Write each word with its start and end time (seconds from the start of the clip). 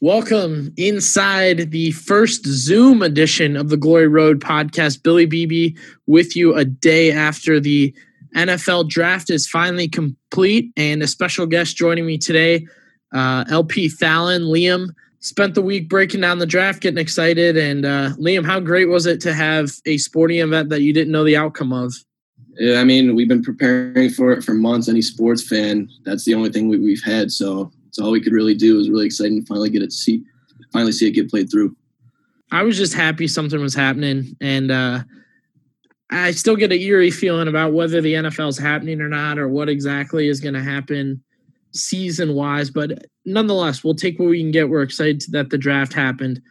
Welcome 0.00 0.72
inside 0.76 1.70
the 1.70 1.92
first 1.92 2.44
Zoom 2.46 3.00
edition 3.00 3.56
of 3.56 3.68
the 3.68 3.76
Glory 3.76 4.08
Road 4.08 4.40
podcast. 4.40 5.02
Billy 5.02 5.24
Beebe 5.24 5.76
with 6.06 6.34
you 6.34 6.54
a 6.54 6.64
day 6.64 7.12
after 7.12 7.60
the 7.60 7.94
NFL 8.34 8.88
draft 8.88 9.30
is 9.30 9.46
finally 9.46 9.88
complete, 9.88 10.72
and 10.76 11.02
a 11.02 11.06
special 11.06 11.46
guest 11.46 11.76
joining 11.76 12.04
me 12.04 12.18
today, 12.18 12.66
uh, 13.14 13.44
LP 13.48 13.88
Fallon. 13.88 14.42
Liam 14.42 14.88
spent 15.20 15.54
the 15.54 15.62
week 15.62 15.88
breaking 15.88 16.20
down 16.20 16.38
the 16.38 16.44
draft, 16.44 16.82
getting 16.82 16.98
excited. 16.98 17.56
And 17.56 17.86
uh, 17.86 18.10
Liam, 18.18 18.44
how 18.44 18.60
great 18.60 18.88
was 18.88 19.06
it 19.06 19.20
to 19.22 19.32
have 19.32 19.70
a 19.86 19.96
sporting 19.96 20.40
event 20.40 20.68
that 20.68 20.82
you 20.82 20.92
didn't 20.92 21.12
know 21.12 21.24
the 21.24 21.36
outcome 21.36 21.72
of? 21.72 21.94
Yeah, 22.58 22.80
I 22.80 22.84
mean, 22.84 23.14
we've 23.14 23.28
been 23.28 23.42
preparing 23.42 24.10
for 24.10 24.32
it 24.32 24.42
for 24.42 24.54
months. 24.54 24.88
Any 24.88 25.02
sports 25.02 25.46
fan, 25.46 25.88
that's 26.04 26.24
the 26.24 26.34
only 26.34 26.50
thing 26.50 26.68
we, 26.68 26.90
have 26.90 27.04
had. 27.04 27.32
So 27.32 27.72
it's 27.94 28.00
all 28.00 28.10
we 28.10 28.20
could 28.20 28.32
really 28.32 28.56
do. 28.56 28.76
Was 28.76 28.90
really 28.90 29.06
exciting 29.06 29.40
to 29.40 29.46
finally 29.46 29.70
get 29.70 29.80
it 29.80 29.92
see, 29.92 30.20
finally 30.72 30.90
see 30.90 31.06
it 31.06 31.12
get 31.12 31.30
played 31.30 31.48
through. 31.48 31.76
I 32.50 32.64
was 32.64 32.76
just 32.76 32.92
happy 32.92 33.28
something 33.28 33.60
was 33.60 33.74
happening, 33.74 34.36
and 34.40 34.72
uh, 34.72 35.04
I 36.10 36.32
still 36.32 36.56
get 36.56 36.72
an 36.72 36.80
eerie 36.80 37.12
feeling 37.12 37.46
about 37.46 37.72
whether 37.72 38.00
the 38.00 38.14
NFL 38.14 38.48
is 38.48 38.58
happening 38.58 39.00
or 39.00 39.08
not, 39.08 39.38
or 39.38 39.48
what 39.48 39.68
exactly 39.68 40.26
is 40.26 40.40
going 40.40 40.54
to 40.54 40.62
happen 40.62 41.22
season 41.70 42.34
wise. 42.34 42.68
But 42.68 43.06
nonetheless, 43.24 43.84
we'll 43.84 43.94
take 43.94 44.18
what 44.18 44.28
we 44.28 44.42
can 44.42 44.50
get. 44.50 44.68
We're 44.68 44.82
excited 44.82 45.22
that 45.30 45.50
the 45.50 45.58
draft 45.58 45.92
happened. 45.92 46.42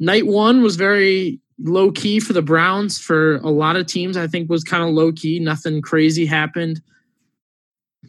Night 0.00 0.26
one 0.26 0.62
was 0.62 0.76
very 0.76 1.40
low 1.58 1.92
key 1.92 2.20
for 2.20 2.34
the 2.34 2.42
Browns. 2.42 2.98
For 2.98 3.36
a 3.36 3.48
lot 3.48 3.76
of 3.76 3.86
teams, 3.86 4.18
I 4.18 4.26
think 4.26 4.50
was 4.50 4.64
kind 4.64 4.82
of 4.82 4.90
low 4.90 5.12
key. 5.12 5.38
Nothing 5.40 5.80
crazy 5.80 6.26
happened, 6.26 6.82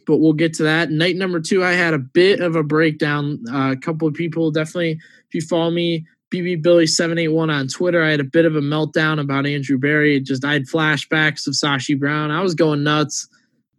but 0.06 0.18
we'll 0.18 0.32
get 0.32 0.54
to 0.54 0.62
that. 0.62 0.90
Night 0.90 1.16
number 1.16 1.40
two, 1.40 1.64
I 1.64 1.72
had 1.72 1.92
a 1.92 1.98
bit 1.98 2.40
of 2.40 2.56
a 2.56 2.62
breakdown. 2.62 3.42
Uh, 3.52 3.72
a 3.72 3.76
couple 3.76 4.08
of 4.08 4.14
people 4.14 4.50
definitely, 4.50 4.92
if 5.28 5.34
you 5.34 5.40
follow 5.40 5.70
me, 5.70 6.06
BB 6.32 6.62
Billy 6.62 6.86
seven 6.86 7.18
eight 7.18 7.28
one 7.28 7.50
on 7.50 7.68
Twitter. 7.68 8.02
I 8.02 8.10
had 8.10 8.20
a 8.20 8.24
bit 8.24 8.44
of 8.44 8.56
a 8.56 8.60
meltdown 8.60 9.20
about 9.20 9.46
Andrew 9.46 9.78
Berry. 9.78 10.20
Just 10.20 10.44
I 10.44 10.54
had 10.54 10.66
flashbacks 10.66 11.46
of 11.46 11.54
Sashi 11.54 11.98
Brown. 11.98 12.30
I 12.30 12.40
was 12.40 12.54
going 12.54 12.82
nuts. 12.82 13.28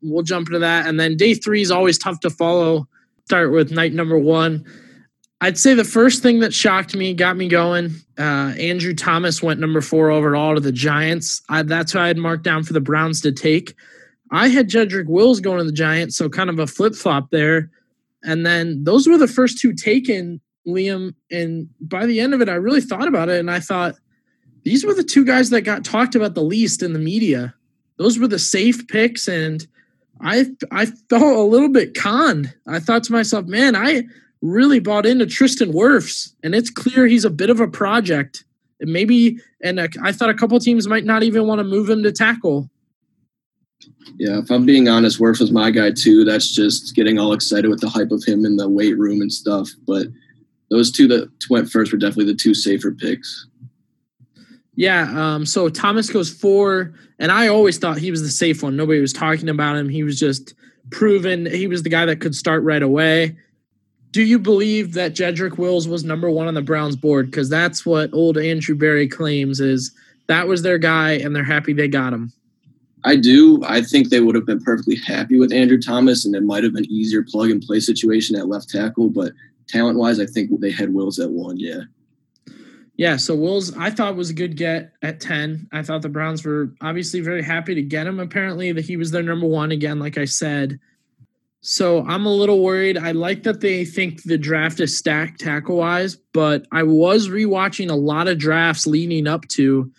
We'll 0.02 0.23
jump 0.23 0.47
into 0.47 0.59
that, 0.59 0.86
and 0.86 1.00
then 1.00 1.17
day 1.17 1.34
three 1.34 1.61
is 1.61 1.72
always 1.72 1.97
tough 1.97 2.19
to 2.22 2.30
follow. 2.30 2.88
Start 3.25 3.52
with 3.52 3.72
night 3.72 3.94
number 3.94 4.17
one. 4.17 4.66
I'd 5.39 5.58
say 5.58 5.73
the 5.75 5.84
first 5.84 6.23
thing 6.23 6.39
that 6.39 6.53
shocked 6.53 6.95
me, 6.95 7.14
got 7.14 7.38
me 7.38 7.47
going. 7.47 7.91
Uh, 8.17 8.53
Andrew 8.58 8.95
Thomas 8.95 9.44
went 9.44 9.59
number 9.59 9.81
four 9.81 10.09
overall 10.09 10.56
to 10.56 10.62
the 10.62 10.72
Giants. 10.72 11.41
I, 11.50 11.62
that's 11.62 11.91
who 11.91 12.00
I 12.00 12.08
had 12.08 12.17
marked 12.17 12.44
down 12.44 12.64
for 12.64 12.73
the 12.73 12.81
Browns 12.81 13.22
to 13.22 13.31
take. 13.31 13.75
I 14.31 14.50
had 14.50 14.70
Jedrick 14.70 15.08
Wills 15.08 15.39
going 15.39 15.59
to 15.59 15.64
the 15.64 15.72
Giants, 15.72 16.17
so 16.17 16.30
kind 16.30 16.50
of 16.50 16.59
a 16.59 16.67
flip 16.67 16.95
flop 16.95 17.30
there. 17.31 17.70
And 18.23 18.45
then 18.45 18.84
those 18.84 19.08
were 19.08 19.17
the 19.17 19.28
first 19.28 19.59
two 19.59 19.73
taken, 19.73 20.42
Liam. 20.67 21.14
And 21.31 21.69
by 21.80 22.06
the 22.06 22.19
end 22.19 22.34
of 22.34 22.42
it, 22.42 22.50
I 22.50 22.56
really 22.56 22.81
thought 22.81 23.08
about 23.08 23.30
it 23.30 23.39
and 23.39 23.50
I 23.50 23.59
thought 23.59 23.95
these 24.64 24.86
were 24.86 24.94
the 24.94 25.03
two 25.03 25.23
guys 25.23 25.50
that 25.52 25.61
got 25.61 25.86
talked 25.86 26.16
about 26.16 26.36
the 26.36 26.44
least 26.44 26.84
in 26.84 26.94
the 26.94 27.00
media. 27.00 27.53
Those 27.97 28.19
were 28.19 28.28
the 28.28 28.39
safe 28.39 28.88
picks. 28.88 29.28
And 29.28 29.66
I 30.22 30.45
I 30.72 30.86
felt 30.86 31.38
a 31.38 31.41
little 31.41 31.69
bit 31.69 31.95
conned. 31.95 32.53
I 32.67 32.80
thought 32.80 33.03
to 33.06 33.12
myself, 33.12 33.45
man, 33.45 33.75
I 33.75 34.03
really 34.41 34.80
bought 34.80 35.06
into 35.06 35.25
Tristan 35.25 35.73
Wirfs, 35.73 36.34
and 36.44 36.53
it's 36.53 36.69
clear 36.69 37.08
he's 37.08 37.25
a 37.25 37.30
bit 37.30 37.50
of 37.50 37.59
a 37.59 37.67
project. 37.67 38.44
Maybe, 38.80 39.39
and 39.64 39.80
I 39.80 40.12
thought 40.12 40.30
a 40.30 40.36
couple 40.36 40.59
teams 40.59 40.88
might 40.88 41.06
not 41.06 41.23
even 41.23 41.47
want 41.47 41.59
to 41.59 41.64
move 41.64 41.89
him 41.89 42.03
to 42.03 42.12
tackle. 42.12 42.69
Yeah, 44.17 44.39
if 44.39 44.49
I'm 44.49 44.66
being 44.66 44.88
honest, 44.88 45.19
Wirfs 45.19 45.39
was 45.39 45.52
my 45.52 45.71
guy 45.71 45.91
too. 45.91 46.23
That's 46.23 46.53
just 46.53 46.95
getting 46.95 47.19
all 47.19 47.33
excited 47.33 47.69
with 47.69 47.81
the 47.81 47.89
hype 47.89 48.11
of 48.11 48.23
him 48.23 48.45
in 48.45 48.57
the 48.57 48.69
weight 48.69 48.97
room 48.97 49.21
and 49.21 49.31
stuff. 49.31 49.69
But 49.85 50.07
those 50.69 50.91
two 50.91 51.07
that 51.09 51.29
went 51.49 51.69
first 51.69 51.91
were 51.91 51.97
definitely 51.97 52.31
the 52.31 52.39
two 52.39 52.53
safer 52.53 52.91
picks. 52.91 53.47
Yeah. 54.75 55.11
Um, 55.16 55.45
so 55.45 55.69
Thomas 55.69 56.09
goes 56.09 56.31
four, 56.31 56.94
and 57.19 57.31
I 57.31 57.47
always 57.47 57.78
thought 57.78 57.97
he 57.97 58.12
was 58.12 58.22
the 58.22 58.29
safe 58.29 58.63
one. 58.63 58.75
Nobody 58.75 59.00
was 59.00 59.13
talking 59.13 59.50
about 59.50 59.75
him. 59.75 59.89
He 59.89 60.03
was 60.03 60.19
just 60.19 60.53
proven 60.89 61.45
he 61.45 61.67
was 61.67 61.83
the 61.83 61.89
guy 61.89 62.06
that 62.06 62.22
could 62.22 62.33
start 62.33 62.63
right 62.63 62.81
away 62.81 63.35
do 64.12 64.23
you 64.23 64.39
believe 64.39 64.94
that 64.94 65.13
Jedrick 65.13 65.57
Wills 65.57 65.88
was 65.88 66.03
number 66.03 66.29
one 66.29 66.47
on 66.47 66.53
the 66.53 66.62
Browns 66.63 66.95
board? 66.95 67.28
Because 67.28 67.50
that's 67.50 67.85
what 67.85 68.13
old 68.13 68.38
Andrew 68.38 68.75
Berry 68.75 69.07
claims 69.07 69.59
is 69.59 69.91
that 70.28 70.47
was 70.47 70.62
their 70.62 70.78
guy, 70.78 71.12
and 71.12 71.35
they're 71.35 71.44
happy 71.44 71.72
they 71.72 71.88
got 71.88 72.13
him. 72.13 72.33
I 73.07 73.16
do. 73.16 73.63
I 73.63 73.81
think 73.81 74.09
they 74.09 74.19
would 74.19 74.35
have 74.35 74.45
been 74.45 74.59
perfectly 74.59 74.97
happy 74.97 75.40
with 75.40 75.53
Andrew 75.53 75.79
Thomas, 75.79 76.25
and 76.25 76.35
it 76.35 76.44
might 76.44 76.66
have 76.66 76.73
been 76.73 76.91
easier 76.91 77.23
plug 77.23 77.50
and 77.50 77.62
play 77.62 77.79
situation 77.79 78.35
at 78.35 78.50
left 78.50 78.69
tackle. 78.69 79.09
But 79.09 79.31
talent 79.69 79.97
wise, 79.97 80.19
I 80.19 80.25
think 80.25 80.50
they 80.59 80.72
had 80.72 80.94
Wills 80.94 81.18
at 81.18 81.31
one. 81.31 81.57
Yeah. 81.57 81.84
Yeah, 82.97 83.16
so 83.16 83.34
Wills, 83.34 83.78
I 83.78 83.91
thought 83.91 84.18
was 84.18 84.31
a 84.31 84.34
good 84.34 84.57
get 84.57 84.91
at 85.03 85.22
10. 85.22 85.69
I 85.72 85.84
thought 85.84 86.01
the 86.01 86.09
Browns 86.09 86.44
were 86.44 86.73
obviously 86.81 87.22
very 87.22 87.41
happy 87.41 87.75
to 87.75 87.81
get 87.81 88.07
him. 88.07 88.19
Apparently, 88.19 88.73
that 88.73 88.84
he 88.84 88.97
was 88.97 89.12
their 89.12 89.24
number 89.24 89.47
one 89.47 89.72
again, 89.72 90.00
like 90.00 90.18
I 90.18 90.25
said. 90.25 90.78
So 91.62 92.03
I'm 92.07 92.25
a 92.25 92.34
little 92.34 92.62
worried. 92.62 92.97
I 92.97 93.13
like 93.13 93.44
that 93.44 93.62
they 93.62 93.85
think 93.85 94.24
the 94.24 94.38
draft 94.38 94.81
is 94.81 94.97
stacked 94.97 95.39
tackle 95.39 95.78
wise, 95.78 96.18
but 96.34 96.68
I 96.74 96.84
was 96.84 97.29
rewatching 97.29 97.89
a 97.89 97.95
lot 97.95 98.28
of 98.28 98.38
drafts 98.38 98.85
leading 98.85 99.28
up 99.28 99.47
to, 99.50 99.89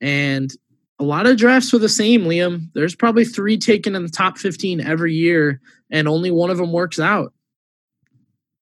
and 0.00 0.54
a 1.02 1.04
lot 1.04 1.26
of 1.26 1.36
drafts 1.36 1.72
were 1.72 1.80
the 1.80 1.88
same, 1.88 2.22
Liam. 2.22 2.68
There's 2.74 2.94
probably 2.94 3.24
three 3.24 3.58
taken 3.58 3.96
in 3.96 4.04
the 4.04 4.08
top 4.08 4.38
15 4.38 4.80
every 4.80 5.12
year, 5.12 5.60
and 5.90 6.06
only 6.06 6.30
one 6.30 6.48
of 6.48 6.58
them 6.58 6.70
works 6.70 7.00
out. 7.00 7.32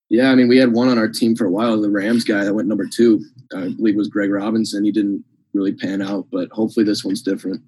Yeah, 0.08 0.30
I 0.30 0.34
mean, 0.34 0.48
we 0.48 0.56
had 0.56 0.72
one 0.72 0.88
on 0.88 0.96
our 0.96 1.06
team 1.06 1.36
for 1.36 1.44
a 1.44 1.50
while, 1.50 1.78
the 1.78 1.90
Rams 1.90 2.24
guy 2.24 2.42
that 2.42 2.54
went 2.54 2.66
number 2.66 2.86
two. 2.86 3.22
I 3.54 3.68
believe 3.68 3.94
was 3.94 4.08
Greg 4.08 4.30
Robinson. 4.30 4.84
He 4.84 4.90
didn't 4.90 5.22
really 5.52 5.74
pan 5.74 6.00
out, 6.00 6.28
but 6.32 6.48
hopefully 6.50 6.86
this 6.86 7.04
one's 7.04 7.20
different. 7.20 7.60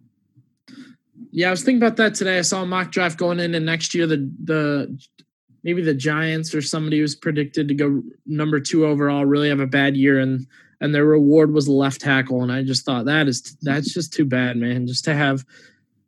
Yeah, 1.30 1.48
I 1.48 1.50
was 1.50 1.62
thinking 1.62 1.82
about 1.82 1.98
that 1.98 2.14
today. 2.14 2.38
I 2.38 2.42
saw 2.42 2.62
a 2.62 2.66
mock 2.66 2.92
draft 2.92 3.18
going 3.18 3.40
into 3.40 3.60
next 3.60 3.94
year. 3.94 4.06
The 4.06 4.28
the 4.42 4.98
maybe 5.62 5.82
the 5.82 5.94
Giants 5.94 6.54
or 6.54 6.62
somebody 6.62 7.02
was 7.02 7.14
predicted 7.14 7.68
to 7.68 7.74
go 7.74 8.02
number 8.26 8.58
two 8.58 8.86
overall. 8.86 9.26
Really 9.26 9.50
have 9.50 9.60
a 9.60 9.66
bad 9.66 9.96
year, 9.96 10.18
and 10.18 10.46
and 10.82 10.94
their 10.94 11.06
reward 11.06 11.52
was 11.52 11.68
left 11.68 12.00
tackle. 12.00 12.42
And 12.42 12.52
I 12.52 12.62
just 12.62 12.84
thought 12.84 13.06
that 13.06 13.28
is 13.28 13.56
that's 13.62 13.94
just 13.94 14.12
too 14.12 14.26
bad, 14.26 14.56
man. 14.58 14.86
Just 14.86 15.04
to 15.06 15.14
have 15.14 15.44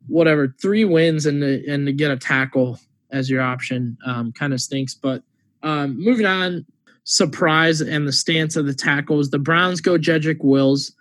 whatever 0.07 0.53
three 0.61 0.85
wins 0.85 1.25
and 1.25 1.41
to, 1.41 1.67
and 1.67 1.87
to 1.87 1.93
get 1.93 2.11
a 2.11 2.17
tackle 2.17 2.77
as 3.09 3.29
your 3.29 3.41
option 3.41 3.97
um, 4.05 4.31
kind 4.33 4.53
of 4.53 4.61
stinks. 4.61 4.93
But 4.93 5.23
um, 5.63 5.97
moving 5.99 6.27
on, 6.27 6.65
surprise 7.05 7.81
and 7.81 8.07
the 8.07 8.11
stance 8.11 8.55
of 8.55 8.67
the 8.67 8.73
tackles. 8.73 9.31
The 9.31 9.39
Browns 9.39 9.81
go 9.81 9.97
Jedrick 9.97 10.43
Wills. 10.43 10.91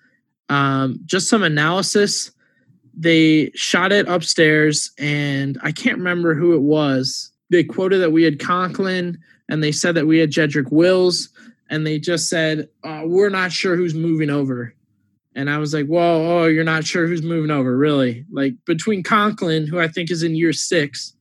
Um, 0.48 1.00
just 1.04 1.28
some 1.28 1.42
analysis 1.42 2.30
they 2.96 3.50
shot 3.54 3.92
it 3.92 4.08
upstairs, 4.08 4.92
and 4.98 5.58
I 5.62 5.72
can't 5.72 5.98
remember 5.98 6.34
who 6.34 6.54
it 6.54 6.62
was. 6.62 7.32
They 7.50 7.64
quoted 7.64 7.98
that 7.98 8.12
we 8.12 8.22
had 8.22 8.38
Conklin, 8.38 9.18
and 9.48 9.62
they 9.62 9.72
said 9.72 9.94
that 9.96 10.06
we 10.06 10.18
had 10.18 10.30
Jedrick 10.30 10.70
Wills, 10.70 11.28
and 11.74 11.86
they 11.86 11.98
just 11.98 12.28
said 12.28 12.68
uh, 12.84 13.02
we're 13.04 13.30
not 13.30 13.52
sure 13.52 13.76
who's 13.76 13.94
moving 13.94 14.30
over. 14.30 14.74
And 15.34 15.50
I 15.50 15.58
was 15.58 15.74
like, 15.74 15.86
"Whoa, 15.86 16.42
oh, 16.42 16.46
you're 16.46 16.62
not 16.62 16.84
sure 16.84 17.06
who's 17.06 17.22
moving 17.22 17.50
over, 17.50 17.76
really?" 17.76 18.24
Like 18.30 18.54
between 18.64 19.02
Conklin, 19.02 19.66
who 19.66 19.80
I 19.80 19.88
think 19.88 20.10
is 20.10 20.22
in 20.22 20.36
year 20.36 20.52
six, 20.52 21.12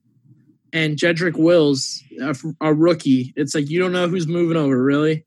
and 0.72 0.98
Jedrick 0.98 1.36
Wills, 1.36 2.04
a, 2.22 2.36
a 2.62 2.74
rookie, 2.74 3.34
it's 3.36 3.56
like 3.56 3.70
you 3.70 3.80
don't 3.80 3.92
know 3.92 4.08
who's 4.08 4.28
moving 4.28 4.58
over, 4.58 4.82
really. 4.82 5.26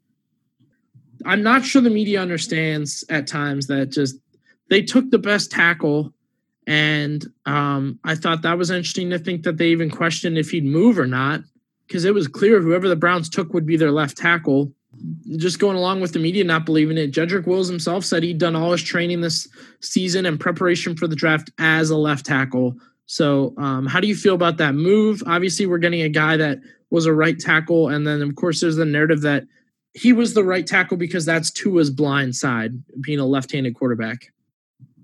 I'm 1.24 1.42
not 1.42 1.64
sure 1.64 1.82
the 1.82 1.90
media 1.90 2.22
understands 2.22 3.04
at 3.08 3.26
times 3.26 3.66
that 3.66 3.90
just 3.90 4.16
they 4.68 4.82
took 4.82 5.10
the 5.10 5.18
best 5.18 5.50
tackle 5.50 6.12
and 6.66 7.24
um, 7.44 7.98
I 8.04 8.16
thought 8.16 8.42
that 8.42 8.58
was 8.58 8.70
interesting 8.70 9.10
to 9.10 9.18
think 9.18 9.44
that 9.44 9.56
they 9.56 9.68
even 9.68 9.90
questioned 9.90 10.36
if 10.36 10.50
he'd 10.50 10.64
move 10.64 10.98
or 10.98 11.06
not, 11.06 11.42
because 11.86 12.04
it 12.04 12.14
was 12.14 12.26
clear 12.26 12.60
whoever 12.60 12.88
the 12.88 12.96
Browns 12.96 13.28
took 13.28 13.54
would 13.54 13.66
be 13.66 13.76
their 13.76 13.92
left 13.92 14.16
tackle. 14.16 14.72
Just 15.36 15.58
going 15.58 15.76
along 15.76 16.00
with 16.00 16.12
the 16.12 16.18
media 16.18 16.44
not 16.44 16.66
believing 16.66 16.98
it, 16.98 17.12
Jedrick 17.12 17.46
Wills 17.46 17.68
himself 17.68 18.04
said 18.04 18.22
he'd 18.22 18.38
done 18.38 18.56
all 18.56 18.72
his 18.72 18.82
training 18.82 19.20
this 19.20 19.48
season 19.80 20.26
and 20.26 20.38
preparation 20.38 20.96
for 20.96 21.06
the 21.06 21.16
draft 21.16 21.50
as 21.58 21.90
a 21.90 21.96
left 21.96 22.26
tackle. 22.26 22.76
So, 23.06 23.54
um, 23.56 23.86
how 23.86 24.00
do 24.00 24.08
you 24.08 24.16
feel 24.16 24.34
about 24.34 24.56
that 24.58 24.74
move? 24.74 25.22
Obviously, 25.26 25.66
we're 25.66 25.78
getting 25.78 26.02
a 26.02 26.08
guy 26.08 26.36
that 26.36 26.58
was 26.90 27.06
a 27.06 27.12
right 27.12 27.38
tackle, 27.38 27.88
and 27.88 28.06
then 28.06 28.22
of 28.22 28.34
course 28.36 28.60
there's 28.60 28.76
the 28.76 28.84
narrative 28.84 29.20
that 29.22 29.44
he 29.94 30.12
was 30.12 30.34
the 30.34 30.44
right 30.44 30.66
tackle 30.66 30.96
because 30.96 31.24
that's 31.24 31.50
Tua's 31.50 31.90
blind 31.90 32.36
side, 32.36 32.72
being 33.00 33.18
a 33.18 33.26
left-handed 33.26 33.74
quarterback. 33.74 34.32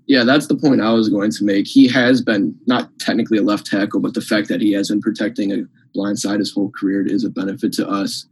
Yeah, 0.05 0.23
that's 0.23 0.47
the 0.47 0.55
point 0.55 0.81
I 0.81 0.91
was 0.91 1.09
going 1.09 1.31
to 1.31 1.43
make. 1.43 1.65
He 1.65 1.87
has 1.87 2.21
been 2.21 2.55
not 2.67 2.89
technically 2.99 3.37
a 3.37 3.41
left 3.41 3.65
tackle, 3.65 4.01
but 4.01 4.13
the 4.13 4.21
fact 4.21 4.49
that 4.49 4.61
he 4.61 4.73
has 4.73 4.89
been 4.89 5.01
protecting 5.01 5.51
a 5.51 5.63
blind 5.93 6.19
side 6.19 6.39
his 6.39 6.53
whole 6.53 6.71
career 6.71 7.05
is 7.05 7.23
a 7.23 7.29
benefit 7.29 7.73
to 7.73 7.87
us. 7.87 8.27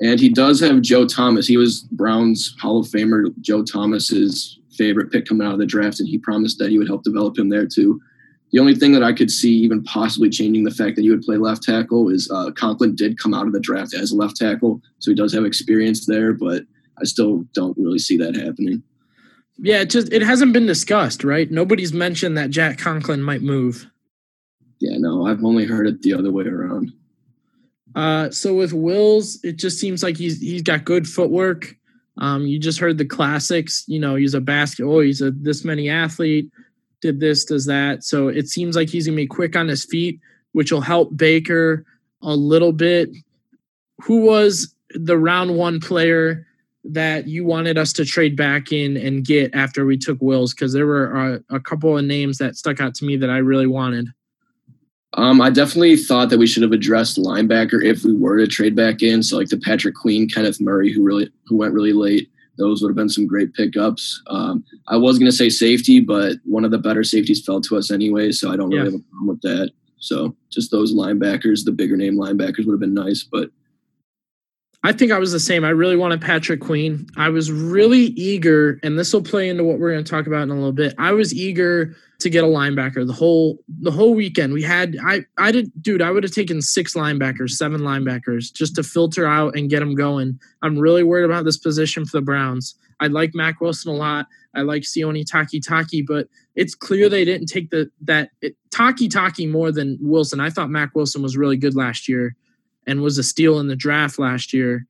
And 0.00 0.18
he 0.18 0.28
does 0.28 0.60
have 0.60 0.82
Joe 0.82 1.06
Thomas. 1.06 1.46
He 1.46 1.56
was 1.56 1.82
Brown's 1.92 2.54
Hall 2.60 2.80
of 2.80 2.86
Famer, 2.86 3.26
Joe 3.40 3.62
Thomas's 3.62 4.58
favorite 4.76 5.12
pick 5.12 5.26
coming 5.26 5.46
out 5.46 5.52
of 5.52 5.60
the 5.60 5.66
draft, 5.66 6.00
and 6.00 6.08
he 6.08 6.18
promised 6.18 6.58
that 6.58 6.70
he 6.70 6.78
would 6.78 6.88
help 6.88 7.04
develop 7.04 7.38
him 7.38 7.48
there 7.48 7.66
too. 7.66 8.00
The 8.52 8.60
only 8.60 8.74
thing 8.74 8.92
that 8.92 9.02
I 9.02 9.12
could 9.12 9.30
see 9.30 9.52
even 9.52 9.82
possibly 9.82 10.30
changing 10.30 10.64
the 10.64 10.70
fact 10.70 10.96
that 10.96 11.02
he 11.02 11.10
would 11.10 11.22
play 11.22 11.36
left 11.36 11.62
tackle 11.62 12.08
is 12.08 12.30
uh, 12.30 12.50
Conklin 12.52 12.94
did 12.94 13.18
come 13.18 13.34
out 13.34 13.46
of 13.46 13.52
the 13.52 13.60
draft 13.60 13.94
as 13.94 14.12
a 14.12 14.16
left 14.16 14.36
tackle, 14.36 14.80
so 14.98 15.10
he 15.10 15.14
does 15.14 15.32
have 15.32 15.44
experience 15.44 16.06
there, 16.06 16.32
but 16.32 16.62
I 17.00 17.04
still 17.04 17.44
don't 17.52 17.76
really 17.76 17.98
see 17.98 18.16
that 18.18 18.36
happening. 18.36 18.82
Yeah, 19.58 19.80
it 19.80 19.90
just 19.90 20.12
it 20.12 20.22
hasn't 20.22 20.52
been 20.52 20.66
discussed, 20.66 21.24
right? 21.24 21.50
Nobody's 21.50 21.92
mentioned 21.92 22.36
that 22.36 22.50
Jack 22.50 22.78
Conklin 22.78 23.22
might 23.22 23.42
move. 23.42 23.88
Yeah, 24.80 24.98
no, 24.98 25.26
I've 25.26 25.44
only 25.44 25.64
heard 25.64 25.86
it 25.86 26.02
the 26.02 26.14
other 26.14 26.32
way 26.32 26.44
around. 26.44 26.92
Uh, 27.94 28.30
so 28.30 28.54
with 28.54 28.72
Wills, 28.72 29.38
it 29.44 29.56
just 29.56 29.78
seems 29.78 30.02
like 30.02 30.16
he's 30.16 30.40
he's 30.40 30.62
got 30.62 30.84
good 30.84 31.06
footwork. 31.06 31.76
Um, 32.18 32.46
you 32.46 32.58
just 32.58 32.78
heard 32.78 32.98
the 32.98 33.04
classics. 33.04 33.84
You 33.86 34.00
know, 34.00 34.14
he's 34.14 34.34
a 34.34 34.40
basket. 34.40 34.84
Oh, 34.84 35.00
he's 35.00 35.20
a 35.20 35.30
this 35.30 35.64
many 35.64 35.88
athlete. 35.88 36.50
Did 37.00 37.20
this, 37.20 37.44
does 37.44 37.66
that. 37.66 38.02
So 38.02 38.28
it 38.28 38.48
seems 38.48 38.76
like 38.76 38.88
he's 38.88 39.06
gonna 39.06 39.16
be 39.16 39.26
quick 39.26 39.56
on 39.56 39.68
his 39.68 39.84
feet, 39.84 40.20
which 40.52 40.72
will 40.72 40.80
help 40.80 41.16
Baker 41.16 41.84
a 42.22 42.34
little 42.34 42.72
bit. 42.72 43.10
Who 44.02 44.22
was 44.22 44.74
the 44.90 45.18
round 45.18 45.56
one 45.56 45.80
player 45.80 46.46
that 46.84 47.26
you 47.26 47.44
wanted 47.44 47.78
us 47.78 47.92
to 47.94 48.04
trade 48.04 48.36
back 48.36 48.72
in 48.72 48.96
and 48.96 49.24
get 49.24 49.54
after 49.54 49.84
we 49.84 49.98
took 49.98 50.20
Wills? 50.20 50.52
Because 50.52 50.72
there 50.72 50.86
were 50.86 51.12
a, 51.50 51.56
a 51.56 51.60
couple 51.60 51.96
of 51.96 52.04
names 52.04 52.38
that 52.38 52.56
stuck 52.56 52.80
out 52.80 52.94
to 52.96 53.04
me 53.04 53.16
that 53.16 53.30
I 53.30 53.38
really 53.38 53.66
wanted. 53.66 54.08
Um, 55.16 55.40
I 55.40 55.50
definitely 55.50 55.96
thought 55.96 56.28
that 56.30 56.38
we 56.38 56.46
should 56.46 56.62
have 56.62 56.72
addressed 56.72 57.18
linebacker 57.18 57.84
if 57.84 58.04
we 58.04 58.14
were 58.14 58.36
to 58.38 58.46
trade 58.46 58.74
back 58.74 59.02
in. 59.02 59.22
So 59.22 59.36
like 59.36 59.48
the 59.48 59.58
Patrick 59.58 59.94
Queen, 59.94 60.28
Kenneth 60.28 60.60
Murray, 60.60 60.92
who 60.92 61.02
really 61.02 61.30
who 61.46 61.56
went 61.56 61.74
really 61.74 61.92
late. 61.92 62.30
Those 62.56 62.82
would 62.82 62.90
have 62.90 62.96
been 62.96 63.08
some 63.08 63.26
great 63.26 63.52
pickups. 63.54 64.22
Um, 64.28 64.64
I 64.86 64.96
was 64.96 65.18
going 65.18 65.30
to 65.30 65.36
say 65.36 65.48
safety, 65.48 65.98
but 65.98 66.36
one 66.44 66.64
of 66.64 66.70
the 66.70 66.78
better 66.78 67.02
safeties 67.02 67.44
fell 67.44 67.60
to 67.62 67.76
us 67.76 67.90
anyway, 67.90 68.30
so 68.30 68.52
I 68.52 68.56
don't 68.56 68.70
really 68.70 68.78
yeah. 68.78 68.92
have 68.92 69.00
a 69.00 69.10
problem 69.10 69.26
with 69.26 69.40
that. 69.42 69.70
So 69.98 70.36
just 70.52 70.70
those 70.70 70.94
linebackers, 70.94 71.64
the 71.64 71.72
bigger 71.72 71.96
name 71.96 72.16
linebackers 72.16 72.64
would 72.64 72.72
have 72.72 72.80
been 72.80 72.94
nice, 72.94 73.24
but 73.24 73.50
I 74.84 74.92
think 74.92 75.12
I 75.12 75.18
was 75.18 75.32
the 75.32 75.40
same. 75.40 75.64
I 75.64 75.70
really 75.70 75.96
wanted 75.96 76.20
Patrick 76.20 76.60
Queen. 76.60 77.06
I 77.16 77.30
was 77.30 77.50
really 77.50 78.02
eager, 78.16 78.78
and 78.82 78.98
this 78.98 79.14
will 79.14 79.22
play 79.22 79.48
into 79.48 79.64
what 79.64 79.78
we're 79.78 79.92
going 79.92 80.04
to 80.04 80.10
talk 80.10 80.26
about 80.26 80.42
in 80.42 80.50
a 80.50 80.54
little 80.54 80.72
bit. 80.72 80.94
I 80.98 81.12
was 81.12 81.32
eager 81.32 81.96
to 82.20 82.28
get 82.28 82.44
a 82.44 82.46
linebacker 82.46 83.06
the 83.06 83.14
whole 83.14 83.58
the 83.80 83.90
whole 83.90 84.14
weekend. 84.14 84.52
We 84.52 84.62
had 84.62 84.96
I 85.02 85.24
I 85.38 85.52
did 85.52 85.72
dude, 85.82 86.02
I 86.02 86.10
would 86.10 86.22
have 86.22 86.32
taken 86.32 86.60
six 86.60 86.92
linebackers, 86.92 87.50
seven 87.50 87.80
linebackers 87.80 88.52
just 88.52 88.76
to 88.76 88.82
filter 88.82 89.26
out 89.26 89.56
and 89.56 89.70
get 89.70 89.80
them 89.80 89.94
going. 89.94 90.38
I'm 90.60 90.78
really 90.78 91.02
worried 91.02 91.24
about 91.24 91.46
this 91.46 91.56
position 91.56 92.04
for 92.04 92.18
the 92.18 92.22
Browns. 92.22 92.74
I 93.00 93.06
like 93.06 93.34
Mack 93.34 93.62
Wilson 93.62 93.90
a 93.90 93.96
lot. 93.96 94.26
I 94.54 94.60
like 94.60 94.82
Sione 94.82 95.24
Takitaki, 95.24 96.04
but 96.06 96.28
it's 96.54 96.74
clear 96.74 97.08
they 97.08 97.24
didn't 97.24 97.46
take 97.46 97.70
the 97.70 97.90
that 98.02 98.30
it, 98.42 98.54
Takitaki 98.70 99.50
more 99.50 99.72
than 99.72 99.96
Wilson. 100.02 100.40
I 100.40 100.50
thought 100.50 100.68
Mack 100.68 100.94
Wilson 100.94 101.22
was 101.22 101.38
really 101.38 101.56
good 101.56 101.74
last 101.74 102.06
year 102.06 102.36
and 102.86 103.02
was 103.02 103.18
a 103.18 103.22
steal 103.22 103.58
in 103.60 103.68
the 103.68 103.76
draft 103.76 104.18
last 104.18 104.52
year. 104.52 104.86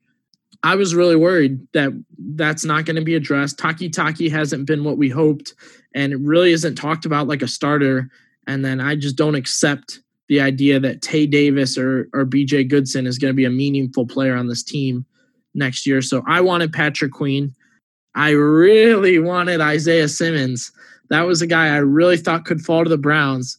I 0.62 0.76
was 0.76 0.94
really 0.94 1.16
worried 1.16 1.60
that 1.72 1.92
that's 2.18 2.64
not 2.64 2.86
going 2.86 2.96
to 2.96 3.02
be 3.02 3.14
addressed. 3.14 3.58
Takitaki 3.58 4.30
hasn't 4.30 4.66
been 4.66 4.82
what 4.82 4.96
we 4.96 5.10
hoped, 5.10 5.54
and 5.94 6.12
it 6.12 6.20
really 6.20 6.52
isn't 6.52 6.76
talked 6.76 7.04
about 7.04 7.28
like 7.28 7.42
a 7.42 7.48
starter. 7.48 8.08
And 8.46 8.64
then 8.64 8.80
I 8.80 8.96
just 8.96 9.16
don't 9.16 9.34
accept 9.34 10.00
the 10.28 10.40
idea 10.40 10.80
that 10.80 11.02
Tae 11.02 11.26
Davis 11.26 11.76
or 11.76 12.08
or 12.14 12.24
BJ 12.24 12.68
Goodson 12.68 13.06
is 13.06 13.18
going 13.18 13.30
to 13.30 13.36
be 13.36 13.44
a 13.44 13.50
meaningful 13.50 14.06
player 14.06 14.34
on 14.34 14.48
this 14.48 14.62
team 14.62 15.04
next 15.54 15.86
year. 15.86 16.00
So 16.00 16.22
I 16.26 16.40
wanted 16.40 16.72
Patrick 16.72 17.12
Queen. 17.12 17.54
I 18.14 18.30
really 18.30 19.18
wanted 19.18 19.60
Isaiah 19.60 20.08
Simmons. 20.08 20.72
That 21.10 21.22
was 21.22 21.42
a 21.42 21.46
guy 21.46 21.66
I 21.66 21.78
really 21.78 22.16
thought 22.16 22.46
could 22.46 22.62
fall 22.62 22.84
to 22.84 22.90
the 22.90 22.96
Browns. 22.96 23.58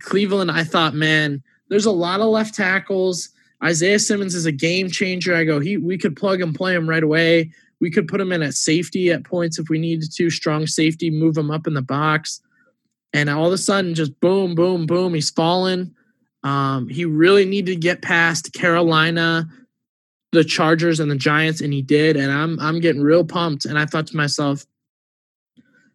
Cleveland, 0.00 0.50
I 0.50 0.64
thought, 0.64 0.94
man, 0.94 1.42
there's 1.68 1.86
a 1.86 1.90
lot 1.90 2.20
of 2.20 2.26
left 2.26 2.54
tackles 2.54 3.30
Isaiah 3.62 3.98
Simmons 3.98 4.34
is 4.34 4.46
a 4.46 4.52
game 4.52 4.90
changer. 4.90 5.34
I 5.34 5.44
go, 5.44 5.60
he 5.60 5.76
we 5.76 5.98
could 5.98 6.16
plug 6.16 6.40
and 6.40 6.54
play 6.54 6.74
him 6.74 6.88
right 6.88 7.02
away. 7.02 7.50
We 7.80 7.90
could 7.90 8.08
put 8.08 8.20
him 8.20 8.32
in 8.32 8.42
at 8.42 8.54
safety 8.54 9.10
at 9.10 9.24
points 9.24 9.58
if 9.58 9.68
we 9.68 9.78
needed 9.78 10.10
to, 10.12 10.30
strong 10.30 10.66
safety, 10.66 11.10
move 11.10 11.36
him 11.36 11.50
up 11.50 11.66
in 11.66 11.74
the 11.74 11.82
box. 11.82 12.40
And 13.12 13.30
all 13.30 13.46
of 13.46 13.52
a 13.52 13.58
sudden, 13.58 13.94
just 13.94 14.18
boom, 14.20 14.54
boom, 14.54 14.86
boom, 14.86 15.14
he's 15.14 15.30
fallen. 15.30 15.94
Um, 16.42 16.88
he 16.88 17.04
really 17.04 17.44
needed 17.44 17.72
to 17.72 17.80
get 17.80 18.02
past 18.02 18.52
Carolina, 18.52 19.46
the 20.32 20.44
Chargers, 20.44 21.00
and 21.00 21.10
the 21.10 21.16
Giants, 21.16 21.60
and 21.60 21.72
he 21.72 21.80
did. 21.80 22.16
And 22.16 22.30
I'm 22.30 22.60
I'm 22.60 22.80
getting 22.80 23.02
real 23.02 23.24
pumped. 23.24 23.64
And 23.64 23.78
I 23.78 23.86
thought 23.86 24.06
to 24.08 24.16
myself, 24.16 24.66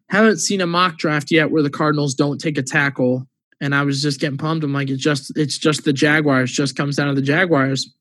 haven't 0.10 0.40
seen 0.40 0.62
a 0.62 0.68
mock 0.68 0.98
draft 0.98 1.30
yet 1.30 1.52
where 1.52 1.62
the 1.62 1.70
Cardinals 1.70 2.16
don't 2.16 2.40
take 2.40 2.58
a 2.58 2.64
tackle 2.64 3.28
and 3.62 3.76
I 3.76 3.84
was 3.84 4.02
just 4.02 4.20
getting 4.20 4.38
pumped. 4.38 4.64
I'm 4.64 4.74
like, 4.74 4.90
it's 4.90 5.04
just 5.04 5.38
it's 5.38 5.58
just 5.58 5.84
the 5.84 5.94
Jaguars. 5.94 6.52
Just 6.52 6.76
comes 6.76 6.96
down 6.96 7.08
to 7.08 7.16
the 7.16 7.26
Jaguars. 7.26 7.94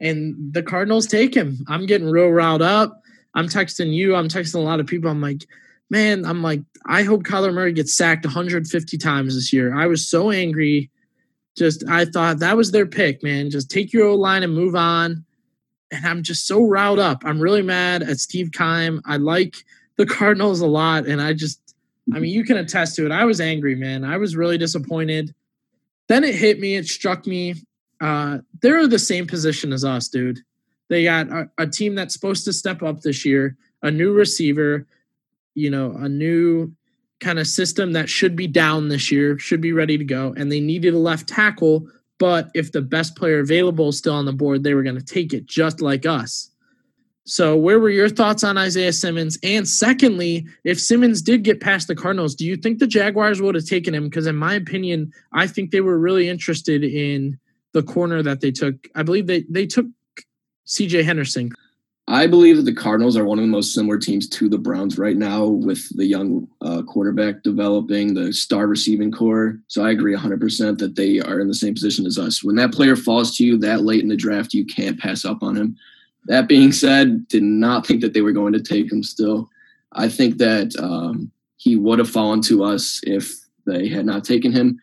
And 0.00 0.52
the 0.52 0.62
Cardinals 0.62 1.06
take 1.06 1.34
him. 1.34 1.64
I'm 1.68 1.86
getting 1.86 2.10
real 2.10 2.28
riled 2.28 2.62
up. 2.62 3.00
I'm 3.34 3.46
texting 3.48 3.94
you. 3.94 4.16
I'm 4.16 4.28
texting 4.28 4.56
a 4.56 4.58
lot 4.58 4.80
of 4.80 4.86
people. 4.86 5.08
I'm 5.08 5.20
like, 5.20 5.46
man, 5.90 6.24
I'm 6.24 6.42
like, 6.42 6.62
I 6.86 7.04
hope 7.04 7.22
Kyler 7.22 7.54
Murray 7.54 7.72
gets 7.72 7.94
sacked 7.94 8.24
150 8.24 8.98
times 8.98 9.34
this 9.34 9.52
year. 9.52 9.74
I 9.74 9.86
was 9.86 10.08
so 10.08 10.30
angry. 10.30 10.90
Just 11.56 11.86
I 11.88 12.04
thought 12.06 12.40
that 12.40 12.56
was 12.56 12.72
their 12.72 12.86
pick, 12.86 13.22
man. 13.22 13.50
Just 13.50 13.70
take 13.70 13.92
your 13.92 14.08
old 14.08 14.20
line 14.20 14.42
and 14.42 14.54
move 14.54 14.74
on. 14.74 15.24
And 15.92 16.06
I'm 16.06 16.22
just 16.22 16.46
so 16.46 16.66
riled 16.66 16.98
up. 16.98 17.22
I'm 17.24 17.38
really 17.38 17.62
mad 17.62 18.02
at 18.02 18.18
Steve 18.18 18.50
Keim. 18.52 19.02
I 19.04 19.18
like 19.18 19.56
the 19.96 20.06
Cardinals 20.06 20.60
a 20.60 20.66
lot, 20.66 21.06
and 21.06 21.20
I 21.20 21.34
just 21.34 21.71
I 22.14 22.18
mean, 22.18 22.32
you 22.32 22.44
can 22.44 22.56
attest 22.56 22.96
to 22.96 23.06
it. 23.06 23.12
I 23.12 23.24
was 23.24 23.40
angry, 23.40 23.74
man. 23.74 24.04
I 24.04 24.16
was 24.16 24.36
really 24.36 24.58
disappointed. 24.58 25.34
Then 26.08 26.24
it 26.24 26.34
hit 26.34 26.58
me. 26.58 26.74
It 26.74 26.86
struck 26.86 27.26
me. 27.26 27.54
Uh, 28.00 28.38
they're 28.60 28.88
the 28.88 28.98
same 28.98 29.26
position 29.26 29.72
as 29.72 29.84
us, 29.84 30.08
dude. 30.08 30.40
They 30.88 31.04
got 31.04 31.28
a, 31.30 31.50
a 31.58 31.66
team 31.66 31.94
that's 31.94 32.12
supposed 32.12 32.44
to 32.44 32.52
step 32.52 32.82
up 32.82 33.00
this 33.00 33.24
year, 33.24 33.56
a 33.82 33.90
new 33.90 34.12
receiver, 34.12 34.86
you 35.54 35.70
know, 35.70 35.92
a 35.92 36.08
new 36.08 36.72
kind 37.20 37.38
of 37.38 37.46
system 37.46 37.92
that 37.92 38.08
should 38.08 38.34
be 38.34 38.48
down 38.48 38.88
this 38.88 39.10
year, 39.12 39.38
should 39.38 39.60
be 39.60 39.72
ready 39.72 39.96
to 39.96 40.04
go. 40.04 40.34
And 40.36 40.50
they 40.50 40.60
needed 40.60 40.92
a 40.92 40.98
left 40.98 41.28
tackle, 41.28 41.86
but 42.18 42.50
if 42.54 42.72
the 42.72 42.82
best 42.82 43.16
player 43.16 43.38
available 43.38 43.88
is 43.88 43.98
still 43.98 44.14
on 44.14 44.26
the 44.26 44.32
board, 44.32 44.64
they 44.64 44.74
were 44.74 44.82
going 44.82 44.98
to 44.98 45.04
take 45.04 45.32
it 45.32 45.46
just 45.46 45.80
like 45.80 46.04
us. 46.04 46.50
So, 47.24 47.56
where 47.56 47.78
were 47.78 47.90
your 47.90 48.08
thoughts 48.08 48.42
on 48.42 48.58
Isaiah 48.58 48.92
Simmons? 48.92 49.38
And 49.44 49.68
secondly, 49.68 50.46
if 50.64 50.80
Simmons 50.80 51.22
did 51.22 51.44
get 51.44 51.60
past 51.60 51.86
the 51.86 51.94
Cardinals, 51.94 52.34
do 52.34 52.44
you 52.44 52.56
think 52.56 52.78
the 52.78 52.86
Jaguars 52.86 53.40
would 53.40 53.54
have 53.54 53.66
taken 53.66 53.94
him? 53.94 54.04
Because, 54.04 54.26
in 54.26 54.36
my 54.36 54.54
opinion, 54.54 55.12
I 55.32 55.46
think 55.46 55.70
they 55.70 55.80
were 55.80 55.98
really 55.98 56.28
interested 56.28 56.82
in 56.82 57.38
the 57.72 57.82
corner 57.82 58.22
that 58.22 58.40
they 58.40 58.50
took. 58.50 58.74
I 58.96 59.04
believe 59.04 59.28
they, 59.28 59.44
they 59.48 59.66
took 59.66 59.86
CJ 60.66 61.04
Henderson. 61.04 61.52
I 62.08 62.26
believe 62.26 62.56
that 62.56 62.64
the 62.64 62.74
Cardinals 62.74 63.16
are 63.16 63.24
one 63.24 63.38
of 63.38 63.44
the 63.44 63.50
most 63.50 63.72
similar 63.72 63.96
teams 63.96 64.28
to 64.30 64.48
the 64.48 64.58
Browns 64.58 64.98
right 64.98 65.16
now 65.16 65.46
with 65.46 65.88
the 65.96 66.04
young 66.04 66.48
uh, 66.60 66.82
quarterback 66.82 67.44
developing, 67.44 68.14
the 68.14 68.32
star 68.32 68.66
receiving 68.66 69.12
core. 69.12 69.60
So 69.68 69.84
I 69.84 69.92
agree 69.92 70.14
100% 70.14 70.78
that 70.78 70.96
they 70.96 71.20
are 71.20 71.38
in 71.38 71.46
the 71.46 71.54
same 71.54 71.74
position 71.74 72.04
as 72.04 72.18
us. 72.18 72.42
When 72.42 72.56
that 72.56 72.72
player 72.72 72.96
falls 72.96 73.36
to 73.36 73.44
you 73.46 73.56
that 73.58 73.84
late 73.84 74.02
in 74.02 74.08
the 74.08 74.16
draft, 74.16 74.52
you 74.52 74.66
can't 74.66 74.98
pass 74.98 75.24
up 75.24 75.44
on 75.44 75.56
him. 75.56 75.76
That 76.26 76.48
being 76.48 76.72
said, 76.72 77.26
did 77.28 77.42
not 77.42 77.86
think 77.86 78.00
that 78.00 78.12
they 78.12 78.20
were 78.20 78.32
going 78.32 78.52
to 78.52 78.62
take 78.62 78.90
him 78.90 79.02
still. 79.02 79.48
I 79.92 80.08
think 80.08 80.38
that 80.38 80.74
um, 80.78 81.30
he 81.56 81.76
would 81.76 81.98
have 81.98 82.10
fallen 82.10 82.40
to 82.42 82.64
us 82.64 83.00
if 83.04 83.32
they 83.66 83.88
had 83.88 84.06
not 84.06 84.24
taken 84.24 84.52
him. 84.52 84.78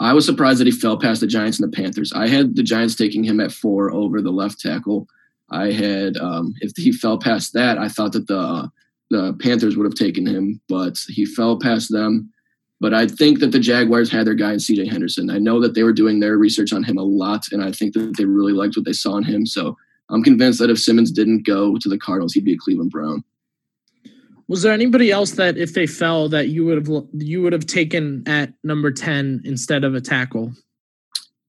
I 0.00 0.12
was 0.12 0.26
surprised 0.26 0.60
that 0.60 0.66
he 0.66 0.72
fell 0.72 0.98
past 0.98 1.20
the 1.20 1.26
Giants 1.26 1.58
and 1.58 1.72
the 1.72 1.76
Panthers. 1.76 2.12
I 2.12 2.28
had 2.28 2.54
the 2.54 2.62
Giants 2.62 2.94
taking 2.94 3.24
him 3.24 3.40
at 3.40 3.52
four 3.52 3.90
over 3.90 4.20
the 4.20 4.30
left 4.30 4.60
tackle. 4.60 5.08
I 5.50 5.70
had, 5.72 6.16
um, 6.18 6.54
if 6.60 6.72
he 6.76 6.92
fell 6.92 7.18
past 7.18 7.52
that, 7.54 7.78
I 7.78 7.88
thought 7.88 8.12
that 8.12 8.26
the 8.26 8.70
the 9.10 9.34
Panthers 9.40 9.76
would 9.76 9.84
have 9.84 9.94
taken 9.94 10.26
him, 10.26 10.60
but 10.68 10.98
he 11.08 11.24
fell 11.24 11.60
past 11.60 11.92
them. 11.92 12.32
But 12.80 12.92
I 12.92 13.06
think 13.06 13.38
that 13.38 13.52
the 13.52 13.60
Jaguars 13.60 14.10
had 14.10 14.26
their 14.26 14.34
guy 14.34 14.52
in 14.52 14.58
CJ 14.58 14.90
Henderson. 14.90 15.30
I 15.30 15.38
know 15.38 15.60
that 15.60 15.74
they 15.74 15.82
were 15.82 15.92
doing 15.92 16.18
their 16.18 16.36
research 16.36 16.72
on 16.72 16.82
him 16.82 16.98
a 16.98 17.02
lot, 17.02 17.46
and 17.52 17.62
I 17.62 17.70
think 17.70 17.94
that 17.94 18.16
they 18.18 18.24
really 18.24 18.52
liked 18.52 18.76
what 18.76 18.84
they 18.84 18.92
saw 18.92 19.16
in 19.16 19.24
him. 19.24 19.46
So 19.46 19.76
I'm 20.10 20.22
convinced 20.22 20.58
that 20.60 20.70
if 20.70 20.78
Simmons 20.78 21.10
didn't 21.10 21.46
go 21.46 21.76
to 21.76 21.88
the 21.88 21.98
Cardinals, 21.98 22.32
he'd 22.32 22.44
be 22.44 22.54
a 22.54 22.58
Cleveland 22.58 22.90
Brown. 22.90 23.24
Was 24.48 24.62
there 24.62 24.72
anybody 24.72 25.10
else 25.10 25.32
that 25.32 25.56
if 25.56 25.74
they 25.74 25.86
fell 25.86 26.28
that 26.28 26.48
you 26.48 26.64
would 26.64 26.86
have 26.86 27.04
you 27.14 27.42
would 27.42 27.52
have 27.52 27.66
taken 27.66 28.22
at 28.26 28.52
number 28.62 28.92
10 28.92 29.42
instead 29.44 29.82
of 29.82 29.94
a 29.94 30.00
tackle? 30.00 30.52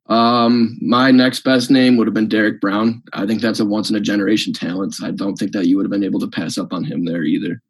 Um, 0.08 0.78
my 0.82 1.12
next 1.12 1.42
best 1.42 1.70
name 1.70 1.98
would 1.98 2.08
have 2.08 2.14
been 2.14 2.30
Derrick 2.30 2.62
Brown. 2.62 3.04
I 3.14 3.28
think 3.28 3.42
that's 3.42 3.60
a 3.60 3.66
once 3.66 3.90
in 3.90 3.96
a 3.96 4.00
generation 4.00 4.54
talent. 4.54 4.96
I 5.04 5.12
don't 5.12 5.36
think 5.36 5.52
that 5.52 5.68
you 5.68 5.76
would 5.78 5.86
have 5.86 5.92
been 5.92 6.04
able 6.04 6.22
to 6.22 6.28
pass 6.28 6.58
up 6.58 6.72
on 6.74 6.84
him 6.84 7.06
there 7.06 7.24
either. 7.24 7.62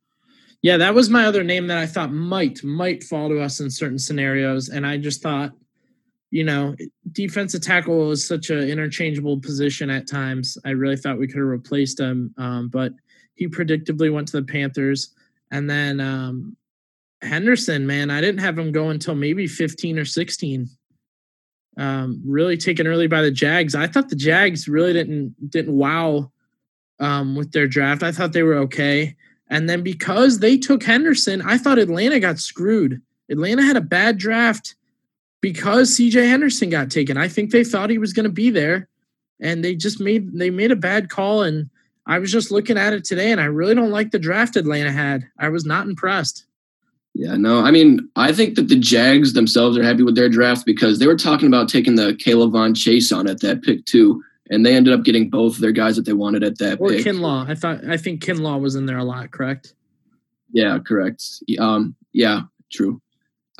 Yeah, 0.62 0.77
that 0.77 0.96
was 0.96 1.10
my 1.10 1.25
other 1.25 1.44
name 1.44 1.67
that 1.67 1.77
I 1.77 1.86
thought 1.86 2.12
might 2.12 2.63
might 2.63 3.03
fall 3.03 3.29
to 3.29 3.41
us 3.41 3.60
in 3.60 3.70
certain 3.70 4.00
scenarios, 4.00 4.70
and 4.70 4.86
I 4.86 4.98
just 4.98 5.22
thought 5.22 5.51
you 6.29 6.43
know, 6.43 6.75
defensive 7.12 7.62
tackle 7.62 8.12
is 8.12 8.27
such 8.27 8.50
an 8.50 8.60
interchangeable 8.60 9.39
position 9.39 9.89
at 9.89 10.07
times. 10.07 10.57
I 10.65 10.72
really 10.72 10.98
thought 10.98 11.19
we 11.19 11.27
could 11.27 11.38
have 11.39 11.48
replaced 11.48 12.00
him, 12.00 12.34
um, 12.38 12.67
but 12.67 12.93
he 13.36 13.48
predictably 13.48 14.12
went 14.12 14.27
to 14.29 14.38
the 14.38 14.46
Panthers. 14.46 15.13
And 15.51 15.69
then 15.69 16.00
um, 16.01 16.57
Henderson, 17.22 17.88
man, 17.88 18.10
I 18.10 18.19
didn't 18.19 18.41
have 18.41 18.57
him 18.57 18.72
go 18.72 18.89
until 18.89 19.15
maybe 19.15 19.48
15 19.48 20.00
or 20.00 20.05
16. 20.05 20.67
Um, 21.77 22.22
really 22.25 22.57
taken 22.57 22.88
early 22.88 23.07
by 23.07 23.22
the 23.22 23.31
Jags. 23.31 23.75
I 23.75 23.86
thought 23.88 24.10
the 24.10 24.15
Jags 24.15 24.67
really 24.67 24.93
didn't 24.93 25.36
didn't 25.51 25.75
wow 25.75 26.31
um, 27.00 27.36
with 27.36 27.51
their 27.51 27.67
draft. 27.67 28.01
I 28.01 28.12
thought 28.12 28.34
they 28.34 28.41
were 28.41 28.57
okay. 28.57 29.15
And 29.50 29.69
then 29.69 29.84
because 29.84 30.39
they 30.39 30.57
took 30.57 30.84
Henderson, 30.84 31.41
I 31.43 31.60
thought 31.60 31.77
Atlanta 31.77 32.19
got 32.19 32.39
screwed. 32.39 33.00
Atlanta 33.29 33.62
had 33.62 33.77
a 33.77 33.81
bad 33.81 34.17
draft 34.17 34.75
because 35.41 35.98
CJ 35.98 36.27
Henderson 36.29 36.70
got 36.70 36.89
taken. 36.89 37.17
I 37.17 37.27
think 37.27 37.51
they 37.51 37.63
thought 37.63 37.89
he 37.89 37.98
was 37.98 38.13
going 38.13 38.25
to 38.25 38.32
be 38.32 38.50
there 38.50 38.88
and 39.39 39.63
they 39.63 39.75
just 39.75 40.00
made 40.00 40.38
they 40.38 40.50
made 40.50 40.72
a 40.72 40.75
bad 40.75 41.10
call 41.10 41.44
and 41.44 41.70
I 42.06 42.20
was 42.20 42.32
just 42.32 42.51
looking 42.51 42.77
at 42.77 42.94
it 42.94 43.03
today 43.03 43.32
and 43.32 43.41
I 43.41 43.46
really 43.46 43.75
don't 43.75 43.91
like 43.91 44.12
the 44.12 44.20
draft 44.20 44.56
Atlanta 44.56 44.91
had. 44.91 45.27
I 45.39 45.50
was 45.50 45.65
not 45.65 45.88
impressed. 45.88 46.46
Yeah, 47.13 47.36
no, 47.36 47.62
I 47.62 47.72
mean, 47.72 48.08
I 48.15 48.32
think 48.32 48.56
that 48.56 48.67
the 48.67 48.77
Jags 48.77 49.34
themselves 49.34 49.75
are 49.75 49.84
happy 49.84 50.03
with 50.03 50.15
their 50.15 50.29
draft 50.29 50.67
because 50.67 51.00
they 51.00 51.08
were 51.08 51.15
talking 51.15 51.48
about 51.48 51.67
taking 51.67 51.96
the 51.96 52.13
K'Lavon 52.13 52.75
Chaisson 52.75 53.27
at 53.27 53.41
that 53.41 53.63
pick 53.63 53.86
too, 53.86 54.24
and 54.51 54.63
they 54.63 54.75
ended 54.75 54.94
up 54.94 55.03
getting 55.03 55.27
both 55.27 55.56
of 55.56 55.62
their 55.62 55.72
guys 55.72 55.96
that 55.96 56.06
they 56.06 56.13
wanted 56.13 56.44
at 56.44 56.60
that 56.60 56.79
or 56.79 56.89
pick. 56.89 57.03
Kinlaw. 57.03 57.50
I 57.50 57.56
thought 57.56 57.84
I 57.89 57.98
think 57.98 58.24
Kinlaw 58.24 58.62
was 58.62 58.75
in 58.75 58.86
there 58.86 59.00
a 59.00 59.03
lot, 59.03 59.32
correct? 59.32 59.74
Yeah, 60.51 60.77
correct. 60.77 61.24
Um, 61.58 61.96
yeah, 62.13 62.41
true. 62.72 63.01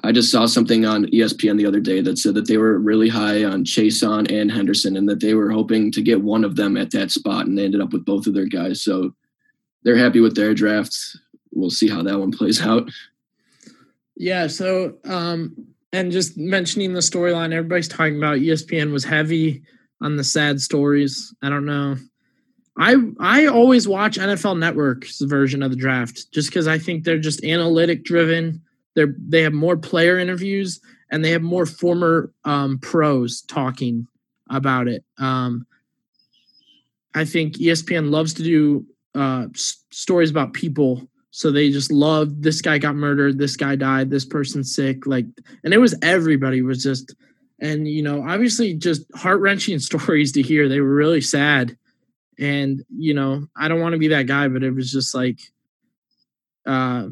I 0.04 0.12
just 0.12 0.32
saw 0.32 0.46
something 0.46 0.86
on 0.86 1.06
ESPN 1.08 1.58
the 1.58 1.66
other 1.66 1.80
day 1.80 2.02
that 2.02 2.20
said 2.20 2.36
that 2.36 2.48
they 2.48 2.58
were 2.58 2.78
really 2.78 3.10
high 3.10 3.44
on 3.44 3.66
Chaisson 3.66 4.32
and 4.32 4.52
Henderson, 4.52 4.96
and 4.96 5.10
that 5.10 5.20
they 5.20 5.34
were 5.34 5.50
hoping 5.50 5.92
to 5.92 6.02
get 6.02 6.22
one 6.22 6.44
of 6.44 6.56
them 6.56 6.78
at 6.78 6.92
that 6.92 7.12
spot, 7.12 7.48
and 7.48 7.58
they 7.58 7.66
ended 7.66 7.82
up 7.82 7.94
with 7.94 8.06
both 8.06 8.28
of 8.28 8.34
their 8.34 8.46
guys. 8.46 8.82
So 8.82 9.14
they're 9.84 9.98
happy 9.98 10.20
with 10.20 10.36
their 10.36 10.54
drafts. 10.54 11.18
We'll 11.52 11.70
see 11.72 11.88
how 11.88 12.04
that 12.04 12.20
one 12.20 12.32
plays 12.32 12.62
out. 12.62 12.90
Yeah. 14.16 14.48
So, 14.48 14.96
um, 15.06 15.56
and 15.94 16.12
just 16.12 16.38
mentioning 16.38 16.94
the 16.94 17.00
storyline, 17.00 17.54
everybody's 17.54 17.88
talking 17.88 18.18
about 18.18 18.38
ESPN 18.38 18.92
was 18.92 19.04
heavy 19.04 19.64
on 20.02 20.16
the 20.16 20.24
sad 20.24 20.62
stories. 20.62 21.34
I 21.42 21.50
don't 21.50 21.66
know. 21.66 21.96
I 22.78 22.96
I 23.20 23.48
always 23.48 23.88
watch 23.88 24.20
NFL 24.20 24.60
Network's 24.60 25.22
version 25.22 25.64
of 25.64 25.72
the 25.72 25.78
draft 25.78 26.32
just 26.32 26.50
because 26.50 26.68
I 26.68 26.78
think 26.78 27.04
they're 27.04 27.18
just 27.18 27.44
analytic 27.44 28.04
driven. 28.04 28.62
They're 28.98 29.16
they 29.18 29.44
have 29.44 29.54
more 29.54 29.78
player 29.78 30.18
interviews 30.18 30.82
and 31.10 31.24
they 31.24 31.30
have 31.30 31.42
more 31.42 31.66
former 31.66 32.34
um, 32.44 32.80
pros 32.80 33.42
talking 33.44 34.08
about 34.50 34.90
it. 34.90 35.06
Um, 35.18 35.66
I 37.16 37.24
think 37.24 37.58
ESPN 37.58 38.10
loves 38.10 38.34
to 38.34 38.44
do 38.44 38.86
uh, 39.16 39.46
s- 39.54 39.84
stories 39.92 40.30
about 40.30 40.54
people 40.54 41.08
so 41.38 41.52
they 41.52 41.70
just 41.70 41.92
love 41.92 42.42
this 42.42 42.62
guy 42.62 42.80
got 42.80 42.96
murdered, 42.96 43.38
this 43.38 43.56
guy 43.56 43.76
died, 43.76 44.10
this 44.10 44.26
person's 44.26 44.74
sick. 44.74 45.06
Like, 45.06 45.28
and 45.64 45.72
it 45.72 45.78
was 45.78 45.94
everybody 46.02 46.64
was 46.64 46.82
just, 46.82 47.14
and 47.60 47.88
you 47.88 48.02
know, 48.02 48.28
obviously 48.28 48.74
just 48.74 49.04
heart 49.14 49.40
wrenching 49.40 49.78
stories 49.92 50.32
to 50.32 50.42
hear. 50.42 50.68
They 50.68 50.82
were 50.82 50.96
really 50.96 51.22
sad. 51.22 51.78
And, 52.40 52.84
you 52.90 53.14
know, 53.14 53.46
I 53.56 53.68
don't 53.68 53.82
want 53.82 53.94
to 53.94 54.00
be 54.00 54.08
that 54.08 54.26
guy, 54.26 54.48
but 54.48 54.64
it 54.64 54.72
was 54.72 54.92
just 54.92 55.14
like, 55.14 55.40
uh, 56.66 57.10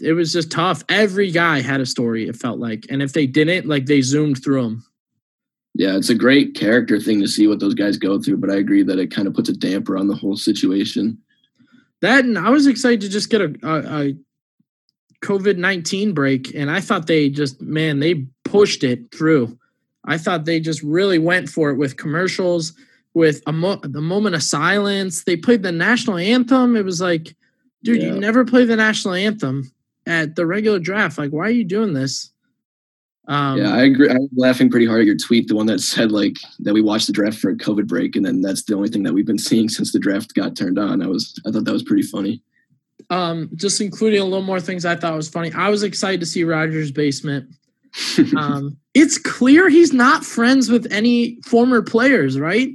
it 0.00 0.12
was 0.12 0.32
just 0.32 0.50
tough. 0.50 0.84
Every 0.88 1.30
guy 1.30 1.60
had 1.60 1.80
a 1.80 1.86
story, 1.86 2.28
it 2.28 2.36
felt 2.36 2.58
like. 2.58 2.86
And 2.88 3.02
if 3.02 3.12
they 3.12 3.26
didn't, 3.26 3.66
like 3.66 3.86
they 3.86 4.00
zoomed 4.00 4.42
through 4.42 4.62
them. 4.62 4.84
Yeah, 5.74 5.96
it's 5.96 6.10
a 6.10 6.14
great 6.14 6.54
character 6.54 7.00
thing 7.00 7.20
to 7.20 7.28
see 7.28 7.48
what 7.48 7.60
those 7.60 7.74
guys 7.74 7.96
go 7.96 8.20
through, 8.20 8.36
but 8.36 8.50
I 8.50 8.56
agree 8.56 8.82
that 8.82 8.98
it 8.98 9.10
kind 9.10 9.26
of 9.26 9.34
puts 9.34 9.48
a 9.48 9.54
damper 9.54 9.96
on 9.96 10.06
the 10.06 10.14
whole 10.14 10.36
situation. 10.36 11.18
That 12.02 12.24
and 12.24 12.38
I 12.38 12.50
was 12.50 12.66
excited 12.66 13.00
to 13.02 13.08
just 13.08 13.30
get 13.30 13.40
a, 13.40 13.54
a, 13.62 14.08
a 14.08 14.16
COVID 15.24 15.56
nineteen 15.56 16.12
break, 16.12 16.54
and 16.54 16.70
I 16.70 16.80
thought 16.80 17.06
they 17.06 17.30
just 17.30 17.62
man 17.62 18.00
they 18.00 18.26
pushed 18.44 18.84
it 18.84 19.14
through. 19.14 19.56
I 20.04 20.18
thought 20.18 20.44
they 20.44 20.60
just 20.60 20.82
really 20.82 21.18
went 21.18 21.48
for 21.48 21.70
it 21.70 21.76
with 21.76 21.96
commercials, 21.96 22.74
with 23.14 23.40
a 23.46 23.52
mo- 23.52 23.80
the 23.82 24.00
moment 24.00 24.34
of 24.34 24.42
silence. 24.42 25.24
They 25.24 25.36
played 25.36 25.62
the 25.62 25.72
national 25.72 26.18
anthem. 26.18 26.76
It 26.76 26.84
was 26.84 27.00
like, 27.00 27.36
dude, 27.82 28.02
Yeah. 28.02 28.14
you 28.14 28.20
never 28.20 28.44
play 28.44 28.64
the 28.64 28.76
national 28.76 29.14
anthem 29.14 29.70
at 30.06 30.36
the 30.36 30.46
regular 30.46 30.78
draft. 30.78 31.18
Like, 31.18 31.30
why 31.30 31.46
are 31.46 31.50
you 31.50 31.64
doing 31.64 31.92
this? 31.92 32.30
Um, 33.28 33.58
yeah, 33.58 33.72
I 33.74 33.82
agree. 33.82 34.08
I 34.10 34.14
was 34.14 34.30
laughing 34.36 34.68
pretty 34.68 34.86
hard 34.86 35.00
at 35.00 35.06
your 35.06 35.16
tweet, 35.16 35.46
the 35.46 35.54
one 35.54 35.66
that 35.66 35.80
said 35.80 36.10
like 36.10 36.36
that 36.58 36.74
we 36.74 36.82
watched 36.82 37.06
the 37.06 37.12
draft 37.12 37.38
for 37.38 37.50
a 37.50 37.56
COVID 37.56 37.86
break, 37.86 38.16
and 38.16 38.26
then 38.26 38.40
that's 38.40 38.64
the 38.64 38.74
only 38.74 38.88
thing 38.88 39.04
that 39.04 39.12
we've 39.14 39.26
been 39.26 39.38
seeing 39.38 39.68
since 39.68 39.92
the 39.92 40.00
draft 40.00 40.34
got 40.34 40.56
turned 40.56 40.76
on. 40.78 41.00
I 41.02 41.06
was, 41.06 41.40
I 41.46 41.52
thought 41.52 41.64
that 41.64 41.72
was 41.72 41.84
pretty 41.84 42.02
funny. 42.02 42.42
um, 43.10 43.48
just 43.54 43.80
including 43.80 44.20
a 44.20 44.24
little 44.24 44.42
more 44.42 44.60
things 44.60 44.84
I 44.84 44.96
thought 44.96 45.14
was 45.14 45.28
funny. 45.28 45.52
I 45.52 45.68
was 45.68 45.82
excited 45.84 46.18
to 46.20 46.26
see 46.26 46.42
Rogers' 46.44 46.90
basement. 46.90 47.48
um, 48.36 48.76
it's 48.94 49.18
clear 49.18 49.68
he's 49.68 49.92
not 49.92 50.24
friends 50.24 50.68
with 50.70 50.90
any 50.90 51.38
former 51.44 51.82
players, 51.82 52.38
right? 52.40 52.70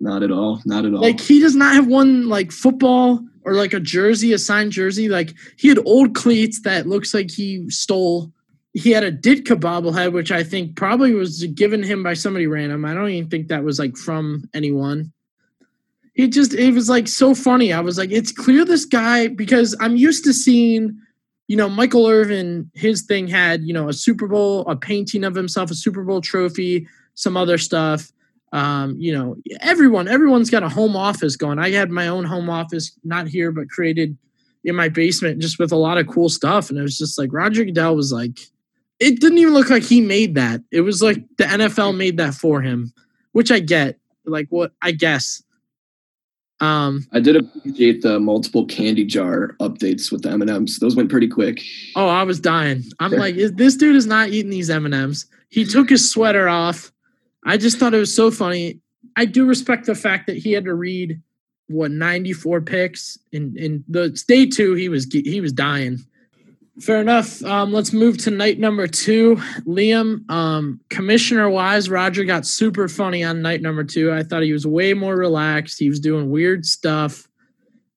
not 0.00 0.22
at 0.22 0.30
all. 0.30 0.60
Not 0.64 0.84
at 0.84 0.94
all. 0.94 1.00
Like 1.00 1.18
he 1.20 1.40
does 1.40 1.56
not 1.56 1.74
have 1.74 1.88
one 1.88 2.28
like 2.28 2.52
football 2.52 3.26
or 3.48 3.54
like 3.54 3.72
a 3.72 3.80
jersey, 3.80 4.34
a 4.34 4.38
signed 4.38 4.72
jersey. 4.72 5.08
Like 5.08 5.34
he 5.56 5.68
had 5.68 5.78
old 5.86 6.14
cleats 6.14 6.60
that 6.62 6.86
looks 6.86 7.14
like 7.14 7.30
he 7.30 7.68
stole. 7.70 8.30
He 8.74 8.90
had 8.90 9.02
a 9.02 9.10
Ditka 9.10 9.58
bobblehead, 9.58 10.12
which 10.12 10.30
I 10.30 10.44
think 10.44 10.76
probably 10.76 11.14
was 11.14 11.42
given 11.46 11.82
him 11.82 12.02
by 12.02 12.12
somebody 12.12 12.46
random. 12.46 12.84
I 12.84 12.92
don't 12.92 13.08
even 13.08 13.30
think 13.30 13.48
that 13.48 13.64
was 13.64 13.78
like 13.78 13.96
from 13.96 14.44
anyone. 14.52 15.10
It 16.14 16.28
just 16.28 16.52
it 16.52 16.74
was 16.74 16.90
like 16.90 17.08
so 17.08 17.34
funny. 17.34 17.72
I 17.72 17.80
was 17.80 17.96
like, 17.96 18.10
it's 18.10 18.32
clear 18.32 18.66
this 18.66 18.84
guy 18.84 19.28
because 19.28 19.74
I'm 19.80 19.96
used 19.96 20.24
to 20.24 20.34
seeing, 20.34 21.00
you 21.46 21.56
know, 21.56 21.70
Michael 21.70 22.06
Irvin, 22.06 22.70
his 22.74 23.02
thing 23.02 23.28
had, 23.28 23.62
you 23.62 23.72
know, 23.72 23.88
a 23.88 23.94
Super 23.94 24.28
Bowl, 24.28 24.68
a 24.68 24.76
painting 24.76 25.24
of 25.24 25.34
himself, 25.34 25.70
a 25.70 25.74
Super 25.74 26.04
Bowl 26.04 26.20
trophy, 26.20 26.86
some 27.14 27.38
other 27.38 27.56
stuff 27.56 28.12
um, 28.52 28.96
you 28.98 29.12
know, 29.12 29.36
everyone, 29.60 30.08
everyone's 30.08 30.50
got 30.50 30.62
a 30.62 30.68
home 30.68 30.96
office 30.96 31.36
going. 31.36 31.58
I 31.58 31.70
had 31.70 31.90
my 31.90 32.08
own 32.08 32.24
home 32.24 32.48
office, 32.48 32.92
not 33.04 33.28
here, 33.28 33.52
but 33.52 33.68
created 33.68 34.16
in 34.64 34.74
my 34.74 34.88
basement 34.88 35.40
just 35.40 35.58
with 35.58 35.72
a 35.72 35.76
lot 35.76 35.98
of 35.98 36.06
cool 36.08 36.28
stuff. 36.28 36.70
And 36.70 36.78
it 36.78 36.82
was 36.82 36.98
just 36.98 37.18
like 37.18 37.32
Roger 37.32 37.64
Goodell 37.64 37.94
was 37.94 38.12
like, 38.12 38.38
it 39.00 39.20
didn't 39.20 39.38
even 39.38 39.54
look 39.54 39.70
like 39.70 39.84
he 39.84 40.00
made 40.00 40.34
that. 40.34 40.60
It 40.72 40.80
was 40.80 41.00
like 41.02 41.22
the 41.36 41.44
NFL 41.44 41.96
made 41.96 42.16
that 42.16 42.34
for 42.34 42.60
him, 42.60 42.92
which 43.32 43.50
I 43.52 43.60
get. 43.60 43.98
Like 44.24 44.48
what 44.50 44.72
I 44.82 44.90
guess. 44.90 45.42
Um, 46.60 47.06
I 47.12 47.20
did 47.20 47.36
appreciate 47.36 48.02
the 48.02 48.18
multiple 48.18 48.66
candy 48.66 49.04
jar 49.04 49.54
updates 49.60 50.10
with 50.10 50.22
the 50.22 50.30
M 50.30 50.42
and 50.42 50.50
M's. 50.50 50.78
Those 50.80 50.96
went 50.96 51.08
pretty 51.08 51.28
quick. 51.28 51.62
oh, 51.94 52.08
I 52.08 52.24
was 52.24 52.40
dying. 52.40 52.82
I'm 52.98 53.12
like, 53.24 53.36
is- 53.36 53.52
this 53.52 53.76
dude 53.76 53.94
is 53.96 54.06
not 54.06 54.30
eating 54.30 54.50
these 54.50 54.68
M 54.68 54.84
and 54.84 54.94
M's. 54.94 55.26
He 55.50 55.64
took 55.64 55.88
his 55.88 56.10
sweater 56.10 56.48
off. 56.48 56.92
I 57.44 57.56
just 57.56 57.78
thought 57.78 57.94
it 57.94 57.98
was 57.98 58.14
so 58.14 58.30
funny. 58.30 58.80
I 59.16 59.24
do 59.24 59.46
respect 59.46 59.86
the 59.86 59.94
fact 59.94 60.26
that 60.26 60.36
he 60.36 60.52
had 60.52 60.64
to 60.64 60.74
read 60.74 61.20
what 61.68 61.90
94 61.90 62.62
picks 62.62 63.18
in 63.32 63.56
in 63.56 63.84
the 63.88 64.10
day 64.26 64.46
two. 64.46 64.74
He 64.74 64.88
was 64.88 65.06
he 65.12 65.40
was 65.40 65.52
dying. 65.52 65.98
Fair 66.80 67.00
enough. 67.00 67.42
Um, 67.42 67.72
let's 67.72 67.92
move 67.92 68.18
to 68.18 68.30
night 68.30 68.60
number 68.60 68.86
two. 68.86 69.36
Liam, 69.66 70.28
um, 70.30 70.80
commissioner 70.90 71.50
wise, 71.50 71.90
Roger 71.90 72.22
got 72.22 72.46
super 72.46 72.86
funny 72.86 73.24
on 73.24 73.42
night 73.42 73.62
number 73.62 73.82
two. 73.82 74.12
I 74.12 74.22
thought 74.22 74.44
he 74.44 74.52
was 74.52 74.64
way 74.64 74.94
more 74.94 75.16
relaxed. 75.16 75.80
He 75.80 75.88
was 75.88 75.98
doing 75.98 76.30
weird 76.30 76.64
stuff. 76.64 77.28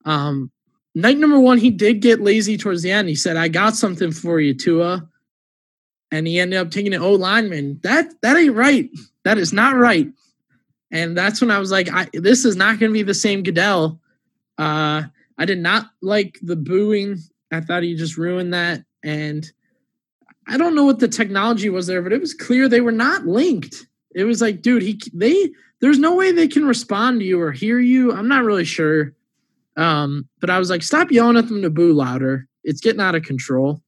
Um, 0.04 0.50
night 0.96 1.16
number 1.16 1.38
one, 1.38 1.58
he 1.58 1.70
did 1.70 2.00
get 2.00 2.20
lazy 2.20 2.56
towards 2.56 2.82
the 2.82 2.90
end. 2.90 3.08
He 3.08 3.14
said, 3.14 3.36
"I 3.36 3.46
got 3.46 3.76
something 3.76 4.10
for 4.10 4.40
you, 4.40 4.52
Tua," 4.52 5.08
and 6.12 6.26
he 6.26 6.38
ended 6.38 6.60
up 6.60 6.70
taking 6.70 6.94
an 6.94 7.02
O 7.02 7.12
lineman. 7.12 7.80
That 7.82 8.12
that 8.20 8.36
ain't 8.36 8.54
right. 8.54 8.88
That 9.24 9.38
is 9.38 9.52
not 9.52 9.74
right. 9.74 10.08
And 10.92 11.16
that's 11.16 11.40
when 11.40 11.50
I 11.50 11.58
was 11.58 11.72
like, 11.72 11.92
I, 11.92 12.06
"This 12.12 12.44
is 12.44 12.54
not 12.54 12.78
going 12.78 12.90
to 12.90 12.94
be 12.94 13.02
the 13.02 13.14
same 13.14 13.42
Goodell." 13.42 13.98
Uh, 14.58 15.04
I 15.38 15.44
did 15.46 15.58
not 15.58 15.86
like 16.02 16.38
the 16.42 16.54
booing. 16.54 17.18
I 17.50 17.62
thought 17.62 17.82
he 17.82 17.96
just 17.96 18.18
ruined 18.18 18.52
that, 18.54 18.84
and 19.02 19.50
I 20.46 20.58
don't 20.58 20.74
know 20.74 20.84
what 20.84 20.98
the 20.98 21.08
technology 21.08 21.70
was 21.70 21.86
there, 21.86 22.02
but 22.02 22.12
it 22.12 22.20
was 22.20 22.34
clear 22.34 22.68
they 22.68 22.82
were 22.82 22.92
not 22.92 23.26
linked. 23.26 23.86
It 24.14 24.24
was 24.24 24.42
like, 24.42 24.60
dude, 24.60 24.82
he 24.82 25.00
they 25.14 25.50
there's 25.80 25.98
no 25.98 26.14
way 26.14 26.30
they 26.30 26.46
can 26.46 26.66
respond 26.66 27.20
to 27.20 27.26
you 27.26 27.40
or 27.40 27.52
hear 27.52 27.80
you. 27.80 28.12
I'm 28.12 28.28
not 28.28 28.44
really 28.44 28.66
sure. 28.66 29.14
Um, 29.78 30.28
but 30.40 30.50
I 30.50 30.58
was 30.58 30.68
like, 30.68 30.82
stop 30.82 31.10
yelling 31.10 31.38
at 31.38 31.48
them 31.48 31.62
to 31.62 31.70
boo 31.70 31.94
louder. 31.94 32.46
It's 32.62 32.82
getting 32.82 33.00
out 33.00 33.14
of 33.14 33.22
control. 33.22 33.82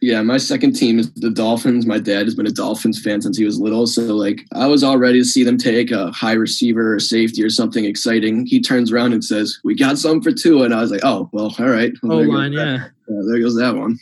Yeah, 0.00 0.22
my 0.22 0.36
second 0.36 0.74
team 0.74 0.98
is 0.98 1.12
the 1.14 1.30
Dolphins. 1.30 1.86
My 1.86 1.98
dad 1.98 2.26
has 2.26 2.34
been 2.34 2.46
a 2.46 2.52
Dolphins 2.52 3.02
fan 3.02 3.20
since 3.20 3.36
he 3.38 3.44
was 3.44 3.58
little, 3.58 3.86
so 3.86 4.02
like 4.14 4.44
I 4.52 4.66
was 4.66 4.84
all 4.84 4.98
ready 4.98 5.18
to 5.18 5.24
see 5.24 5.42
them 5.42 5.58
take 5.58 5.90
a 5.90 6.10
high 6.12 6.34
receiver 6.34 6.94
or 6.94 7.00
safety 7.00 7.42
or 7.42 7.50
something 7.50 7.84
exciting. 7.84 8.46
He 8.46 8.60
turns 8.60 8.92
around 8.92 9.12
and 9.12 9.24
says, 9.24 9.58
"We 9.64 9.74
got 9.74 9.98
some 9.98 10.22
for 10.22 10.30
two," 10.30 10.62
and 10.62 10.74
I 10.74 10.80
was 10.80 10.90
like, 10.90 11.00
"Oh, 11.04 11.28
well, 11.32 11.54
all 11.58 11.68
right." 11.68 11.92
Well, 12.02 12.12
O 12.12 12.16
there 12.18 12.26
goes 12.26 12.34
line, 12.34 12.52
yeah. 12.52 12.88
Yeah, 13.08 13.22
there 13.26 13.40
goes 13.40 13.56
that 13.56 13.74
one. 13.74 13.98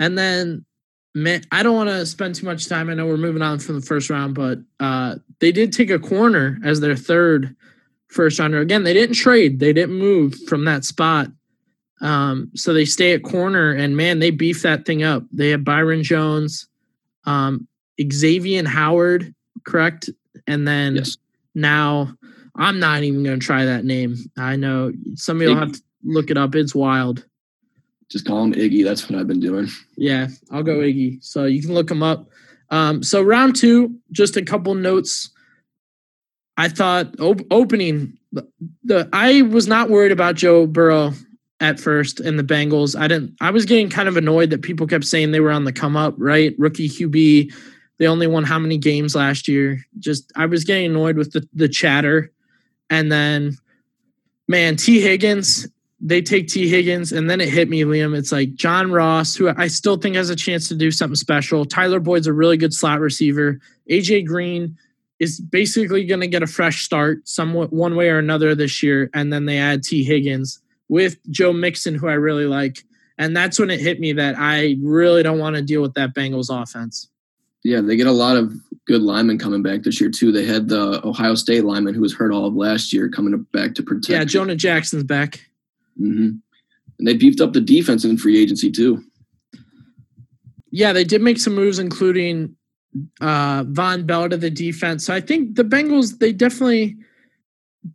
And 0.00 0.18
then, 0.18 0.64
man, 1.14 1.42
I 1.52 1.62
don't 1.62 1.76
want 1.76 1.88
to 1.88 2.04
spend 2.04 2.34
too 2.34 2.46
much 2.46 2.68
time. 2.68 2.90
I 2.90 2.94
know 2.94 3.06
we're 3.06 3.16
moving 3.16 3.42
on 3.42 3.58
from 3.58 3.76
the 3.76 3.86
first 3.86 4.10
round, 4.10 4.34
but 4.34 4.58
uh, 4.80 5.16
they 5.38 5.52
did 5.52 5.72
take 5.72 5.90
a 5.90 5.98
corner 5.98 6.58
as 6.64 6.80
their 6.80 6.96
third 6.96 7.54
first 8.08 8.38
rounder. 8.38 8.60
Again, 8.60 8.84
they 8.84 8.94
didn't 8.94 9.16
trade. 9.16 9.60
They 9.60 9.72
didn't 9.72 9.96
move 9.96 10.34
from 10.46 10.64
that 10.64 10.84
spot. 10.84 11.28
Um, 12.00 12.50
so 12.54 12.72
they 12.72 12.84
stay 12.84 13.12
at 13.12 13.22
corner, 13.24 13.72
and 13.72 13.96
man, 13.96 14.18
they 14.20 14.30
beef 14.30 14.62
that 14.62 14.86
thing 14.86 15.02
up. 15.02 15.24
They 15.32 15.50
have 15.50 15.64
Byron 15.64 16.02
Jones, 16.02 16.68
um, 17.24 17.66
Xavier 18.12 18.66
Howard, 18.68 19.34
correct? 19.64 20.08
And 20.46 20.66
then 20.66 20.96
Yes. 20.96 21.16
now 21.54 22.14
I'm 22.54 22.78
not 22.78 23.02
even 23.02 23.22
going 23.22 23.38
to 23.40 23.44
try 23.46 23.64
that 23.64 23.84
name. 23.84 24.16
I 24.36 24.56
know 24.56 24.92
some 25.14 25.36
of 25.38 25.42
you 25.42 25.48
will 25.50 25.56
have 25.56 25.72
to 25.72 25.82
look 26.04 26.30
it 26.30 26.36
up. 26.36 26.54
It's 26.54 26.74
wild. 26.74 27.24
Just 28.10 28.26
call 28.26 28.42
him 28.44 28.54
Iggy. 28.54 28.84
That's 28.84 29.08
what 29.08 29.18
I've 29.18 29.26
been 29.28 29.40
doing. 29.40 29.68
Yeah, 29.96 30.28
I'll 30.50 30.62
go 30.62 30.78
Iggy. 30.78 31.22
So 31.22 31.44
you 31.44 31.60
can 31.60 31.74
look 31.74 31.90
him 31.90 32.02
up. 32.02 32.28
Um, 32.70 33.02
so 33.02 33.22
round 33.22 33.56
two, 33.56 33.96
just 34.12 34.36
a 34.36 34.42
couple 34.42 34.74
notes. 34.74 35.30
I 36.56 36.68
thought 36.68 37.18
op- 37.20 37.46
opening 37.50 38.18
the, 38.32 38.48
the 38.84 39.08
I 39.12 39.42
was 39.42 39.66
not 39.68 39.90
worried 39.90 40.12
about 40.12 40.34
Joe 40.36 40.66
Burrow 40.66 41.12
at 41.60 41.80
first 41.80 42.20
and 42.20 42.38
the 42.38 42.44
Bengals. 42.44 42.98
I 42.98 43.08
didn't. 43.08 43.34
I 43.40 43.50
was 43.50 43.64
getting 43.64 43.90
kind 43.90 44.08
of 44.08 44.16
annoyed 44.16 44.50
that 44.50 44.62
people 44.62 44.86
kept 44.86 45.04
saying 45.04 45.30
they 45.30 45.40
were 45.40 45.50
on 45.50 45.64
the 45.64 45.72
come 45.72 45.96
up. 45.96 46.14
Right, 46.18 46.54
rookie 46.58 46.88
QB. 46.88 47.52
They 47.98 48.06
only 48.06 48.26
won 48.26 48.44
how 48.44 48.58
many 48.58 48.78
games 48.78 49.14
last 49.14 49.48
year? 49.48 49.80
Just 49.98 50.32
I 50.36 50.46
was 50.46 50.64
getting 50.64 50.86
annoyed 50.86 51.16
with 51.16 51.32
the 51.32 51.48
the 51.52 51.68
chatter, 51.68 52.32
and 52.90 53.10
then 53.10 53.56
man, 54.46 54.76
Tee 54.76 55.00
Higgins 55.00 55.68
they 56.00 56.22
take 56.22 56.48
Tee 56.48 56.68
Higgins, 56.68 57.12
and 57.12 57.28
then 57.28 57.40
it 57.40 57.48
hit 57.48 57.68
me, 57.68 57.82
Liam. 57.82 58.16
It's 58.16 58.30
like 58.30 58.54
John 58.54 58.92
Ross, 58.92 59.34
who 59.34 59.48
I 59.56 59.66
still 59.66 59.96
think 59.96 60.14
has 60.14 60.30
a 60.30 60.36
chance 60.36 60.68
to 60.68 60.76
do 60.76 60.90
something 60.90 61.16
special. 61.16 61.64
Tyler 61.64 61.98
Boyd's 61.98 62.28
a 62.28 62.32
really 62.32 62.56
good 62.56 62.72
slot 62.72 63.00
receiver. 63.00 63.58
AJ 63.90 64.26
Green 64.26 64.76
is 65.18 65.40
basically 65.40 66.04
going 66.04 66.20
to 66.20 66.28
get 66.28 66.42
a 66.42 66.46
fresh 66.46 66.84
start, 66.84 67.26
somewhat 67.26 67.72
one 67.72 67.96
way 67.96 68.08
or 68.08 68.18
another 68.18 68.54
this 68.54 68.82
year. 68.82 69.10
And 69.12 69.32
then 69.32 69.46
they 69.46 69.58
add 69.58 69.82
Tee 69.82 70.04
Higgins 70.04 70.60
with 70.88 71.18
Joe 71.30 71.52
Mixon, 71.52 71.94
who 71.94 72.08
I 72.08 72.14
really 72.14 72.46
like. 72.46 72.84
And 73.18 73.36
that's 73.36 73.58
when 73.58 73.70
it 73.70 73.80
hit 73.80 74.00
me 74.00 74.12
that 74.12 74.36
I 74.38 74.76
really 74.80 75.22
don't 75.22 75.38
want 75.38 75.56
to 75.56 75.62
deal 75.62 75.82
with 75.82 75.94
that 75.94 76.14
Bengals 76.14 76.50
offense. 76.50 77.08
Yeah, 77.64 77.80
they 77.80 77.96
get 77.96 78.06
a 78.06 78.12
lot 78.12 78.36
of 78.36 78.54
good 78.86 79.02
linemen 79.02 79.38
coming 79.38 79.62
back 79.62 79.82
this 79.82 80.00
year 80.00 80.10
too. 80.10 80.30
They 80.30 80.46
had 80.46 80.68
the 80.68 81.04
Ohio 81.04 81.34
State 81.34 81.64
lineman 81.64 81.94
who 81.94 82.00
was 82.00 82.14
hurt 82.14 82.32
all 82.32 82.46
of 82.46 82.54
last 82.54 82.92
year 82.92 83.08
coming 83.08 83.36
back 83.52 83.74
to 83.74 83.82
protect. 83.82 84.10
Yeah, 84.10 84.24
Jonah 84.24 84.54
Jackson's 84.54 85.02
back. 85.02 85.40
hmm 85.96 86.30
And 86.98 87.06
they 87.06 87.14
beefed 87.14 87.40
up 87.40 87.52
the 87.52 87.60
defense 87.60 88.04
in 88.04 88.16
free 88.16 88.40
agency 88.40 88.70
too. 88.70 89.02
Yeah, 90.70 90.92
they 90.92 91.04
did 91.04 91.22
make 91.22 91.38
some 91.38 91.54
moves, 91.54 91.78
including 91.78 92.54
uh, 93.20 93.64
Vonn 93.64 94.06
Bell 94.06 94.28
to 94.28 94.36
the 94.36 94.50
defense. 94.50 95.04
So 95.04 95.14
I 95.14 95.20
think 95.20 95.56
the 95.56 95.64
Bengals 95.64 96.18
they 96.18 96.32
definitely 96.32 96.96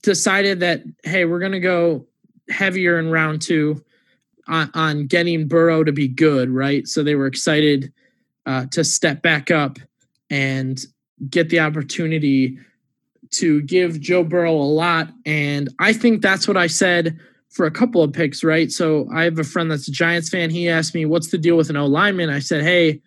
decided 0.02 0.60
that 0.60 0.84
hey, 1.04 1.24
we're 1.26 1.40
going 1.40 1.52
to 1.54 1.60
go 1.60 2.06
heavier 2.50 3.00
in 3.00 3.10
round 3.10 3.42
two 3.42 3.84
on, 4.48 4.70
on 4.74 5.08
getting 5.08 5.48
Burrow 5.48 5.84
to 5.84 5.92
be 5.92 6.08
good, 6.08 6.50
right? 6.50 6.88
So 6.88 7.04
they 7.04 7.16
were 7.16 7.28
excited 7.28 7.92
uh, 8.46 8.66
to 8.72 8.84
step 8.84 9.22
back 9.22 9.52
up 9.52 9.80
and 10.30 10.80
get 11.30 11.50
the 11.50 11.60
opportunity 11.60 12.58
to 13.32 13.62
give 13.64 14.00
Joe 14.00 14.24
Burrow 14.24 14.54
a 14.54 14.64
lot. 14.64 15.10
And 15.26 15.70
I 15.80 15.94
think 15.94 16.22
that's 16.22 16.48
what 16.48 16.58
I 16.58 16.68
said 16.68 17.20
for 17.50 17.66
a 17.66 17.72
couple 17.72 18.04
of 18.04 18.12
picks, 18.12 18.44
right? 18.44 18.72
So 18.72 19.08
I 19.14 19.24
have 19.24 19.40
a 19.40 19.44
friend 19.44 19.70
that's 19.70 19.88
a 19.88 19.92
Giants 19.92 20.30
fan. 20.30 20.50
He 20.50 20.70
asked 20.70 20.96
me, 20.96 21.06
What's 21.06 21.30
the 21.30 21.38
deal 21.38 21.56
with 21.56 21.70
an 21.70 21.78
O 21.78 21.86
lineman? 21.86 22.30
I 22.30 22.40
said, 22.40 22.64
Hey, 22.64 23.02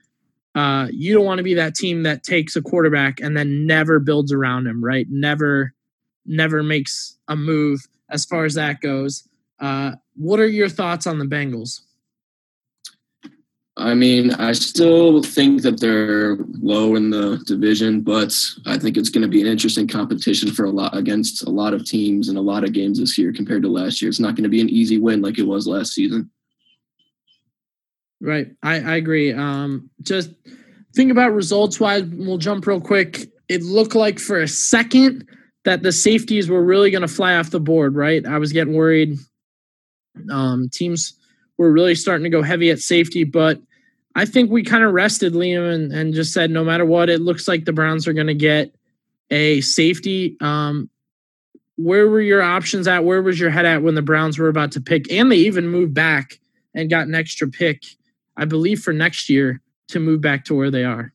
uh, 0.54 0.88
you 0.90 1.14
don't 1.14 1.24
want 1.24 1.38
to 1.38 1.44
be 1.44 1.54
that 1.54 1.74
team 1.74 2.04
that 2.04 2.22
takes 2.22 2.56
a 2.56 2.62
quarterback 2.62 3.20
and 3.20 3.36
then 3.36 3.66
never 3.66 3.98
builds 3.98 4.32
around 4.32 4.66
him, 4.66 4.82
right? 4.82 5.06
Never, 5.10 5.74
never 6.24 6.62
makes 6.62 7.18
a 7.28 7.36
move 7.36 7.86
as 8.10 8.24
far 8.24 8.44
as 8.44 8.54
that 8.54 8.80
goes. 8.80 9.28
Uh, 9.58 9.92
what 10.16 10.40
are 10.40 10.48
your 10.48 10.68
thoughts 10.68 11.06
on 11.06 11.18
the 11.18 11.24
Bengals? 11.24 11.80
I 13.78 13.92
mean, 13.92 14.32
I 14.32 14.52
still 14.52 15.22
think 15.22 15.60
that 15.62 15.80
they're 15.80 16.38
low 16.62 16.94
in 16.94 17.10
the 17.10 17.42
division, 17.46 18.00
but 18.00 18.34
I 18.64 18.78
think 18.78 18.96
it's 18.96 19.10
going 19.10 19.22
to 19.22 19.28
be 19.28 19.42
an 19.42 19.46
interesting 19.46 19.86
competition 19.86 20.50
for 20.50 20.64
a 20.64 20.70
lot 20.70 20.96
against 20.96 21.46
a 21.46 21.50
lot 21.50 21.74
of 21.74 21.84
teams 21.84 22.30
and 22.30 22.38
a 22.38 22.42
lot 22.42 22.64
of 22.64 22.72
games 22.72 22.98
this 22.98 23.18
year 23.18 23.34
compared 23.34 23.62
to 23.62 23.68
last 23.68 24.00
year. 24.00 24.08
It's 24.08 24.20
not 24.20 24.34
going 24.34 24.44
to 24.44 24.48
be 24.48 24.62
an 24.62 24.70
easy 24.70 24.98
win 24.98 25.20
like 25.20 25.38
it 25.38 25.46
was 25.46 25.66
last 25.66 25.92
season. 25.92 26.30
Right. 28.18 28.48
I, 28.62 28.80
I 28.80 28.96
agree. 28.96 29.34
Um, 29.34 29.90
just 30.00 30.30
think 30.94 31.10
about 31.10 31.34
results 31.34 31.78
wise. 31.78 32.04
We'll 32.04 32.38
jump 32.38 32.66
real 32.66 32.80
quick. 32.80 33.30
It 33.50 33.62
looked 33.62 33.94
like 33.94 34.18
for 34.18 34.40
a 34.40 34.48
second 34.48 35.28
that 35.66 35.82
the 35.82 35.90
safeties 35.90 36.48
were 36.48 36.62
really 36.62 36.92
going 36.92 37.02
to 37.02 37.08
fly 37.08 37.34
off 37.34 37.50
the 37.50 37.58
board, 37.58 37.96
right? 37.96 38.24
I 38.24 38.38
was 38.38 38.52
getting 38.52 38.74
worried. 38.74 39.18
Um, 40.30 40.68
teams 40.72 41.12
were 41.58 41.72
really 41.72 41.96
starting 41.96 42.22
to 42.22 42.30
go 42.30 42.40
heavy 42.40 42.70
at 42.70 42.78
safety, 42.78 43.24
but 43.24 43.60
I 44.14 44.26
think 44.26 44.48
we 44.48 44.62
kind 44.62 44.84
of 44.84 44.92
rested 44.92 45.32
Liam 45.32 45.74
and, 45.74 45.92
and 45.92 46.14
just 46.14 46.32
said 46.32 46.52
no 46.52 46.62
matter 46.62 46.86
what, 46.86 47.10
it 47.10 47.20
looks 47.20 47.48
like 47.48 47.64
the 47.64 47.72
Browns 47.72 48.06
are 48.06 48.12
going 48.12 48.28
to 48.28 48.34
get 48.34 48.76
a 49.32 49.60
safety. 49.60 50.36
Um, 50.40 50.88
where 51.74 52.08
were 52.08 52.20
your 52.20 52.42
options 52.42 52.86
at? 52.86 53.04
Where 53.04 53.20
was 53.20 53.40
your 53.40 53.50
head 53.50 53.66
at 53.66 53.82
when 53.82 53.96
the 53.96 54.02
Browns 54.02 54.38
were 54.38 54.48
about 54.48 54.70
to 54.72 54.80
pick? 54.80 55.10
And 55.10 55.32
they 55.32 55.36
even 55.36 55.66
moved 55.66 55.94
back 55.94 56.38
and 56.76 56.88
got 56.88 57.08
an 57.08 57.14
extra 57.16 57.48
pick, 57.48 57.82
I 58.36 58.44
believe, 58.44 58.82
for 58.82 58.92
next 58.92 59.28
year 59.28 59.60
to 59.88 59.98
move 59.98 60.20
back 60.20 60.44
to 60.44 60.54
where 60.54 60.70
they 60.70 60.84
are. 60.84 61.12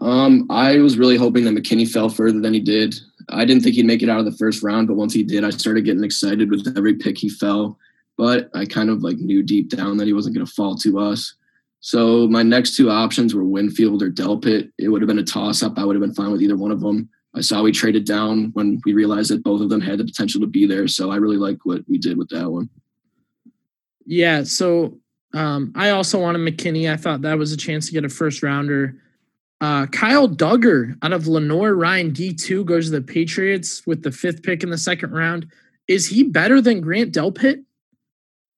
Um, 0.00 0.46
I 0.48 0.78
was 0.78 0.96
really 0.96 1.18
hoping 1.18 1.44
that 1.44 1.54
McKinney 1.54 1.86
fell 1.86 2.08
further 2.08 2.40
than 2.40 2.54
he 2.54 2.60
did. 2.60 2.98
I 3.30 3.44
didn't 3.44 3.62
think 3.62 3.76
he'd 3.76 3.86
make 3.86 4.02
it 4.02 4.08
out 4.08 4.20
of 4.20 4.24
the 4.24 4.36
first 4.36 4.62
round, 4.62 4.88
but 4.88 4.96
once 4.96 5.12
he 5.12 5.22
did, 5.22 5.44
I 5.44 5.50
started 5.50 5.84
getting 5.84 6.04
excited 6.04 6.50
with 6.50 6.74
every 6.76 6.94
pick 6.94 7.18
he 7.18 7.28
fell. 7.28 7.78
But 8.16 8.50
I 8.54 8.64
kind 8.64 8.90
of 8.90 9.02
like 9.02 9.18
knew 9.18 9.42
deep 9.42 9.68
down 9.68 9.96
that 9.98 10.06
he 10.06 10.12
wasn't 10.12 10.34
going 10.34 10.46
to 10.46 10.52
fall 10.52 10.74
to 10.76 10.98
us. 10.98 11.34
So 11.80 12.26
my 12.26 12.42
next 12.42 12.76
two 12.76 12.90
options 12.90 13.34
were 13.34 13.44
Winfield 13.44 14.02
or 14.02 14.10
Delpit. 14.10 14.72
It 14.78 14.88
would 14.88 15.00
have 15.00 15.06
been 15.06 15.20
a 15.20 15.24
toss 15.24 15.62
up. 15.62 15.78
I 15.78 15.84
would 15.84 15.94
have 15.94 16.00
been 16.00 16.14
fine 16.14 16.32
with 16.32 16.42
either 16.42 16.56
one 16.56 16.72
of 16.72 16.80
them. 16.80 17.08
I 17.34 17.40
saw 17.40 17.62
we 17.62 17.70
traded 17.70 18.04
down 18.04 18.50
when 18.54 18.80
we 18.84 18.94
realized 18.94 19.30
that 19.30 19.44
both 19.44 19.60
of 19.60 19.68
them 19.68 19.80
had 19.80 19.98
the 19.98 20.04
potential 20.04 20.40
to 20.40 20.46
be 20.46 20.66
there. 20.66 20.88
So 20.88 21.12
I 21.12 21.16
really 21.16 21.36
like 21.36 21.58
what 21.64 21.82
we 21.88 21.98
did 21.98 22.18
with 22.18 22.28
that 22.30 22.50
one. 22.50 22.68
Yeah. 24.04 24.42
So 24.42 24.98
um, 25.34 25.72
I 25.76 25.90
also 25.90 26.20
wanted 26.20 26.40
McKinney. 26.40 26.90
I 26.90 26.96
thought 26.96 27.22
that 27.22 27.38
was 27.38 27.52
a 27.52 27.56
chance 27.56 27.86
to 27.86 27.92
get 27.92 28.04
a 28.04 28.08
first 28.08 28.42
rounder. 28.42 28.96
Uh, 29.60 29.86
Kyle 29.86 30.28
Dugger 30.28 30.96
out 31.02 31.12
of 31.12 31.26
Lenoir-Rhyne 31.26 32.12
D2 32.12 32.64
goes 32.64 32.86
to 32.86 32.92
the 32.92 33.02
Patriots 33.02 33.86
with 33.86 34.02
the 34.02 34.12
fifth 34.12 34.42
pick 34.42 34.62
in 34.62 34.70
the 34.70 34.78
second 34.78 35.10
round. 35.10 35.50
Is 35.88 36.06
he 36.06 36.22
better 36.22 36.60
than 36.60 36.80
Grant 36.80 37.12
Delpit? 37.12 37.64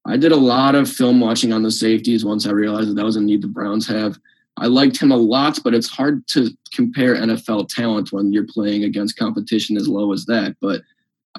I 0.07 0.17
did 0.17 0.33
a 0.33 0.37
lot 0.37 0.75
of 0.75 0.91
film 0.91 1.21
watching 1.21 1.53
on 1.53 1.63
the 1.63 1.71
safeties 1.71 2.25
once 2.25 2.47
I 2.47 2.51
realized 2.51 2.91
that 2.91 2.95
that 2.95 3.05
was 3.05 3.17
a 3.17 3.21
need 3.21 3.43
the 3.43 3.49
Browns 3.49 3.87
have. 3.89 4.19
I 4.57 4.67
liked 4.67 5.01
him 5.01 5.11
a 5.11 5.17
lot, 5.17 5.59
but 5.63 5.75
it's 5.75 5.89
hard 5.89 6.27
to 6.29 6.51
compare 6.75 7.17
NFL 7.17 7.69
talent 7.69 8.13
when 8.13 8.33
you're 8.33 8.47
playing 8.47 8.85
against 8.85 9.17
competition 9.17 9.77
as 9.77 9.89
low 9.89 10.13
as 10.13 10.27
that. 10.27 10.57
But 10.61 10.83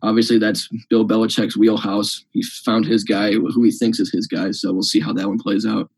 obviously, 0.02 0.40
that's 0.40 0.68
Bill 0.90 1.06
Belichick's 1.06 1.58
wheelhouse. 1.58 2.26
He 2.32 2.42
found 2.42 2.86
his 2.86 3.04
guy, 3.04 3.32
who 3.34 3.64
he 3.64 3.72
thinks 3.72 4.00
is 4.00 4.12
his 4.12 4.26
guy. 4.26 4.52
So 4.52 4.72
we'll 4.74 4.82
see 4.82 5.00
how 5.00 5.14
that 5.14 5.28
one 5.28 5.40
plays 5.40 5.66
out. 5.66 5.90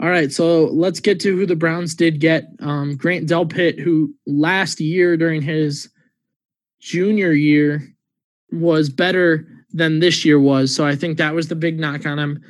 All 0.00 0.08
right, 0.08 0.32
so 0.32 0.64
let's 0.66 0.98
get 0.98 1.20
to 1.20 1.36
who 1.36 1.44
the 1.44 1.56
Browns 1.56 1.94
did 1.94 2.20
get. 2.20 2.48
Um, 2.60 2.96
Grant 2.96 3.28
Delpit, 3.28 3.78
who 3.78 4.14
last 4.26 4.80
year 4.80 5.18
during 5.18 5.42
his 5.42 5.90
junior 6.80 7.32
year 7.32 7.82
was 8.50 8.88
better 8.88 9.46
than 9.74 10.00
this 10.00 10.24
year 10.24 10.40
was. 10.40 10.74
So 10.74 10.86
I 10.86 10.96
think 10.96 11.18
that 11.18 11.34
was 11.34 11.48
the 11.48 11.54
big 11.54 11.78
knock 11.78 12.06
on 12.06 12.18
him. 12.18 12.42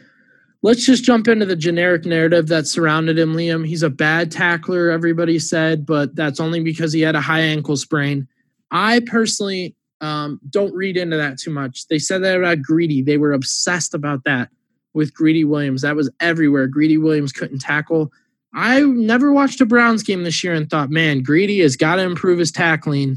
Let's 0.62 0.86
just 0.86 1.02
jump 1.02 1.26
into 1.26 1.44
the 1.44 1.56
generic 1.56 2.04
narrative 2.04 2.46
that 2.48 2.68
surrounded 2.68 3.18
him, 3.18 3.34
Liam. 3.34 3.66
He's 3.66 3.82
a 3.82 3.90
bad 3.90 4.30
tackler, 4.30 4.90
everybody 4.90 5.40
said, 5.40 5.84
but 5.84 6.14
that's 6.14 6.38
only 6.38 6.62
because 6.62 6.92
he 6.92 7.00
had 7.00 7.16
a 7.16 7.20
high 7.20 7.40
ankle 7.40 7.76
sprain. 7.76 8.28
I 8.70 9.00
personally 9.00 9.74
um, 10.00 10.38
don't 10.50 10.74
read 10.74 10.96
into 10.96 11.16
that 11.16 11.38
too 11.38 11.50
much. 11.50 11.88
They 11.88 11.98
said 11.98 12.22
that 12.22 12.36
about 12.36 12.62
Greedy. 12.62 13.02
They 13.02 13.18
were 13.18 13.32
obsessed 13.32 13.92
about 13.92 14.22
that 14.24 14.50
with 14.94 15.14
Greedy 15.14 15.44
Williams. 15.44 15.82
That 15.82 15.96
was 15.96 16.10
everywhere. 16.20 16.66
Greedy 16.66 16.98
Williams 16.98 17.32
couldn't 17.32 17.60
tackle. 17.60 18.12
I 18.52 18.80
never 18.80 19.32
watched 19.32 19.60
a 19.60 19.66
Browns 19.66 20.02
game 20.02 20.24
this 20.24 20.42
year 20.42 20.54
and 20.54 20.68
thought, 20.68 20.90
man, 20.90 21.22
Greedy 21.22 21.60
has 21.60 21.76
got 21.76 21.96
to 21.96 22.02
improve 22.02 22.38
his 22.38 22.50
tackling. 22.50 23.16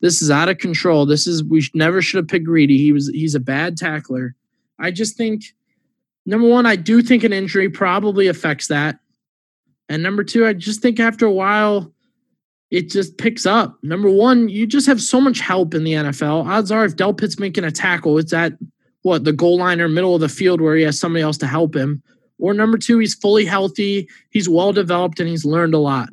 This 0.00 0.22
is 0.22 0.30
out 0.30 0.48
of 0.48 0.58
control. 0.58 1.06
This 1.06 1.26
is 1.26 1.42
we 1.42 1.66
never 1.74 2.00
should 2.00 2.18
have 2.18 2.28
picked 2.28 2.44
Greedy. 2.44 2.78
He 2.78 2.92
was 2.92 3.08
he's 3.08 3.34
a 3.34 3.40
bad 3.40 3.76
tackler. 3.76 4.36
I 4.78 4.92
just 4.92 5.16
think 5.16 5.42
number 6.24 6.46
one, 6.46 6.66
I 6.66 6.76
do 6.76 7.02
think 7.02 7.24
an 7.24 7.32
injury 7.32 7.68
probably 7.68 8.28
affects 8.28 8.68
that. 8.68 9.00
And 9.88 10.02
number 10.02 10.22
two, 10.22 10.46
I 10.46 10.52
just 10.52 10.80
think 10.80 11.00
after 11.00 11.26
a 11.26 11.32
while, 11.32 11.92
it 12.70 12.90
just 12.90 13.16
picks 13.18 13.46
up. 13.46 13.78
Number 13.82 14.10
one, 14.10 14.48
you 14.48 14.66
just 14.66 14.86
have 14.86 15.00
so 15.00 15.20
much 15.20 15.40
help 15.40 15.74
in 15.74 15.84
the 15.84 15.94
NFL. 15.94 16.46
Odds 16.46 16.70
are 16.70 16.84
if 16.84 16.96
Delpit's 16.96 17.38
making 17.38 17.64
a 17.64 17.70
tackle, 17.70 18.18
it's 18.18 18.32
at 18.32 18.52
what 19.02 19.24
the 19.24 19.32
goal 19.32 19.58
line 19.58 19.80
or 19.80 19.88
middle 19.88 20.14
of 20.14 20.20
the 20.20 20.28
field 20.28 20.60
where 20.60 20.76
he 20.76 20.82
has 20.82 20.98
somebody 20.98 21.22
else 21.22 21.38
to 21.38 21.46
help 21.46 21.74
him. 21.74 22.02
Or 22.38 22.54
number 22.54 22.78
two, 22.78 22.98
he's 22.98 23.14
fully 23.14 23.44
healthy, 23.44 24.08
he's 24.30 24.48
well 24.48 24.72
developed, 24.72 25.18
and 25.18 25.28
he's 25.28 25.44
learned 25.44 25.74
a 25.74 25.78
lot. 25.78 26.08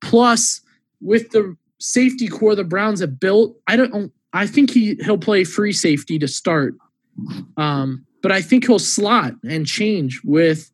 Plus, 0.00 0.60
with 1.00 1.30
the 1.30 1.56
safety 1.78 2.28
core 2.28 2.54
the 2.54 2.64
Browns 2.64 3.00
have 3.00 3.20
built, 3.20 3.56
I 3.66 3.76
don't 3.76 4.12
I 4.32 4.46
think 4.46 4.70
he 4.70 4.96
he'll 5.04 5.18
play 5.18 5.44
free 5.44 5.72
safety 5.72 6.18
to 6.18 6.28
start. 6.28 6.74
Um, 7.56 8.04
but 8.22 8.32
I 8.32 8.40
think 8.40 8.66
he'll 8.66 8.78
slot 8.78 9.34
and 9.48 9.66
change 9.66 10.20
with 10.24 10.70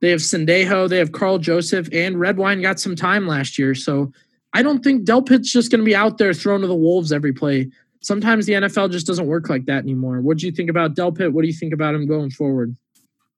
they 0.00 0.10
have 0.10 0.20
Sendejo, 0.20 0.88
they 0.88 0.98
have 0.98 1.12
Karl 1.12 1.38
Joseph, 1.38 1.88
and 1.92 2.20
Redwine 2.20 2.62
got 2.62 2.78
some 2.78 2.94
time 2.94 3.26
last 3.26 3.58
year. 3.58 3.74
So 3.74 4.12
I 4.52 4.62
don't 4.62 4.82
think 4.82 5.04
Delpit's 5.04 5.50
just 5.50 5.70
going 5.70 5.80
to 5.80 5.84
be 5.84 5.96
out 5.96 6.18
there 6.18 6.32
thrown 6.32 6.60
to 6.60 6.66
the 6.66 6.74
wolves 6.74 7.12
every 7.12 7.32
play. 7.32 7.70
Sometimes 8.00 8.46
the 8.46 8.54
NFL 8.54 8.92
just 8.92 9.06
doesn't 9.06 9.26
work 9.26 9.48
like 9.48 9.66
that 9.66 9.82
anymore. 9.82 10.20
What 10.20 10.38
do 10.38 10.46
you 10.46 10.52
think 10.52 10.70
about 10.70 10.94
Delpit? 10.94 11.32
What 11.32 11.42
do 11.42 11.48
you 11.48 11.54
think 11.54 11.72
about 11.72 11.94
him 11.94 12.06
going 12.06 12.30
forward? 12.30 12.76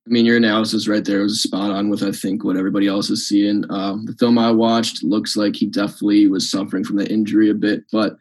I 0.06 0.10
mean, 0.10 0.24
your 0.24 0.36
analysis 0.36 0.88
right 0.88 1.04
there 1.04 1.22
was 1.22 1.42
spot 1.42 1.70
on 1.70 1.88
with 1.88 2.02
I 2.02 2.12
think 2.12 2.42
what 2.42 2.56
everybody 2.56 2.86
else 2.86 3.10
is 3.10 3.28
seeing. 3.28 3.64
Um, 3.70 4.06
the 4.06 4.14
film 4.14 4.38
I 4.38 4.50
watched 4.50 5.02
looks 5.02 5.36
like 5.36 5.56
he 5.56 5.66
definitely 5.66 6.26
was 6.26 6.50
suffering 6.50 6.84
from 6.84 6.96
the 6.96 7.10
injury 7.10 7.50
a 7.50 7.54
bit, 7.54 7.84
but 7.92 8.16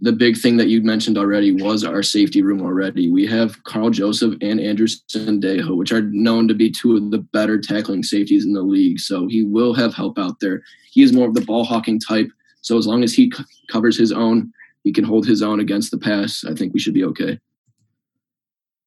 the 0.00 0.12
big 0.12 0.36
thing 0.36 0.56
that 0.56 0.68
you 0.68 0.82
mentioned 0.82 1.18
already 1.18 1.52
was 1.52 1.84
our 1.84 2.02
safety 2.02 2.42
room 2.42 2.62
already. 2.62 3.10
We 3.10 3.26
have 3.26 3.62
Karl 3.64 3.90
Joseph 3.90 4.34
and 4.40 4.60
Andrew 4.60 4.86
Sendejo, 4.86 5.76
which 5.76 5.92
are 5.92 6.00
known 6.00 6.48
to 6.48 6.54
be 6.54 6.70
two 6.70 6.96
of 6.96 7.10
the 7.10 7.18
better 7.18 7.58
tackling 7.58 8.02
safeties 8.02 8.44
in 8.44 8.54
the 8.54 8.62
league. 8.62 8.98
So 8.98 9.26
he 9.26 9.42
will 9.42 9.74
have 9.74 9.94
help 9.94 10.18
out 10.18 10.40
there. 10.40 10.62
He 10.90 11.02
is 11.02 11.12
more 11.12 11.28
of 11.28 11.34
the 11.34 11.42
ball 11.42 11.64
hawking 11.64 12.00
type. 12.00 12.30
So 12.62 12.78
as 12.78 12.86
long 12.86 13.02
as 13.02 13.12
he 13.12 13.30
c- 13.30 13.44
covers 13.68 13.98
his 13.98 14.10
own, 14.10 14.52
he 14.84 14.92
can 14.92 15.04
hold 15.04 15.26
his 15.26 15.42
own 15.42 15.58
against 15.60 15.90
the 15.90 15.98
pass. 15.98 16.44
I 16.44 16.54
think 16.54 16.72
we 16.72 16.80
should 16.80 16.94
be 16.94 17.04
okay. 17.04 17.40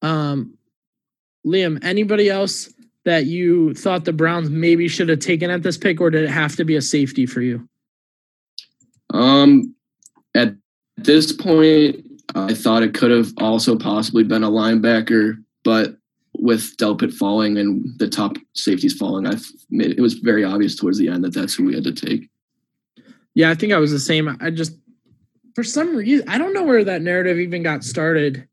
Um, 0.01 0.57
Liam, 1.45 1.83
anybody 1.83 2.29
else 2.29 2.73
that 3.03 3.25
you 3.25 3.73
thought 3.73 4.05
the 4.05 4.13
Browns 4.13 4.49
maybe 4.49 4.87
should 4.87 5.09
have 5.09 5.19
taken 5.19 5.49
at 5.49 5.63
this 5.63 5.77
pick, 5.77 5.99
or 5.99 6.09
did 6.09 6.23
it 6.23 6.29
have 6.29 6.55
to 6.57 6.65
be 6.65 6.75
a 6.75 6.81
safety 6.81 7.25
for 7.25 7.41
you? 7.41 7.67
Um, 9.13 9.73
at 10.35 10.53
this 10.97 11.31
point, 11.31 12.05
I 12.35 12.53
thought 12.53 12.83
it 12.83 12.93
could 12.93 13.11
have 13.11 13.31
also 13.37 13.77
possibly 13.77 14.23
been 14.23 14.43
a 14.43 14.51
linebacker, 14.51 15.41
but 15.63 15.95
with 16.33 16.75
Delpit 16.77 17.13
falling 17.13 17.57
and 17.57 17.97
the 17.97 18.09
top 18.09 18.37
safeties 18.53 18.93
falling, 18.93 19.25
I 19.25 19.35
made 19.69 19.97
it 19.97 20.01
was 20.01 20.15
very 20.15 20.43
obvious 20.43 20.75
towards 20.75 20.97
the 20.97 21.07
end 21.07 21.23
that 21.23 21.33
that's 21.33 21.55
who 21.55 21.65
we 21.65 21.73
had 21.73 21.85
to 21.85 21.93
take. 21.93 22.29
Yeah, 23.33 23.49
I 23.49 23.55
think 23.55 23.71
I 23.71 23.77
was 23.77 23.91
the 23.91 23.99
same. 23.99 24.37
I 24.41 24.49
just, 24.49 24.75
for 25.57 25.63
some 25.63 25.95
reason, 25.95 26.29
I 26.29 26.37
don't 26.37 26.53
know 26.53 26.61
where 26.61 26.83
that 26.83 27.01
narrative 27.01 27.39
even 27.39 27.63
got 27.63 27.83
started. 27.83 28.47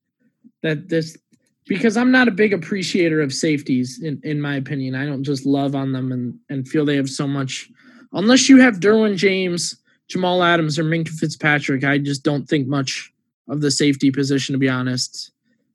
That 0.63 0.89
this, 0.89 1.19
because 1.67 1.99
I'm 1.99 2.11
not 2.11 2.29
a 2.29 2.31
big 2.31 2.55
appreciator 2.55 3.21
of 3.21 3.31
safeties, 3.31 4.03
in, 4.03 4.19
in 4.25 4.41
my 4.41 4.57
opinion. 4.57 4.95
I 4.95 5.05
don't 5.05 5.23
just 5.23 5.45
love 5.45 5.75
on 5.75 5.93
them 5.93 6.13
and, 6.13 6.39
and 6.49 6.67
feel 6.67 6.87
they 6.87 6.97
have 6.97 7.11
so 7.11 7.29
much. 7.29 7.69
Unless 8.15 8.49
you 8.49 8.59
have 8.59 8.81
Derwin 8.81 9.19
James 9.19 9.77
Jamal 10.09 10.43
Adams 10.43 10.79
or 10.79 10.85
Minkah 10.85 11.11
Fitzpatrick, 11.11 11.85
I 11.85 11.99
just 11.99 12.23
don't 12.23 12.49
think 12.49 12.69
much 12.69 13.13
of 13.51 13.61
the 13.61 13.71
safety 13.71 14.11
position, 14.11 14.55
to 14.55 14.59
be 14.59 14.71
honest. 14.71 15.31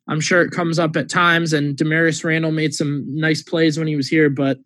I'm 0.07 0.21
sure 0.21 0.41
it 0.41 0.49
comes 0.49 0.79
up 0.79 0.95
at 0.95 1.11
times, 1.11 1.53
and 1.53 1.77
Damarious 1.77 2.23
Randall 2.23 2.51
made 2.51 2.73
some 2.73 3.05
nice 3.07 3.43
plays 3.43 3.77
when 3.77 3.85
he 3.85 3.95
was 3.95 4.07
here. 4.07 4.31
But 4.31 4.57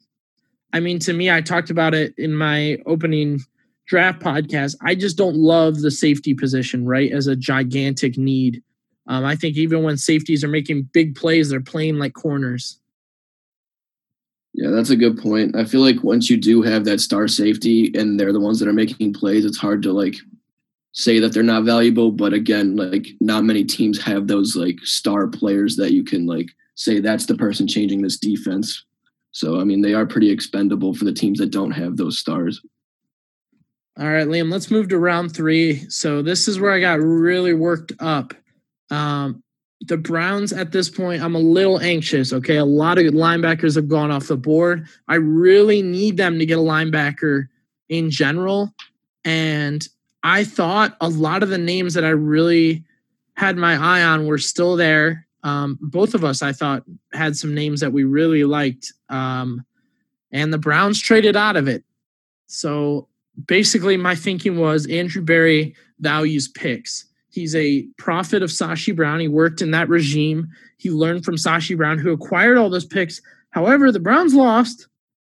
I 0.71 0.79
mean, 0.79 0.99
to 0.99 1.11
me, 1.11 1.29
I 1.29 1.41
talked 1.41 1.71
about 1.71 1.93
it 1.93 2.13
in 2.17 2.33
my 2.33 2.77
opening 2.85 3.41
draft 3.85 4.21
podcast. 4.21 4.75
I 4.81 4.95
just 4.95 5.17
don't 5.17 5.35
love 5.35 5.81
the 5.81 5.91
safety 5.91 6.33
position, 6.33 6.85
right, 6.85 7.11
as 7.11 7.27
a 7.27 7.35
gigantic 7.35 8.17
need. 8.17 8.63
Um, 9.07 9.25
I 9.25 9.35
think 9.35 9.57
even 9.57 9.83
when 9.83 9.97
safeties 9.97 10.43
are 10.43 10.49
making 10.49 10.89
big 10.93 11.15
plays, 11.15 11.49
they're 11.49 11.61
playing 11.61 11.97
like 11.97 12.13
corners. 12.13 12.79
Yeah, 14.53 14.69
that's 14.69 14.91
a 14.91 14.95
good 14.95 15.17
point. 15.17 15.55
I 15.55 15.65
feel 15.65 15.81
like 15.81 16.03
once 16.03 16.29
you 16.29 16.37
do 16.37 16.61
have 16.61 16.85
that 16.85 17.01
star 17.01 17.27
safety 17.27 17.91
and 17.95 18.19
they're 18.19 18.33
the 18.33 18.39
ones 18.39 18.59
that 18.59 18.67
are 18.67 18.73
making 18.73 19.13
plays, 19.13 19.45
it's 19.45 19.57
hard 19.57 19.81
to 19.83 19.91
like 19.91 20.15
say 20.93 21.19
that 21.19 21.33
they're 21.33 21.41
not 21.43 21.63
valuable. 21.63 22.11
But 22.11 22.33
again, 22.33 22.75
like 22.75 23.07
not 23.19 23.43
many 23.43 23.63
teams 23.63 24.01
have 24.03 24.27
those 24.27 24.55
like 24.55 24.79
star 24.83 25.27
players 25.27 25.75
that 25.77 25.91
you 25.91 26.03
can 26.03 26.27
like 26.27 26.49
say 26.75 26.99
that's 26.99 27.25
the 27.25 27.35
person 27.35 27.67
changing 27.67 28.03
this 28.03 28.17
defense. 28.17 28.85
So 29.31 29.59
I 29.59 29.63
mean, 29.63 29.81
they 29.81 29.95
are 29.95 30.05
pretty 30.05 30.29
expendable 30.29 30.93
for 30.93 31.05
the 31.05 31.13
teams 31.13 31.39
that 31.39 31.51
don't 31.51 31.71
have 31.71 31.97
those 31.97 32.19
stars. 32.19 32.61
All 33.99 34.09
right, 34.09 34.27
Liam, 34.27 34.51
let's 34.51 34.71
move 34.71 34.89
to 34.89 34.97
round 34.97 35.35
three. 35.35 35.87
So 35.89 36.23
this 36.23 36.47
is 36.47 36.59
where 36.59 36.71
I 36.71 36.79
got 36.79 36.99
really 36.99 37.53
worked 37.53 37.91
up. 37.99 38.33
Um, 38.89 39.43
the 39.81 39.97
Browns 39.97 40.51
at 40.51 40.71
this 40.71 40.89
point, 40.89 41.21
I'm 41.21 41.35
a 41.35 41.39
little 41.39 41.79
anxious. 41.79 42.33
Okay. 42.33 42.57
A 42.57 42.65
lot 42.65 42.97
of 42.97 43.05
linebackers 43.05 43.75
have 43.75 43.87
gone 43.87 44.11
off 44.11 44.27
the 44.27 44.37
board. 44.37 44.87
I 45.07 45.15
really 45.15 45.81
need 45.81 46.17
them 46.17 46.39
to 46.39 46.45
get 46.45 46.57
a 46.57 46.61
linebacker 46.61 47.47
in 47.89 48.09
general. 48.09 48.73
And 49.25 49.87
I 50.23 50.43
thought 50.43 50.97
a 51.01 51.09
lot 51.09 51.43
of 51.43 51.49
the 51.49 51.57
names 51.57 51.93
that 51.93 52.05
I 52.05 52.09
really 52.09 52.83
had 53.35 53.57
my 53.57 53.75
eye 53.75 54.03
on 54.03 54.25
were 54.25 54.37
still 54.37 54.75
there. 54.75 55.27
Um, 55.43 55.77
both 55.81 56.13
of 56.13 56.23
us, 56.23 56.41
I 56.41 56.53
thought, 56.53 56.83
had 57.11 57.35
some 57.35 57.53
names 57.53 57.81
that 57.81 57.91
we 57.91 58.05
really 58.05 58.45
liked. 58.45 58.93
Um, 59.09 59.65
and 60.31 60.53
the 60.53 60.57
Browns 60.57 61.01
traded 61.01 61.35
out 61.35 61.57
of 61.57 61.67
it. 61.67 61.83
So 62.47 63.09
basically, 63.47 63.97
my 63.97 64.15
thinking 64.15 64.57
was 64.57 64.87
Andrew 64.87 65.21
Berry 65.21 65.75
values 65.99 66.47
picks. 66.47 67.05
He's 67.29 67.55
a 67.55 67.83
prophet 67.97 68.43
of 68.43 68.51
Sashi 68.51 68.95
Brown. 68.95 69.19
He 69.19 69.27
worked 69.27 69.61
in 69.61 69.71
that 69.71 69.89
regime. 69.89 70.47
He 70.77 70.91
learned 70.91 71.25
from 71.25 71.35
Sashi 71.35 71.75
Brown, 71.75 71.97
who 71.97 72.11
acquired 72.11 72.57
all 72.57 72.69
those 72.69 72.85
picks. 72.85 73.21
However, 73.49 73.91
the 73.91 73.99
Browns 73.99 74.35
lost 74.35 74.87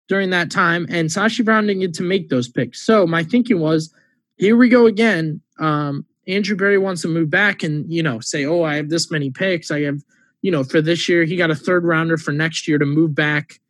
during 0.08 0.30
that 0.30 0.50
time, 0.50 0.86
and 0.90 1.08
Sashi 1.08 1.44
Brown 1.44 1.66
didn't 1.66 1.80
get 1.80 1.94
to 1.94 2.02
make 2.02 2.28
those 2.28 2.48
picks. 2.48 2.82
So 2.84 3.06
my 3.06 3.24
thinking 3.24 3.60
was, 3.60 3.92
here 4.36 4.56
we 4.56 4.68
go 4.68 4.86
again. 4.86 5.40
Um, 5.58 6.04
Andrew 6.26 6.56
Berry 6.56 6.78
wants 6.78 7.02
to 7.02 7.08
move 7.08 7.30
back 7.30 7.62
and 7.62 7.90
you 7.92 8.02
know 8.02 8.20
say, 8.20 8.44
oh, 8.44 8.62
I 8.62 8.76
have 8.76 8.88
this 8.88 9.10
many 9.10 9.30
picks. 9.30 9.70
I 9.70 9.82
have, 9.82 10.02
you 10.42 10.50
know, 10.50 10.64
for 10.64 10.80
this 10.80 11.08
year 11.08 11.24
he 11.24 11.36
got 11.36 11.50
a 11.50 11.54
third 11.54 11.84
rounder 11.84 12.16
for 12.16 12.32
next 12.32 12.66
year 12.66 12.78
to 12.78 12.86
move 12.86 13.14
back. 13.14 13.60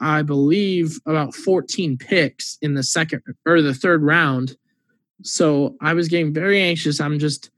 I 0.00 0.22
believe 0.22 0.98
about 1.06 1.34
14 1.34 1.98
picks 1.98 2.58
in 2.62 2.74
the 2.74 2.82
second 2.82 3.22
or 3.46 3.62
the 3.62 3.74
third 3.74 4.02
round. 4.02 4.56
So 5.22 5.76
I 5.80 5.94
was 5.94 6.08
getting 6.08 6.32
very 6.32 6.60
anxious. 6.60 7.00
I'm 7.00 7.18
just 7.18 7.50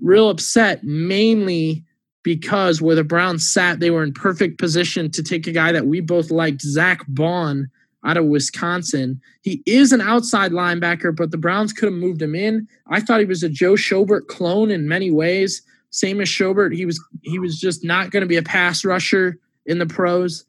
real 0.00 0.30
upset 0.30 0.84
mainly 0.84 1.84
because 2.22 2.80
where 2.80 2.94
the 2.94 3.04
Browns 3.04 3.50
sat, 3.50 3.80
they 3.80 3.90
were 3.90 4.02
in 4.02 4.12
perfect 4.12 4.58
position 4.58 5.10
to 5.10 5.22
take 5.22 5.46
a 5.46 5.52
guy 5.52 5.72
that 5.72 5.86
we 5.86 6.00
both 6.00 6.30
liked, 6.30 6.62
Zack 6.62 7.04
Baun 7.08 7.70
out 8.04 8.16
of 8.16 8.26
Wisconsin. 8.26 9.20
He 9.42 9.62
is 9.66 9.92
an 9.92 10.00
outside 10.00 10.52
linebacker, 10.52 11.14
but 11.14 11.30
the 11.30 11.38
Browns 11.38 11.72
could 11.72 11.86
have 11.86 11.98
moved 11.98 12.22
him 12.22 12.34
in. 12.34 12.68
I 12.88 13.00
thought 13.00 13.20
he 13.20 13.26
was 13.26 13.42
a 13.42 13.48
Joe 13.48 13.74
Schobert 13.74 14.26
clone 14.26 14.70
in 14.70 14.88
many 14.88 15.10
ways. 15.10 15.62
Same 15.90 16.20
as 16.20 16.28
Schobert, 16.28 16.74
he 16.74 16.86
was 16.86 17.02
he 17.22 17.38
was 17.38 17.58
just 17.58 17.84
not 17.84 18.10
going 18.10 18.20
to 18.20 18.28
be 18.28 18.36
a 18.36 18.42
pass 18.42 18.84
rusher 18.84 19.38
in 19.66 19.78
the 19.78 19.86
pros. 19.86 20.44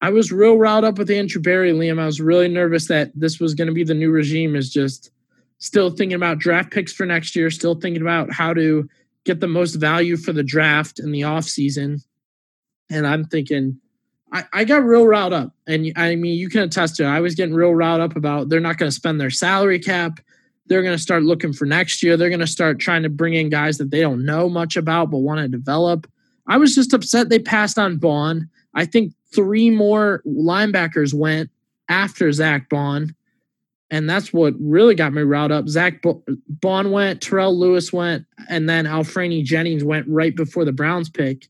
I 0.00 0.10
was 0.10 0.30
real 0.30 0.56
riled 0.56 0.84
up 0.84 0.98
with 0.98 1.10
Andrew 1.10 1.42
Berry, 1.42 1.72
Liam. 1.72 2.00
I 2.00 2.06
was 2.06 2.20
really 2.20 2.48
nervous 2.48 2.86
that 2.88 3.10
this 3.14 3.40
was 3.40 3.54
going 3.54 3.66
to 3.66 3.74
be 3.74 3.84
the 3.84 3.94
new 3.94 4.10
regime. 4.10 4.54
Is 4.54 4.72
just 4.72 5.10
still 5.58 5.90
thinking 5.90 6.14
about 6.14 6.38
draft 6.38 6.70
picks 6.70 6.92
for 6.92 7.04
next 7.04 7.34
year, 7.34 7.50
still 7.50 7.74
thinking 7.74 8.02
about 8.02 8.32
how 8.32 8.54
to 8.54 8.88
get 9.24 9.40
the 9.40 9.48
most 9.48 9.74
value 9.74 10.16
for 10.16 10.32
the 10.32 10.42
draft 10.42 10.98
in 10.98 11.12
the 11.12 11.22
offseason. 11.22 12.02
And 12.90 13.06
I'm 13.06 13.24
thinking, 13.24 13.78
I, 14.32 14.44
I 14.52 14.64
got 14.64 14.84
real 14.84 15.06
riled 15.06 15.32
up. 15.32 15.52
And 15.66 15.92
I 15.96 16.14
mean, 16.14 16.38
you 16.38 16.48
can 16.48 16.62
attest 16.62 16.96
to 16.96 17.04
it. 17.04 17.08
I 17.08 17.20
was 17.20 17.34
getting 17.34 17.54
real 17.54 17.74
riled 17.74 18.00
up 18.00 18.16
about 18.16 18.48
they're 18.48 18.60
not 18.60 18.78
going 18.78 18.90
to 18.90 18.94
spend 18.94 19.20
their 19.20 19.30
salary 19.30 19.78
cap. 19.78 20.20
They're 20.66 20.82
going 20.82 20.96
to 20.96 21.02
start 21.02 21.22
looking 21.22 21.52
for 21.52 21.64
next 21.64 22.02
year. 22.02 22.16
They're 22.16 22.28
going 22.28 22.40
to 22.40 22.46
start 22.46 22.78
trying 22.78 23.02
to 23.02 23.08
bring 23.08 23.34
in 23.34 23.48
guys 23.48 23.78
that 23.78 23.90
they 23.90 24.00
don't 24.00 24.24
know 24.24 24.48
much 24.48 24.76
about 24.76 25.10
but 25.10 25.18
want 25.18 25.40
to 25.40 25.48
develop. 25.48 26.06
I 26.46 26.56
was 26.56 26.74
just 26.74 26.94
upset 26.94 27.28
they 27.28 27.38
passed 27.38 27.78
on 27.78 27.96
Baun. 27.96 28.48
I 28.74 28.84
think 28.84 29.12
three 29.34 29.70
more 29.70 30.22
linebackers 30.26 31.12
went 31.14 31.50
after 31.88 32.30
Zack 32.32 32.68
Baun. 32.68 33.14
and 33.90 34.08
that's 34.08 34.32
what 34.32 34.54
really 34.60 34.94
got 34.94 35.14
me 35.14 35.22
riled 35.22 35.50
up. 35.50 35.66
Zack 35.68 36.04
Baun 36.48 36.90
went, 36.90 37.22
Terrell 37.22 37.58
Lewis 37.58 37.90
went, 37.92 38.26
and 38.48 38.68
then 38.68 38.84
Anfernee 38.84 39.42
Jennings 39.44 39.82
went 39.82 40.06
right 40.08 40.36
before 40.36 40.66
the 40.66 40.72
Browns 40.72 41.08
pick. 41.08 41.48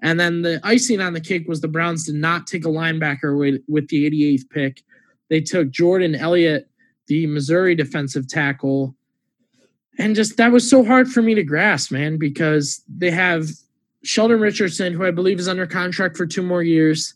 And 0.00 0.18
then 0.18 0.42
the 0.42 0.60
icing 0.62 1.00
on 1.00 1.12
the 1.12 1.20
cake 1.20 1.46
was 1.46 1.60
the 1.60 1.68
Browns 1.68 2.04
did 2.04 2.14
not 2.14 2.46
take 2.46 2.64
a 2.64 2.68
linebacker 2.68 3.38
with, 3.38 3.60
with 3.68 3.88
the 3.88 4.10
88th 4.10 4.50
pick. 4.50 4.82
They 5.28 5.40
took 5.40 5.70
Jordan 5.70 6.14
Elliott, 6.14 6.68
the 7.06 7.26
Missouri 7.26 7.74
defensive 7.74 8.28
tackle. 8.28 8.94
And 9.98 10.14
just 10.14 10.36
that 10.38 10.52
was 10.52 10.68
so 10.68 10.84
hard 10.84 11.10
for 11.10 11.22
me 11.22 11.34
to 11.34 11.42
grasp, 11.42 11.92
man, 11.92 12.18
because 12.18 12.82
they 12.88 13.10
have 13.10 13.48
Sheldon 14.04 14.40
Richardson, 14.40 14.92
who 14.92 15.04
I 15.04 15.10
believe 15.10 15.38
is 15.38 15.48
under 15.48 15.66
contract 15.66 16.16
for 16.16 16.26
two 16.26 16.42
more 16.42 16.62
years. 16.62 17.14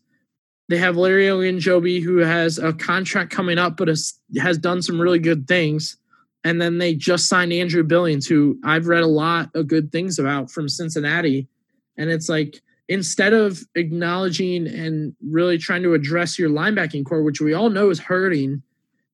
They 0.68 0.78
have 0.78 0.96
Larry 0.96 1.26
Ogunjobi, 1.26 2.02
who 2.02 2.18
has 2.18 2.58
a 2.58 2.72
contract 2.72 3.30
coming 3.30 3.58
up, 3.58 3.76
but 3.76 3.88
has, 3.88 4.58
done 4.58 4.82
some 4.82 5.00
really 5.00 5.18
good 5.18 5.48
things. 5.48 5.96
And 6.44 6.60
then 6.60 6.78
they 6.78 6.94
just 6.94 7.28
signed 7.28 7.52
Andrew 7.52 7.82
Billings, 7.82 8.26
who 8.26 8.58
I've 8.64 8.86
read 8.86 9.02
a 9.02 9.08
lot 9.08 9.50
of 9.54 9.66
good 9.66 9.90
things 9.92 10.18
about 10.18 10.50
from 10.50 10.68
Cincinnati. 10.68 11.48
And 11.96 12.10
it's 12.10 12.28
like, 12.28 12.60
instead 12.88 13.32
of 13.32 13.62
acknowledging 13.74 14.66
and 14.66 15.14
really 15.26 15.58
trying 15.58 15.82
to 15.82 15.94
address 15.94 16.38
your 16.38 16.50
linebacking 16.50 17.04
core, 17.04 17.22
which 17.22 17.40
we 17.40 17.54
all 17.54 17.70
know 17.70 17.90
is 17.90 17.98
hurting, 17.98 18.62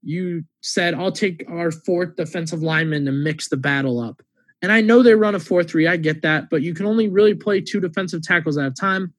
you 0.02 0.44
said, 0.60 0.94
I'll 0.94 1.12
take 1.12 1.44
our 1.48 1.70
fourth 1.70 2.16
defensive 2.16 2.62
lineman 2.62 3.06
to 3.06 3.12
mix 3.12 3.48
the 3.48 3.56
battle 3.56 4.00
up. 4.00 4.22
And 4.64 4.72
I 4.72 4.81
know 4.81 5.03
they 5.03 5.14
run 5.14 5.35
a 5.35 5.40
4 5.40 5.62
3, 5.62 5.87
I 5.87 5.98
get 5.98 6.22
that, 6.22 6.48
but 6.48 6.62
you 6.62 6.72
can 6.72 6.87
only 6.87 7.07
really 7.07 7.35
play 7.35 7.61
two 7.61 7.81
defensive 7.81 8.22
tackles 8.22 8.57
at 8.57 8.64
a 8.64 8.70
time. 8.70 9.12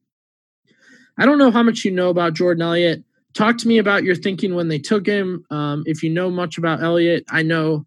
I 1.19 1.25
don't 1.27 1.37
know 1.37 1.51
how 1.51 1.61
much 1.61 1.85
you 1.85 1.91
know 1.91 2.09
about 2.09 2.33
Jordan 2.33 2.63
Elliott. 2.63 3.03
Talk 3.35 3.59
to 3.59 3.67
me 3.67 3.77
about 3.77 4.03
your 4.03 4.15
thinking 4.15 4.55
when 4.55 4.69
they 4.69 4.79
took 4.79 5.05
him. 5.05 5.45
Um, 5.51 5.83
if 5.85 6.01
you 6.01 6.09
know 6.09 6.31
much 6.31 6.57
about 6.57 6.81
Elliott, 6.81 7.25
I 7.29 7.43
know. 7.43 7.85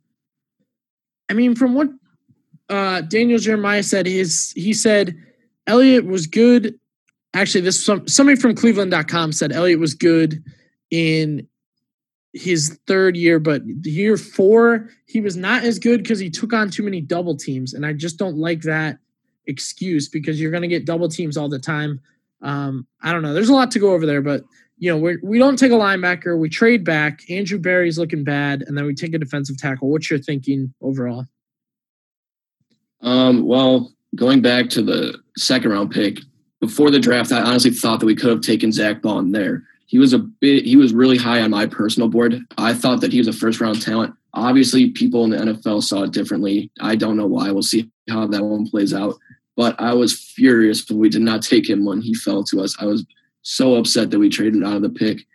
I 1.28 1.32
mean, 1.32 1.56
from 1.56 1.74
what 1.74 1.88
uh, 2.68 3.00
Daniel 3.00 3.40
Jeremiah 3.40 3.82
said, 3.82 4.06
his 4.06 4.52
he 4.52 4.72
said 4.72 5.16
Elliott 5.66 6.06
was 6.06 6.28
good. 6.28 6.78
Actually, 7.34 7.62
this 7.62 7.84
some, 7.84 8.06
somebody 8.06 8.40
from 8.40 8.54
Cleveland.com 8.54 9.32
said 9.32 9.50
Elliott 9.50 9.80
was 9.80 9.94
good 9.94 10.44
in 10.92 11.48
his 12.32 12.78
third 12.86 13.16
year, 13.16 13.38
but 13.38 13.62
year 13.82 14.16
four, 14.16 14.90
he 15.06 15.20
was 15.20 15.36
not 15.36 15.64
as 15.64 15.78
good 15.78 16.02
because 16.02 16.18
he 16.18 16.30
took 16.30 16.52
on 16.52 16.70
too 16.70 16.82
many 16.82 17.00
double 17.00 17.36
teams. 17.36 17.74
And 17.74 17.86
I 17.86 17.92
just 17.92 18.18
don't 18.18 18.36
like 18.36 18.62
that 18.62 18.98
excuse 19.46 20.08
because 20.08 20.40
you're 20.40 20.50
going 20.50 20.62
to 20.62 20.68
get 20.68 20.84
double 20.84 21.08
teams 21.08 21.36
all 21.36 21.48
the 21.48 21.58
time. 21.58 22.00
Um, 22.42 22.86
I 23.02 23.12
don't 23.12 23.22
know. 23.22 23.34
There's 23.34 23.48
a 23.48 23.54
lot 23.54 23.70
to 23.72 23.78
go 23.78 23.92
over 23.92 24.06
there, 24.06 24.22
but 24.22 24.44
you 24.78 24.90
know, 24.90 24.98
we're, 24.98 25.18
we 25.22 25.38
don't 25.38 25.58
take 25.58 25.72
a 25.72 25.76
linebacker. 25.76 26.38
We 26.38 26.48
trade 26.48 26.84
back. 26.84 27.28
Andrew 27.28 27.58
Berry's 27.58 27.98
looking 27.98 28.22
bad, 28.22 28.62
and 28.62 28.78
then 28.78 28.86
we 28.86 28.94
take 28.94 29.12
a 29.12 29.18
defensive 29.18 29.58
tackle. 29.58 29.90
What's 29.90 30.08
your 30.08 30.20
thinking 30.20 30.72
overall? 30.80 31.26
Um, 33.00 33.44
well, 33.44 33.92
going 34.14 34.40
back 34.40 34.68
to 34.70 34.82
the 34.82 35.18
second 35.36 35.72
round 35.72 35.90
pick 35.90 36.20
before 36.60 36.90
the 36.90 37.00
draft, 37.00 37.32
I 37.32 37.42
honestly 37.42 37.72
thought 37.72 38.00
that 38.00 38.06
we 38.06 38.14
could 38.14 38.30
have 38.30 38.40
taken 38.40 38.70
Zack 38.70 39.02
Baun 39.02 39.32
there. 39.32 39.64
He 39.88 39.98
was 39.98 40.12
a 40.12 40.18
bit. 40.18 40.66
He 40.66 40.76
was 40.76 40.92
really 40.92 41.16
high 41.16 41.40
on 41.40 41.50
my 41.50 41.64
personal 41.64 42.10
board. 42.10 42.38
I 42.58 42.74
thought 42.74 43.00
that 43.00 43.12
he 43.12 43.18
was 43.18 43.26
a 43.26 43.32
first 43.32 43.58
round 43.58 43.80
talent. 43.80 44.14
Obviously, 44.34 44.90
people 44.90 45.24
in 45.24 45.30
the 45.30 45.38
NFL 45.38 45.82
saw 45.82 46.02
it 46.02 46.12
differently. 46.12 46.70
I 46.78 46.94
don't 46.94 47.16
know 47.16 47.26
why. 47.26 47.50
We'll 47.50 47.62
see 47.62 47.90
how 48.08 48.26
that 48.26 48.44
one 48.44 48.68
plays 48.68 48.92
out. 48.92 49.14
But 49.56 49.80
I 49.80 49.94
was 49.94 50.12
furious 50.12 50.86
when 50.88 50.98
we 50.98 51.08
did 51.08 51.22
not 51.22 51.42
take 51.42 51.68
him 51.68 51.86
when 51.86 52.02
he 52.02 52.12
fell 52.12 52.44
to 52.44 52.60
us. 52.60 52.76
I 52.78 52.84
was 52.84 53.06
so 53.40 53.76
upset 53.76 54.10
that 54.10 54.18
we 54.18 54.28
traded 54.28 54.62
out 54.62 54.76
of 54.76 54.82
the 54.82 54.90
pick. 54.90 55.26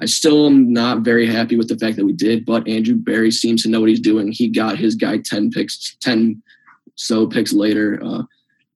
I 0.00 0.06
still 0.06 0.46
am 0.46 0.72
not 0.72 1.02
very 1.02 1.26
happy 1.26 1.58
with 1.58 1.68
the 1.68 1.76
fact 1.76 1.96
that 1.96 2.06
we 2.06 2.14
did, 2.14 2.46
but 2.46 2.66
Andrew 2.66 2.94
Berry 2.94 3.30
seems 3.30 3.62
to 3.62 3.68
know 3.68 3.80
what 3.80 3.90
he's 3.90 4.00
doing. 4.00 4.32
He 4.32 4.48
got 4.48 4.78
his 4.78 4.94
guy 4.94 5.18
10 5.18 5.50
picks, 5.50 5.96
10 6.00 6.42
so 6.94 7.26
picks 7.26 7.52
later. 7.52 8.00
Uh, 8.02 8.22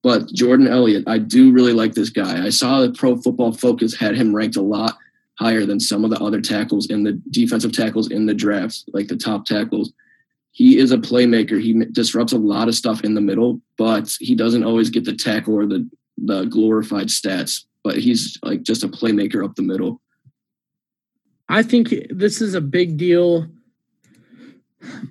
but 0.03 0.27
Jordan 0.27 0.67
Elliott, 0.67 1.05
I 1.07 1.17
do 1.17 1.51
really 1.51 1.73
like 1.73 1.95
this 1.95 2.09
guy. 2.09 2.45
I 2.45 2.49
saw 2.49 2.81
that 2.81 2.95
Pro 2.95 3.15
Football 3.15 3.53
Focus 3.53 3.95
had 3.95 4.15
him 4.15 4.35
ranked 4.35 4.57
a 4.57 4.61
lot 4.61 4.95
higher 5.39 5.65
than 5.65 5.79
some 5.79 6.03
of 6.03 6.11
the 6.11 6.19
other 6.19 6.41
tackles 6.41 6.87
in 6.87 7.03
the 7.03 7.19
defensive 7.31 7.73
tackles 7.73 8.11
in 8.11 8.25
the 8.25 8.33
drafts, 8.33 8.85
like 8.93 9.07
the 9.07 9.17
top 9.17 9.45
tackles 9.45 9.91
he 10.53 10.77
is 10.77 10.91
a 10.91 10.97
playmaker. 10.97 11.59
He 11.59 11.73
disrupts 11.91 12.31
a 12.31 12.37
lot 12.37 12.67
of 12.67 12.75
stuff 12.75 13.03
in 13.03 13.15
the 13.15 13.21
middle, 13.21 13.59
but 13.75 14.09
he 14.19 14.35
doesn't 14.35 14.63
always 14.63 14.91
get 14.91 15.03
the 15.03 15.15
tackle 15.15 15.55
or 15.55 15.65
the 15.65 15.89
the 16.17 16.45
glorified 16.45 17.07
stats. 17.07 17.65
But 17.83 17.97
he's 17.97 18.37
like 18.43 18.61
just 18.61 18.83
a 18.83 18.87
playmaker 18.87 19.43
up 19.43 19.55
the 19.55 19.63
middle. 19.63 19.99
I 21.49 21.63
think 21.63 21.93
this 22.09 22.39
is 22.39 22.53
a 22.53 22.61
big 22.61 22.97
deal. 22.97 23.47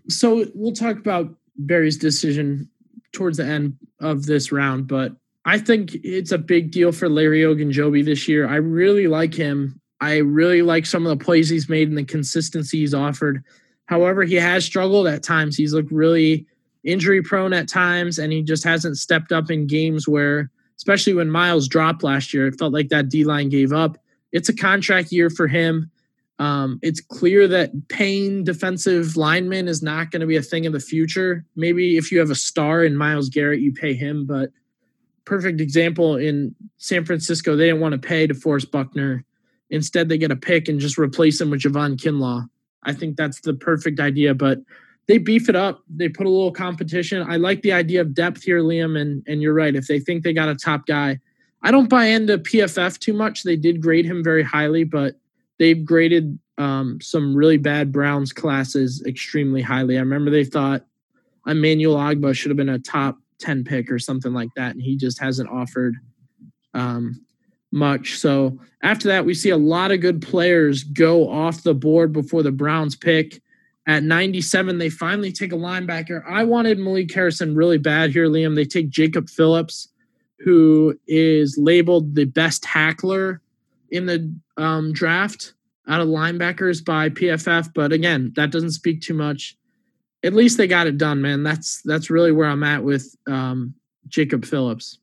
So 0.08 0.46
we'll 0.54 0.72
talk 0.72 0.96
about 0.96 1.34
Berry's 1.56 1.98
decision 1.98 2.70
towards 3.12 3.36
the 3.36 3.44
end 3.44 3.76
of 4.00 4.26
this 4.26 4.52
round, 4.52 4.86
but 4.86 5.12
I 5.44 5.58
think 5.58 5.94
it's 5.96 6.30
a 6.30 6.38
big 6.38 6.70
deal 6.70 6.92
for 6.92 7.08
Larry 7.08 7.40
Ogunjobi 7.40 8.04
this 8.04 8.28
year. 8.28 8.48
I 8.48 8.56
really 8.56 9.08
like 9.08 9.34
him. 9.34 9.80
I 10.02 10.16
really 10.16 10.62
like 10.62 10.84
some 10.84 11.06
of 11.06 11.16
the 11.16 11.24
plays 11.24 11.48
he's 11.48 11.68
made 11.68 11.88
and 11.88 11.96
the 11.96 12.02
consistency 12.02 12.80
he's 12.80 12.92
offered. 12.92 13.44
However, 13.86 14.24
he 14.24 14.34
has 14.34 14.64
struggled 14.64 15.06
at 15.06 15.22
times. 15.22 15.56
He's 15.56 15.72
looked 15.72 15.92
really 15.92 16.44
injury 16.82 17.22
prone 17.22 17.52
at 17.52 17.68
times, 17.68 18.18
and 18.18 18.32
he 18.32 18.42
just 18.42 18.64
hasn't 18.64 18.98
stepped 18.98 19.30
up 19.30 19.48
in 19.48 19.68
games 19.68 20.08
where, 20.08 20.50
especially 20.76 21.14
when 21.14 21.30
Myles 21.30 21.68
dropped 21.68 22.02
last 22.02 22.34
year, 22.34 22.48
it 22.48 22.58
felt 22.58 22.72
like 22.72 22.88
that 22.88 23.10
D 23.10 23.22
line 23.22 23.48
gave 23.48 23.72
up. 23.72 23.96
It's 24.32 24.48
a 24.48 24.56
contract 24.56 25.12
year 25.12 25.30
for 25.30 25.46
him. 25.46 25.88
Um, 26.40 26.80
it's 26.82 27.00
clear 27.00 27.46
that 27.46 27.70
paying 27.86 28.42
defensive 28.42 29.16
linemen 29.16 29.68
is 29.68 29.84
not 29.84 30.10
going 30.10 30.20
to 30.20 30.26
be 30.26 30.36
a 30.36 30.42
thing 30.42 30.64
in 30.64 30.72
the 30.72 30.80
future. 30.80 31.44
Maybe 31.54 31.96
if 31.96 32.10
you 32.10 32.18
have 32.18 32.30
a 32.30 32.34
star 32.34 32.82
in 32.82 32.96
Myles 32.96 33.28
Garrett, 33.28 33.60
you 33.60 33.72
pay 33.72 33.94
him. 33.94 34.26
But 34.26 34.50
perfect 35.26 35.60
example 35.60 36.16
in 36.16 36.56
San 36.78 37.04
Francisco, 37.04 37.54
they 37.54 37.66
didn't 37.66 37.80
want 37.80 37.92
to 37.92 37.98
pay 37.98 38.26
DeForest 38.26 38.72
Buckner. 38.72 39.24
Instead, 39.72 40.08
they 40.08 40.18
get 40.18 40.30
a 40.30 40.36
pick 40.36 40.68
and 40.68 40.78
just 40.78 40.98
replace 40.98 41.40
him 41.40 41.50
with 41.50 41.62
Javon 41.62 41.96
Kinlaw. 41.96 42.46
I 42.84 42.92
think 42.92 43.16
that's 43.16 43.40
the 43.40 43.54
perfect 43.54 44.00
idea. 44.00 44.34
But 44.34 44.58
they 45.08 45.16
beef 45.18 45.48
it 45.48 45.56
up. 45.56 45.82
They 45.88 46.10
put 46.10 46.26
a 46.26 46.30
little 46.30 46.52
competition. 46.52 47.26
I 47.28 47.36
like 47.36 47.62
the 47.62 47.72
idea 47.72 48.02
of 48.02 48.14
depth 48.14 48.42
here, 48.42 48.60
Liam, 48.60 49.00
and 49.00 49.24
and 49.26 49.40
you're 49.42 49.54
right. 49.54 49.74
If 49.74 49.86
they 49.86 49.98
think 49.98 50.22
they 50.22 50.34
got 50.34 50.50
a 50.50 50.54
top 50.54 50.86
guy, 50.86 51.18
I 51.62 51.70
don't 51.70 51.88
buy 51.88 52.04
into 52.04 52.38
PFF 52.38 52.98
too 52.98 53.14
much. 53.14 53.42
They 53.42 53.56
did 53.56 53.80
grade 53.80 54.04
him 54.04 54.22
very 54.22 54.42
highly, 54.42 54.84
but 54.84 55.16
they've 55.58 55.82
graded 55.82 56.38
um, 56.58 57.00
some 57.00 57.34
really 57.34 57.56
bad 57.56 57.92
Browns 57.92 58.32
classes 58.32 59.02
extremely 59.06 59.62
highly. 59.62 59.96
I 59.96 60.00
remember 60.00 60.30
they 60.30 60.44
thought 60.44 60.84
Emmanuel 61.46 61.96
Ogbah 61.96 62.36
should 62.36 62.50
have 62.50 62.58
been 62.58 62.68
a 62.68 62.78
top 62.78 63.18
ten 63.38 63.64
pick 63.64 63.90
or 63.90 63.98
something 63.98 64.34
like 64.34 64.50
that, 64.56 64.72
and 64.72 64.82
he 64.82 64.96
just 64.96 65.18
hasn't 65.18 65.48
offered 65.48 65.96
um, 66.74 67.24
much. 67.72 68.18
So 68.18 68.58
after 68.82 69.08
that, 69.08 69.24
we 69.24 69.34
see 69.34 69.50
a 69.50 69.56
lot 69.56 69.92
of 69.92 70.00
good 70.00 70.22
players 70.22 70.84
go 70.84 71.28
off 71.28 71.62
the 71.62 71.74
board 71.74 72.12
before 72.12 72.42
the 72.42 72.52
Browns 72.52 72.96
pick. 72.96 73.42
At 73.86 74.04
97, 74.04 74.78
they 74.78 74.90
finally 74.90 75.32
take 75.32 75.52
a 75.52 75.56
linebacker. 75.56 76.22
I 76.28 76.44
wanted 76.44 76.78
Malik 76.78 77.12
Harrison 77.12 77.56
really 77.56 77.78
bad 77.78 78.12
here, 78.12 78.28
Liam. 78.28 78.54
They 78.54 78.64
take 78.64 78.90
Jacob 78.90 79.28
Phillips, 79.28 79.88
who 80.38 80.98
is 81.08 81.58
labeled 81.58 82.14
the 82.14 82.24
best 82.24 82.62
tackler 82.62 83.40
in 83.90 84.06
the 84.06 84.32
um, 84.56 84.92
draft 84.92 85.54
out 85.88 86.00
of 86.00 86.08
linebackers 86.08 86.84
by 86.84 87.08
PFF. 87.08 87.72
But 87.74 87.92
again, 87.92 88.32
that 88.36 88.52
doesn't 88.52 88.70
speak 88.72 89.00
too 89.00 89.14
much. 89.14 89.56
At 90.24 90.34
least 90.34 90.58
they 90.58 90.68
got 90.68 90.86
it 90.86 90.98
done, 90.98 91.20
man. 91.20 91.42
That's 91.42 91.82
that's 91.82 92.08
really 92.08 92.30
where 92.30 92.48
I'm 92.48 92.62
at 92.62 92.84
with 92.84 93.16
um, 93.26 93.74
Jacob 94.06 94.44
Phillips. 94.44 94.98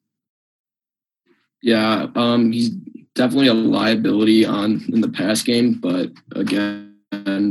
Yeah, 1.61 2.07
um, 2.15 2.51
he's 2.51 2.69
definitely 3.15 3.47
a 3.47 3.53
liability 3.53 4.45
on 4.45 4.85
in 4.93 5.01
the 5.01 5.09
pass 5.09 5.43
game, 5.43 5.73
but 5.73 6.09
again, 6.35 6.89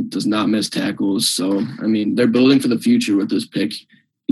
does 0.09 0.25
not 0.25 0.49
miss 0.49 0.69
tackles. 0.69 1.29
So 1.29 1.59
I 1.81 1.85
mean, 1.85 2.15
they're 2.15 2.27
building 2.27 2.59
for 2.59 2.69
the 2.69 2.79
future 2.79 3.15
with 3.15 3.29
this 3.29 3.45
pick. 3.45 3.73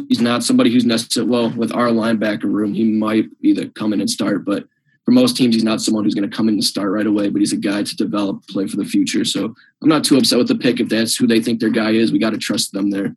He's 0.10 0.22
not 0.22 0.44
somebody 0.44 0.72
who's 0.72 0.86
necessarily 0.86 1.32
well 1.32 1.50
with 1.52 1.72
our 1.72 1.88
linebacker 1.88 2.44
room. 2.44 2.74
He 2.74 2.84
might 2.84 3.26
either 3.42 3.68
come 3.70 3.94
in 3.94 4.02
and 4.02 4.10
start, 4.10 4.46
but 4.46 4.66
for 5.06 5.12
most 5.12 5.38
teams, 5.38 5.56
he's 5.56 5.63
not 5.63 5.82
someone 5.82 6.04
who's 6.04 6.13
going 6.13 6.30
to 6.30 6.36
come 6.36 6.50
in 6.50 6.56
and 6.56 6.63
start 6.63 6.92
right 6.92 7.08
away. 7.08 7.30
But 7.30 7.40
he's 7.40 7.54
a 7.54 7.58
guy 7.58 7.82
to 7.82 7.96
develop, 7.96 8.46
play 8.48 8.68
for 8.68 8.76
the 8.76 8.86
future. 8.86 9.24
So 9.24 9.56
I'm 9.82 9.90
not 9.90 10.04
too 10.04 10.18
upset 10.18 10.38
with 10.38 10.50
the 10.50 10.56
pick 10.56 10.80
if 10.80 10.90
that's 10.90 11.16
who 11.16 11.28
they 11.28 11.40
think 11.40 11.60
their 11.60 11.70
guy 11.70 11.92
is. 11.92 12.12
We 12.12 12.20
got 12.20 12.32
to 12.32 12.38
trust 12.38 12.74
them 12.74 12.90
there. 12.90 13.16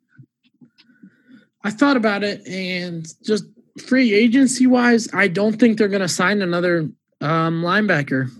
I 1.65 1.71
thought 1.71 1.97
about 1.97 2.23
it 2.23 2.47
and 2.47 3.07
just 3.25 3.45
free 3.81 4.15
agency 4.15 4.67
wise, 4.67 5.09
I 5.13 5.29
don't 5.29 5.59
think 5.59 5.79
they're 5.79 5.89
going 5.89 6.01
to 6.03 6.09
sign 6.09 6.43
another 6.43 6.89
um, 7.21 7.63
linebacker. 7.63 8.31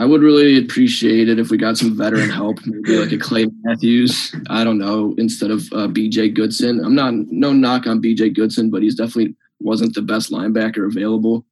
I 0.00 0.06
would 0.06 0.22
really 0.22 0.56
appreciate 0.56 1.28
it 1.28 1.38
if 1.38 1.50
we 1.50 1.58
got 1.58 1.76
some 1.76 1.94
veteran 1.94 2.30
help, 2.30 2.58
maybe 2.64 2.96
like 2.96 3.12
a 3.12 3.18
Clay 3.18 3.46
Matthews. 3.62 4.34
I 4.48 4.64
don't 4.64 4.78
know, 4.78 5.14
instead 5.18 5.50
of 5.50 5.70
uh, 5.74 5.88
B.J. 5.88 6.30
Goodson. 6.30 6.82
I'm 6.82 6.94
not 6.94 7.12
no 7.12 7.52
knock 7.52 7.86
on 7.86 8.00
B.J. 8.00 8.30
Goodson, 8.30 8.70
but 8.70 8.82
he's 8.82 8.94
definitely 8.94 9.36
wasn't 9.60 9.94
the 9.94 10.00
best 10.00 10.32
linebacker 10.32 10.86
available. 10.86 11.44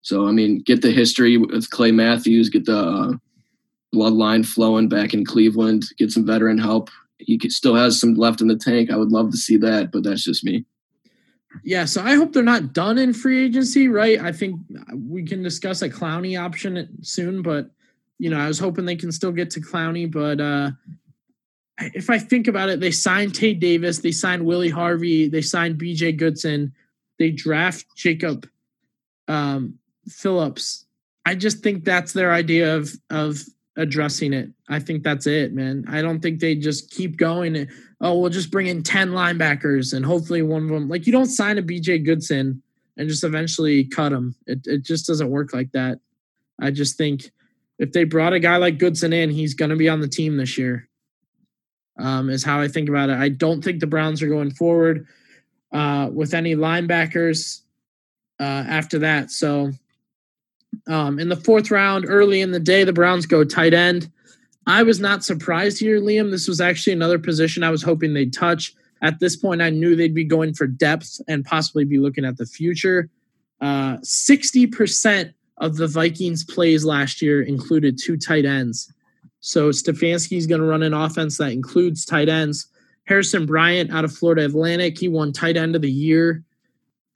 So 0.00 0.26
I 0.26 0.32
mean, 0.32 0.62
get 0.62 0.82
the 0.82 0.90
history 0.90 1.36
with 1.36 1.70
Clay 1.70 1.92
Matthews, 1.92 2.48
get 2.48 2.64
the 2.64 2.76
uh, 2.76 3.12
bloodline 3.94 4.44
flowing 4.44 4.88
back 4.88 5.14
in 5.14 5.24
Cleveland, 5.24 5.84
get 5.96 6.10
some 6.10 6.26
veteran 6.26 6.58
help. 6.58 6.90
He 7.18 7.38
still 7.50 7.76
has 7.76 8.00
some 8.00 8.14
left 8.14 8.40
in 8.40 8.48
the 8.48 8.56
tank. 8.56 8.90
I 8.90 8.96
would 8.96 9.12
love 9.12 9.30
to 9.30 9.36
see 9.36 9.56
that, 9.58 9.92
but 9.92 10.02
that's 10.02 10.24
just 10.24 10.42
me. 10.42 10.64
Yeah, 11.64 11.84
so 11.84 12.02
I 12.02 12.14
hope 12.14 12.32
they're 12.32 12.42
not 12.42 12.72
done 12.72 12.98
in 12.98 13.12
free 13.12 13.44
agency, 13.44 13.88
right? 13.88 14.20
I 14.20 14.32
think 14.32 14.60
we 14.94 15.24
can 15.24 15.42
discuss 15.42 15.82
a 15.82 15.88
Clowney 15.88 16.40
option 16.40 16.88
soon, 17.02 17.42
but 17.42 17.70
you 18.18 18.30
know, 18.30 18.38
I 18.38 18.48
was 18.48 18.58
hoping 18.58 18.84
they 18.84 18.96
can 18.96 19.12
still 19.12 19.32
get 19.32 19.50
to 19.50 19.60
Clowney, 19.60 20.10
but 20.10 20.40
uh 20.40 20.70
if 21.94 22.10
I 22.10 22.18
think 22.18 22.48
about 22.48 22.68
it, 22.68 22.80
they 22.80 22.90
signed 22.90 23.34
Tae 23.34 23.54
Davis, 23.54 23.98
they 23.98 24.12
signed 24.12 24.44
Willie 24.44 24.70
Harvey, 24.70 25.28
they 25.28 25.42
signed 25.42 25.80
BJ 25.80 26.16
Goodson, 26.16 26.72
they 27.18 27.30
draft 27.30 27.86
Jacob 27.96 28.48
um 29.28 29.78
Phillips. 30.08 30.86
I 31.24 31.34
just 31.34 31.62
think 31.62 31.84
that's 31.84 32.12
their 32.12 32.32
idea 32.32 32.76
of 32.76 32.92
of 33.10 33.40
addressing 33.76 34.32
it. 34.32 34.50
I 34.68 34.78
think 34.80 35.02
that's 35.02 35.26
it, 35.26 35.52
man. 35.52 35.84
I 35.88 36.02
don't 36.02 36.20
think 36.20 36.40
they 36.40 36.54
just 36.54 36.90
keep 36.90 37.16
going. 37.16 37.68
Oh, 38.02 38.18
we'll 38.18 38.30
just 38.30 38.50
bring 38.50 38.66
in 38.66 38.82
10 38.82 39.10
linebackers 39.10 39.94
and 39.94 40.04
hopefully 40.04 40.42
one 40.42 40.64
of 40.64 40.68
them, 40.68 40.88
like 40.88 41.06
you 41.06 41.12
don't 41.12 41.26
sign 41.26 41.56
a 41.56 41.62
BJ 41.62 42.04
Goodson 42.04 42.60
and 42.96 43.08
just 43.08 43.24
eventually 43.24 43.84
cut 43.84 44.12
him. 44.12 44.34
It, 44.46 44.66
it 44.66 44.82
just 44.82 45.06
doesn't 45.06 45.30
work 45.30 45.54
like 45.54 45.70
that. 45.72 46.00
I 46.60 46.72
just 46.72 46.98
think 46.98 47.30
if 47.78 47.92
they 47.92 48.04
brought 48.04 48.32
a 48.32 48.40
guy 48.40 48.56
like 48.56 48.78
Goodson 48.78 49.12
in, 49.12 49.30
he's 49.30 49.54
going 49.54 49.70
to 49.70 49.76
be 49.76 49.88
on 49.88 50.00
the 50.00 50.08
team 50.08 50.36
this 50.36 50.58
year, 50.58 50.88
um, 51.98 52.28
is 52.28 52.44
how 52.44 52.60
I 52.60 52.68
think 52.68 52.88
about 52.88 53.08
it. 53.08 53.16
I 53.16 53.28
don't 53.28 53.62
think 53.62 53.80
the 53.80 53.86
Browns 53.86 54.20
are 54.20 54.28
going 54.28 54.50
forward 54.50 55.06
uh, 55.72 56.10
with 56.12 56.34
any 56.34 56.54
linebackers 56.56 57.62
uh, 58.40 58.64
after 58.68 58.98
that. 58.98 59.30
So 59.30 59.72
Um, 60.88 61.18
in 61.18 61.28
the 61.28 61.36
fourth 61.36 61.70
round, 61.70 62.06
early 62.08 62.40
in 62.40 62.50
the 62.50 62.58
day, 62.60 62.82
the 62.84 62.92
Browns 62.92 63.26
go 63.26 63.44
tight 63.44 63.74
end. 63.74 64.10
I 64.66 64.82
was 64.82 65.00
not 65.00 65.24
surprised 65.24 65.80
here, 65.80 66.00
Liam. 66.00 66.30
This 66.30 66.48
was 66.48 66.60
actually 66.60 66.92
another 66.92 67.18
position 67.18 67.62
I 67.62 67.70
was 67.70 67.82
hoping 67.82 68.14
they'd 68.14 68.32
touch. 68.32 68.74
At 69.02 69.18
this 69.18 69.34
point, 69.34 69.60
I 69.60 69.70
knew 69.70 69.96
they'd 69.96 70.14
be 70.14 70.24
going 70.24 70.54
for 70.54 70.66
depth 70.66 71.20
and 71.26 71.44
possibly 71.44 71.84
be 71.84 71.98
looking 71.98 72.24
at 72.24 72.36
the 72.36 72.46
future. 72.46 73.10
Uh, 73.60 73.96
60% 73.98 75.34
of 75.58 75.76
the 75.76 75.88
Vikings' 75.88 76.44
plays 76.44 76.84
last 76.84 77.20
year 77.20 77.42
included 77.42 77.98
two 77.98 78.16
tight 78.16 78.44
ends. 78.44 78.92
So 79.40 79.70
Stefanski's 79.70 80.46
going 80.46 80.60
to 80.60 80.66
run 80.66 80.84
an 80.84 80.94
offense 80.94 81.38
that 81.38 81.52
includes 81.52 82.04
tight 82.04 82.28
ends. 82.28 82.68
Harrison 83.04 83.44
Bryant 83.44 83.92
out 83.92 84.04
of 84.04 84.12
Florida 84.12 84.44
Atlantic, 84.44 84.98
he 84.98 85.08
won 85.08 85.32
tight 85.32 85.56
end 85.56 85.74
of 85.74 85.82
the 85.82 85.90
year. 85.90 86.44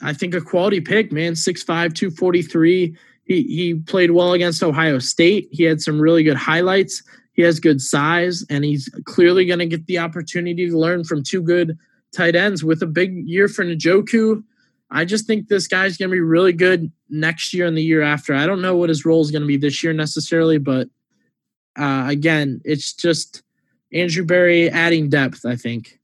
I 0.03 0.13
think 0.13 0.35
a 0.35 0.41
quality 0.41 0.81
pick, 0.81 1.13
man. 1.13 1.35
6'5, 1.35 1.95
243. 1.95 2.97
He 3.25 3.43
he 3.43 3.75
played 3.75 4.11
well 4.11 4.33
against 4.33 4.63
Ohio 4.63 4.99
State. 4.99 5.49
He 5.51 5.65
had 5.65 5.81
some 5.81 6.01
really 6.01 6.23
good 6.23 6.37
highlights. 6.37 7.03
He 7.37 7.43
has 7.43 7.61
good 7.61 7.83
size, 7.83 8.45
and 8.49 8.65
he's 8.65 8.89
clearly 9.05 9.45
going 9.45 9.59
to 9.59 9.67
get 9.67 9.87
the 9.87 9.99
opportunity 9.99 10.69
to 10.69 10.79
learn 10.79 11.05
from 11.05 11.23
two 11.23 11.43
good 11.43 11.79
tight 12.15 12.35
ends 12.35 12.65
with 12.65 12.83
a 12.83 12.87
big 12.87 13.29
year 13.29 13.47
for 13.47 13.63
Njoku. 13.63 14.43
I 14.91 15.05
just 15.05 15.27
think 15.27 15.49
this 15.49 15.69
guy's 15.69 15.99
going 15.99 16.09
to 16.09 16.15
be 16.15 16.21
really 16.21 16.55
good 16.55 16.91
next 17.11 17.53
year 17.53 17.67
and 17.67 17.77
the 17.77 17.83
year 17.83 18.01
after. 18.01 18.35
I 18.35 18.47
don't 18.47 18.63
know 18.63 18.75
what 18.75 18.89
his 18.89 19.05
role 19.05 19.21
is 19.21 19.31
going 19.31 19.43
to 19.43 19.47
be 19.49 19.59
this 19.59 19.85
year 19.85 19.93
necessarily, 19.93 20.57
but 20.57 20.89
uh, 21.77 22.07
again, 22.09 22.63
it's 22.65 22.95
just 22.95 23.43
Andrew 23.93 24.25
Berry 24.25 24.71
adding 24.71 25.11
depth, 25.11 25.45
I 25.45 25.57
think. 25.57 26.01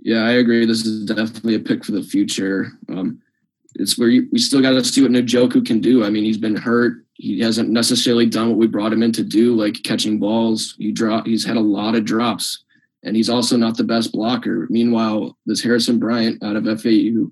Yeah, 0.00 0.24
I 0.24 0.32
agree. 0.32 0.66
This 0.66 0.84
is 0.84 1.06
definitely 1.06 1.54
a 1.54 1.60
pick 1.60 1.84
for 1.84 1.92
the 1.92 2.02
future. 2.02 2.72
Um, 2.88 3.22
it's 3.76 3.96
where 3.96 4.08
you, 4.08 4.28
we 4.32 4.38
still 4.38 4.60
got 4.60 4.72
to 4.72 4.84
see 4.84 5.00
what 5.00 5.12
Njoku 5.12 5.64
can 5.64 5.80
do. 5.80 6.04
I 6.04 6.10
mean, 6.10 6.24
he's 6.24 6.36
been 6.36 6.56
hurt 6.56 7.01
he 7.14 7.40
hasn't 7.40 7.68
necessarily 7.68 8.26
done 8.26 8.48
what 8.48 8.58
we 8.58 8.66
brought 8.66 8.92
him 8.92 9.02
in 9.02 9.12
to 9.12 9.22
do, 9.22 9.54
like 9.54 9.82
catching 9.84 10.18
balls. 10.18 10.74
He 10.78 10.92
drop. 10.92 11.26
He's 11.26 11.44
had 11.44 11.56
a 11.56 11.60
lot 11.60 11.94
of 11.94 12.04
drops, 12.04 12.64
and 13.02 13.14
he's 13.14 13.28
also 13.28 13.56
not 13.56 13.76
the 13.76 13.84
best 13.84 14.12
blocker. 14.12 14.66
Meanwhile, 14.70 15.36
this 15.46 15.62
Harrison 15.62 15.98
Bryant 15.98 16.42
out 16.42 16.56
of 16.56 16.64
FAU, 16.64 17.30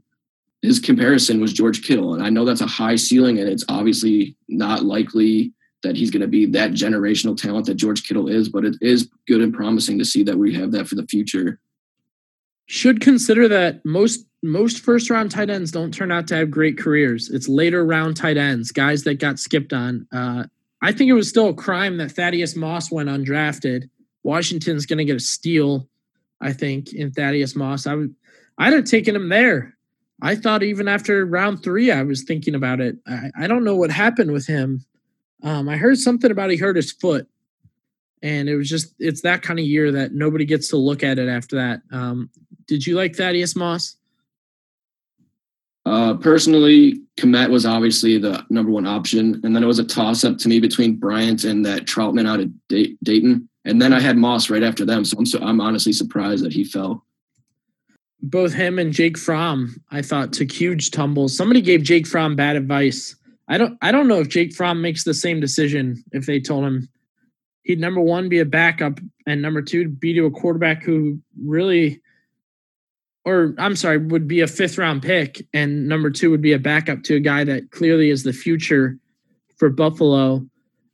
his 0.62 0.78
comparison 0.78 1.40
was 1.40 1.52
George 1.52 1.82
Kittle, 1.82 2.14
and 2.14 2.22
I 2.22 2.30
know 2.30 2.44
that's 2.44 2.60
a 2.60 2.66
high 2.66 2.96
ceiling, 2.96 3.38
and 3.38 3.48
it's 3.48 3.64
obviously 3.68 4.36
not 4.48 4.84
likely 4.84 5.52
that 5.82 5.96
he's 5.96 6.10
going 6.10 6.20
to 6.20 6.28
be 6.28 6.44
that 6.44 6.72
generational 6.72 7.36
talent 7.36 7.66
that 7.66 7.74
George 7.74 8.06
Kittle 8.06 8.28
is. 8.28 8.48
But 8.48 8.64
it 8.64 8.76
is 8.80 9.08
good 9.26 9.40
and 9.40 9.54
promising 9.54 9.98
to 9.98 10.04
see 10.04 10.22
that 10.24 10.36
we 10.38 10.54
have 10.54 10.72
that 10.72 10.88
for 10.88 10.94
the 10.94 11.06
future. 11.06 11.58
Should 12.66 13.00
consider 13.00 13.48
that 13.48 13.84
most 13.84 14.26
most 14.42 14.80
first 14.80 15.10
round 15.10 15.30
tight 15.30 15.50
ends 15.50 15.70
don't 15.70 15.92
turn 15.92 16.10
out 16.10 16.26
to 16.28 16.36
have 16.36 16.50
great 16.50 16.78
careers. 16.78 17.28
It's 17.30 17.48
later 17.48 17.84
round 17.84 18.16
tight 18.16 18.36
ends, 18.36 18.72
guys 18.72 19.04
that 19.04 19.18
got 19.18 19.38
skipped 19.38 19.72
on. 19.72 20.06
Uh, 20.12 20.44
I 20.82 20.92
think 20.92 21.10
it 21.10 21.14
was 21.14 21.28
still 21.28 21.48
a 21.48 21.54
crime 21.54 21.98
that 21.98 22.12
Thaddeus 22.12 22.56
Moss 22.56 22.90
went 22.90 23.08
undrafted. 23.08 23.88
Washington's 24.22 24.86
going 24.86 24.98
to 24.98 25.04
get 25.04 25.16
a 25.16 25.20
steal, 25.20 25.88
I 26.40 26.52
think, 26.52 26.92
in 26.92 27.12
Thaddeus 27.12 27.54
Moss. 27.54 27.86
I 27.86 27.94
would, 27.94 28.14
I'd 28.58 28.72
have 28.72 28.84
taken 28.84 29.14
him 29.14 29.28
there. 29.28 29.76
I 30.22 30.36
thought 30.36 30.62
even 30.62 30.88
after 30.88 31.24
round 31.24 31.62
three, 31.62 31.90
I 31.90 32.02
was 32.02 32.24
thinking 32.24 32.54
about 32.54 32.80
it. 32.80 32.96
I, 33.06 33.30
I 33.38 33.46
don't 33.46 33.64
know 33.64 33.76
what 33.76 33.90
happened 33.90 34.32
with 34.32 34.46
him. 34.46 34.84
Um, 35.42 35.68
I 35.68 35.76
heard 35.76 35.98
something 35.98 36.30
about 36.30 36.50
he 36.50 36.56
hurt 36.58 36.76
his 36.76 36.92
foot, 36.92 37.26
and 38.22 38.48
it 38.48 38.56
was 38.56 38.68
just 38.68 38.94
it's 38.98 39.22
that 39.22 39.40
kind 39.40 39.58
of 39.58 39.64
year 39.64 39.90
that 39.92 40.12
nobody 40.12 40.44
gets 40.44 40.68
to 40.68 40.76
look 40.76 41.02
at 41.02 41.18
it 41.18 41.28
after 41.28 41.56
that. 41.56 41.80
Um, 41.90 42.28
did 42.66 42.86
you 42.86 42.96
like 42.96 43.16
Thaddeus 43.16 43.56
Moss? 43.56 43.96
Uh, 45.86 46.14
personally, 46.14 47.00
Kmet 47.16 47.50
was 47.50 47.64
obviously 47.64 48.18
the 48.18 48.44
number 48.50 48.70
one 48.70 48.86
option, 48.86 49.40
and 49.42 49.54
then 49.56 49.62
it 49.62 49.66
was 49.66 49.78
a 49.78 49.84
toss 49.84 50.24
up 50.24 50.38
to 50.38 50.48
me 50.48 50.60
between 50.60 50.96
Bryant 50.96 51.44
and 51.44 51.64
that 51.64 51.86
Trautman 51.86 52.28
out 52.28 52.40
of 52.40 52.50
Dayton, 53.02 53.48
and 53.64 53.80
then 53.80 53.92
I 53.92 54.00
had 54.00 54.16
Moss 54.16 54.50
right 54.50 54.62
after 54.62 54.84
them. 54.84 55.04
So 55.04 55.16
I'm 55.18 55.26
so 55.26 55.38
I'm 55.40 55.60
honestly 55.60 55.92
surprised 55.92 56.44
that 56.44 56.52
he 56.52 56.64
fell. 56.64 57.04
Both 58.22 58.52
him 58.52 58.78
and 58.78 58.92
Jake 58.92 59.16
Fromm, 59.16 59.74
I 59.90 60.02
thought, 60.02 60.34
took 60.34 60.52
huge 60.52 60.90
tumbles. 60.90 61.34
Somebody 61.34 61.62
gave 61.62 61.82
Jake 61.82 62.06
Fromm 62.06 62.36
bad 62.36 62.56
advice. 62.56 63.16
I 63.48 63.56
don't 63.56 63.78
I 63.80 63.90
don't 63.90 64.08
know 64.08 64.20
if 64.20 64.28
Jake 64.28 64.54
Fromm 64.54 64.82
makes 64.82 65.04
the 65.04 65.14
same 65.14 65.40
decision 65.40 66.04
if 66.12 66.26
they 66.26 66.40
told 66.40 66.64
him 66.64 66.88
he'd 67.62 67.80
number 67.80 68.00
one 68.00 68.28
be 68.28 68.40
a 68.40 68.44
backup 68.44 69.00
and 69.26 69.40
number 69.40 69.62
two 69.62 69.88
be 69.88 70.14
to 70.14 70.26
a 70.26 70.30
quarterback 70.30 70.82
who 70.82 71.20
really 71.42 71.99
or 73.24 73.54
I'm 73.58 73.76
sorry, 73.76 73.98
would 73.98 74.26
be 74.26 74.40
a 74.40 74.46
fifth 74.46 74.78
round 74.78 75.02
pick, 75.02 75.46
and 75.52 75.88
number 75.88 76.10
two 76.10 76.30
would 76.30 76.42
be 76.42 76.52
a 76.52 76.58
backup 76.58 77.02
to 77.04 77.16
a 77.16 77.20
guy 77.20 77.44
that 77.44 77.70
clearly 77.70 78.10
is 78.10 78.22
the 78.22 78.32
future 78.32 78.98
for 79.56 79.68
Buffalo. 79.68 80.46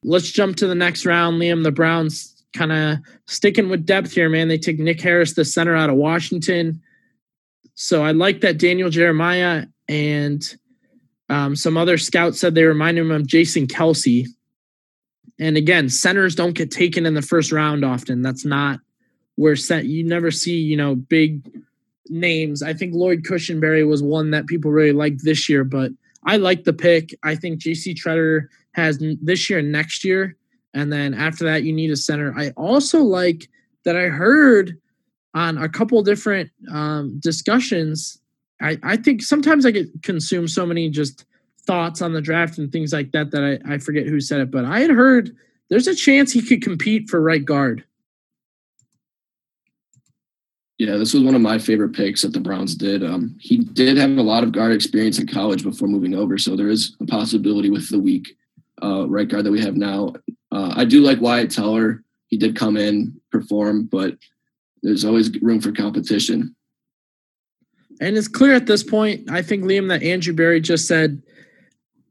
Let's 0.02 0.30
jump 0.30 0.56
to 0.56 0.66
the 0.66 0.74
next 0.74 1.06
round, 1.06 1.40
Liam. 1.40 1.62
The 1.62 1.70
Browns 1.72 2.44
kind 2.54 2.72
of 2.72 2.98
sticking 3.26 3.68
with 3.68 3.86
depth 3.86 4.12
here, 4.12 4.28
man. 4.28 4.48
They 4.48 4.58
take 4.58 4.78
Nick 4.78 5.00
Harris, 5.00 5.34
the 5.34 5.44
center 5.44 5.76
out 5.76 5.90
of 5.90 5.96
Washington. 5.96 6.80
So 7.74 8.02
I 8.02 8.12
like 8.12 8.40
that 8.40 8.58
Daniel 8.58 8.90
Jeremiah 8.90 9.66
and 9.88 10.56
um, 11.28 11.56
some 11.56 11.76
other 11.76 11.98
scouts 11.98 12.40
said 12.40 12.54
they 12.54 12.64
remind 12.64 12.98
him 12.98 13.10
of 13.10 13.26
Jason 13.26 13.66
Kelce. 13.66 14.26
And 15.38 15.56
again, 15.56 15.88
centers 15.88 16.34
don't 16.34 16.54
get 16.54 16.70
taken 16.70 17.04
in 17.04 17.14
the 17.14 17.22
first 17.22 17.52
round 17.52 17.84
often. 17.84 18.22
That's 18.22 18.44
not 18.44 18.80
where 19.34 19.56
set 19.56 19.84
you 19.84 20.02
never 20.02 20.30
see, 20.30 20.56
you 20.56 20.76
know, 20.76 20.94
big 20.94 21.42
names. 22.08 22.62
I 22.62 22.72
think 22.72 22.94
Lloyd 22.94 23.22
Cushenberry 23.22 23.86
was 23.86 24.02
one 24.02 24.30
that 24.30 24.46
people 24.46 24.70
really 24.70 24.92
liked 24.92 25.24
this 25.24 25.48
year, 25.48 25.64
but 25.64 25.90
I 26.24 26.36
like 26.36 26.64
the 26.64 26.72
pick. 26.72 27.14
I 27.22 27.34
think 27.34 27.60
JC 27.60 27.94
Tretter 27.94 28.48
has 28.72 29.02
this 29.22 29.48
year 29.48 29.60
and 29.60 29.72
next 29.72 30.04
year. 30.04 30.36
And 30.74 30.92
then 30.92 31.14
after 31.14 31.44
that, 31.44 31.62
you 31.62 31.72
need 31.72 31.90
a 31.90 31.96
center. 31.96 32.34
I 32.36 32.50
also 32.50 33.00
like 33.00 33.48
that 33.84 33.96
I 33.96 34.08
heard 34.08 34.78
on 35.34 35.58
a 35.58 35.68
couple 35.68 36.02
different 36.02 36.50
um, 36.72 37.18
discussions. 37.20 38.20
I, 38.60 38.78
I 38.82 38.96
think 38.96 39.22
sometimes 39.22 39.64
I 39.64 39.70
get 39.70 40.02
consumed 40.02 40.50
so 40.50 40.66
many 40.66 40.90
just 40.90 41.24
thoughts 41.66 42.02
on 42.02 42.12
the 42.12 42.20
draft 42.20 42.58
and 42.58 42.70
things 42.70 42.92
like 42.92 43.12
that 43.12 43.30
that 43.30 43.60
I, 43.66 43.74
I 43.74 43.78
forget 43.78 44.06
who 44.06 44.20
said 44.20 44.40
it, 44.40 44.50
but 44.50 44.64
I 44.64 44.80
had 44.80 44.90
heard 44.90 45.34
there's 45.68 45.86
a 45.86 45.94
chance 45.94 46.32
he 46.32 46.42
could 46.42 46.62
compete 46.62 47.08
for 47.08 47.20
right 47.20 47.44
guard. 47.44 47.84
Yeah, 50.78 50.96
this 50.96 51.14
was 51.14 51.22
one 51.22 51.34
of 51.34 51.40
my 51.40 51.58
favorite 51.58 51.94
picks 51.94 52.22
that 52.22 52.34
the 52.34 52.40
Browns 52.40 52.74
did. 52.74 53.02
Um, 53.02 53.34
he 53.40 53.58
did 53.58 53.96
have 53.96 54.10
a 54.10 54.22
lot 54.22 54.44
of 54.44 54.52
guard 54.52 54.72
experience 54.72 55.18
in 55.18 55.26
college 55.26 55.62
before 55.62 55.88
moving 55.88 56.14
over, 56.14 56.36
so 56.36 56.54
there 56.54 56.68
is 56.68 56.94
a 57.00 57.06
possibility 57.06 57.70
with 57.70 57.88
the 57.88 57.98
weak 57.98 58.36
uh, 58.82 59.08
right 59.08 59.28
guard 59.28 59.44
that 59.44 59.52
we 59.52 59.60
have 59.60 59.76
now. 59.76 60.12
Uh, 60.52 60.74
I 60.76 60.84
do 60.84 61.00
like 61.00 61.20
Wyatt 61.20 61.50
Teller. 61.50 62.02
He 62.26 62.36
did 62.36 62.56
come 62.56 62.76
in, 62.76 63.18
perform, 63.32 63.86
but 63.86 64.16
there's 64.82 65.04
always 65.04 65.30
room 65.40 65.60
for 65.60 65.72
competition. 65.72 66.54
And 68.00 68.16
it's 68.16 68.28
clear 68.28 68.54
at 68.54 68.66
this 68.66 68.82
point, 68.82 69.30
I 69.30 69.40
think, 69.40 69.64
Liam, 69.64 69.88
that 69.88 70.02
Andrew 70.02 70.34
Berry 70.34 70.60
just 70.60 70.86
said, 70.86 71.22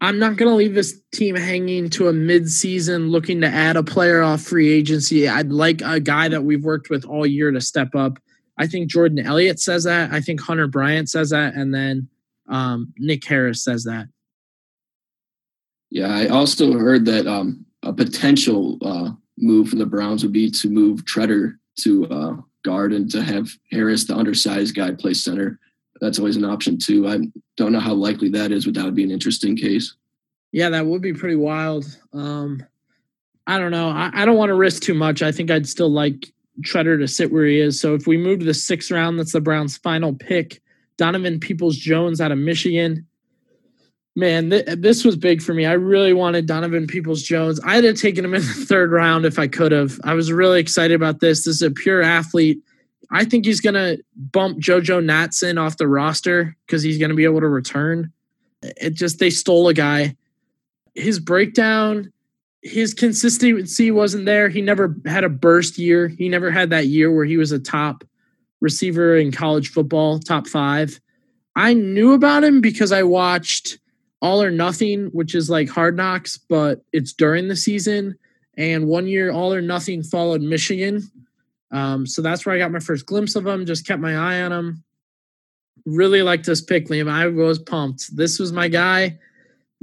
I'm 0.01 0.19
not 0.19 0.36
going 0.36 0.49
to 0.49 0.56
leave 0.56 0.73
this 0.73 0.99
team 1.13 1.36
hanging 1.36 1.89
to 1.91 2.08
a 2.08 2.13
midseason 2.13 3.10
looking 3.10 3.41
to 3.41 3.47
add 3.47 3.78
a 3.78 3.84
player 3.84 4.21
off 4.21 4.41
free 4.41 4.71
agency. 4.71 5.28
I'd 5.28 5.51
like 5.51 5.82
a 5.82 5.99
guy 5.99 6.28
that 6.28 6.43
we've 6.43 6.63
worked 6.63 6.89
with 6.89 7.06
all 7.06 7.25
year 7.25 7.51
to 7.51 7.62
step 7.62 7.95
up. 7.95 8.17
I 8.58 8.68
think 8.68 8.89
Jordan 8.89 9.20
Elliott 9.20 9.60
says 9.60 9.84
that. 9.84 10.12
I 10.12 10.22
think 10.22 10.41
Hunter 10.41 10.68
Bryant 10.68 11.10
says 11.10 11.30
that, 11.32 11.56
and 11.56 11.74
then 11.74 12.10
um, 12.48 12.94
Nick 12.98 13.26
Harris 13.26 13.63
says 13.63 13.84
that. 13.84 14.08
Yeah, 15.91 16.13
I 16.13 16.28
also 16.28 16.74
heard 16.74 17.06
that 17.06 17.28
um, 17.28 17.65
a 17.84 17.94
potential 17.94 18.78
uh, 18.82 19.12
move 19.38 19.70
for 19.70 19.76
the 19.76 19.86
Browns 19.86 20.24
would 20.24 20.34
be 20.34 20.50
to 20.52 20.70
move 20.70 21.06
Tretter 21.06 21.58
to 21.82 22.08
uh, 22.08 22.36
guard 22.63 22.94
and 22.94 23.10
to 23.12 23.22
have 23.22 23.50
Harris, 23.72 24.06
the 24.06 24.15
undersized 24.15 24.76
guy, 24.76 24.91
play 24.91 25.13
center. 25.13 25.60
That's 26.02 26.20
always 26.20 26.36
an 26.36 26.46
option 26.46 26.78
too. 26.78 27.08
I 27.08 27.20
don't 27.58 27.72
know 27.72 27.80
how 27.80 27.94
likely 27.94 28.30
that 28.30 28.52
is, 28.52 28.65
but 28.65 28.74
that 28.74 28.86
would 28.86 28.96
be 28.96 29.04
an 29.04 29.12
interesting 29.12 29.56
case. 29.56 29.96
Yeah, 30.52 30.70
that 30.70 30.86
would 30.86 31.02
be 31.02 31.13
pretty 31.13 31.36
wild. 31.36 31.86
Um, 32.13 32.63
I 33.48 33.60
don't 33.60 33.72
know. 33.72 33.89
I, 33.89 34.10
I 34.13 34.26
don't 34.26 34.38
want 34.38 34.50
to 34.50 34.56
risk 34.56 34.82
too 34.82 34.93
much. 34.93 35.22
I 35.22 35.32
think 35.32 35.51
I'd 35.51 35.68
still 35.68 35.89
like 35.89 36.32
Tretter 36.62 36.99
to 36.99 37.08
sit 37.08 37.32
where 37.32 37.45
he 37.45 37.60
is. 37.60 37.80
So 37.80 37.93
if 37.95 38.08
we 38.08 38.18
move 38.18 38.39
to 38.39 38.45
the 38.45 38.53
sixth 38.53 38.91
round, 38.91 39.20
that's 39.20 39.34
the 39.34 39.41
Browns' 39.41 39.78
final 39.78 40.14
pick. 40.14 40.62
Donovan 40.97 41.39
Peoples 41.39 41.78
Jones 41.78 42.22
out 42.22 42.32
of 42.32 42.38
Michigan. 42.38 43.06
Man, 44.16 44.49
th- 44.49 44.66
this 44.78 45.03
was 45.03 45.18
big 45.18 45.41
for 45.41 45.53
me. 45.53 45.66
I 45.66 45.74
really 45.74 46.14
wanted 46.14 46.45
Donovan 46.45 46.88
Peoples 46.88 47.22
Jones. 47.22 47.60
I 47.66 47.82
had 47.82 47.97
taken 47.97 48.24
him 48.24 48.34
in 48.34 48.41
the 48.41 48.47
third 48.47 48.91
round 48.91 49.26
if 49.26 49.38
I 49.38 49.47
could 49.47 49.74
have. 49.74 49.99
I 50.06 50.14
was 50.14 50.32
really 50.32 50.62
excited 50.62 50.95
about 50.95 51.20
this. 51.20 51.43
This 51.43 51.56
is 51.56 51.62
a 51.62 51.72
pure 51.72 52.01
athlete. 52.01 52.62
I 53.12 53.26
think 53.26 53.45
he's 53.45 53.60
going 53.60 53.76
to 53.76 54.01
bump 54.16 54.60
JoJo 54.60 55.03
Natson 55.03 55.60
off 55.60 55.78
the 55.78 55.88
roster 55.88 56.56
because 56.66 56.82
he's 56.82 56.97
going 56.97 57.10
to 57.10 57.16
be 57.16 57.26
able 57.26 57.41
to 57.41 57.49
return. 57.49 58.14
It 58.62 58.93
just, 58.93 59.20
they 59.20 59.30
stole 59.30 59.68
a 59.68 59.74
guy. 59.74 60.16
His 60.95 61.20
breakdown, 61.20 62.14
his 62.66 62.95
consistency 62.95 63.91
wasn't 63.91 64.26
there. 64.26 64.49
He 64.49 64.59
never 64.59 64.95
had 65.05 65.24
a 65.24 65.30
burst 65.30 65.78
year. 65.78 66.07
He 66.07 66.28
never 66.28 66.49
had 66.49 66.72
that 66.72 66.88
year 66.88 67.13
where 67.13 67.24
he 67.24 67.38
was 67.38 67.51
a 67.51 67.59
top 67.59 68.03
receiver 68.59 69.16
in 69.16 69.32
college 69.32 69.70
football, 69.70 70.18
top 70.18 70.47
five. 70.47 70.99
I 71.55 71.76
knew 71.76 72.13
about 72.13 72.43
him 72.43 72.61
because 72.61 72.91
I 72.91 73.03
watched 73.03 73.78
All 74.20 74.41
or 74.41 74.49
Nothing, 74.49 75.05
which 75.13 75.36
is 75.36 75.47
like 75.47 75.70
Hard 75.70 75.95
Knocks, 75.95 76.38
but 76.38 76.84
it's 76.91 77.13
during 77.13 77.49
the 77.49 77.55
season. 77.55 78.18
And 78.57 78.88
one 78.88 79.05
year, 79.05 79.32
All 79.32 79.53
or 79.53 79.61
Nothing 79.61 80.01
followed 80.01 80.41
Michigan. 80.41 81.03
Um, 81.72 82.07
so 82.07 82.24
that's 82.24 82.47
where 82.47 82.55
I 82.55 82.57
got 82.57 82.72
my 82.72 82.80
first 82.80 83.05
glimpse 83.05 83.36
of 83.36 83.45
him. 83.45 83.68
Just 83.68 83.86
kept 83.86 84.01
my 84.01 84.16
eye 84.16 84.41
on 84.41 84.51
him. 84.51 84.84
Really 85.86 86.24
liked 86.24 86.47
this 86.47 86.61
pick, 86.61 86.88
Liam. 86.88 87.11
I 87.11 87.28
was 87.28 87.59
pumped. 87.59 88.16
This 88.18 88.39
was 88.39 88.51
my 88.51 88.70
guy. 88.70 89.20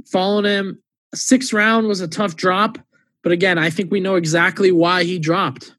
Following 0.05 0.43
him, 0.43 0.82
sixth 1.13 1.53
round 1.53 1.87
was 1.87 2.01
a 2.01 2.07
tough 2.07 2.35
drop, 2.35 2.77
but 3.21 3.31
again, 3.31 3.57
I 3.57 3.69
think 3.69 3.91
we 3.91 3.99
know 3.99 4.15
exactly 4.15 4.71
why 4.71 5.03
he 5.03 5.19
dropped. 5.19 5.75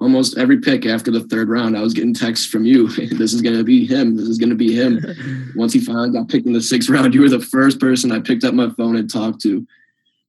Almost 0.00 0.36
every 0.36 0.60
pick 0.60 0.84
after 0.84 1.10
the 1.10 1.24
third 1.24 1.48
round, 1.48 1.76
I 1.76 1.80
was 1.80 1.94
getting 1.94 2.12
texts 2.12 2.46
from 2.46 2.66
you. 2.66 2.88
this 3.16 3.32
is 3.32 3.40
going 3.40 3.56
to 3.56 3.64
be 3.64 3.86
him. 3.86 4.16
This 4.16 4.28
is 4.28 4.38
going 4.38 4.50
to 4.50 4.56
be 4.56 4.74
him. 4.74 5.52
Once 5.56 5.72
he 5.72 5.80
finally 5.80 6.10
got 6.10 6.28
picked 6.28 6.46
in 6.46 6.52
the 6.52 6.60
sixth 6.60 6.90
round, 6.90 7.14
you 7.14 7.22
were 7.22 7.30
the 7.30 7.40
first 7.40 7.80
person 7.80 8.12
I 8.12 8.20
picked 8.20 8.44
up 8.44 8.52
my 8.52 8.68
phone 8.70 8.96
and 8.96 9.10
talked 9.10 9.40
to. 9.42 9.66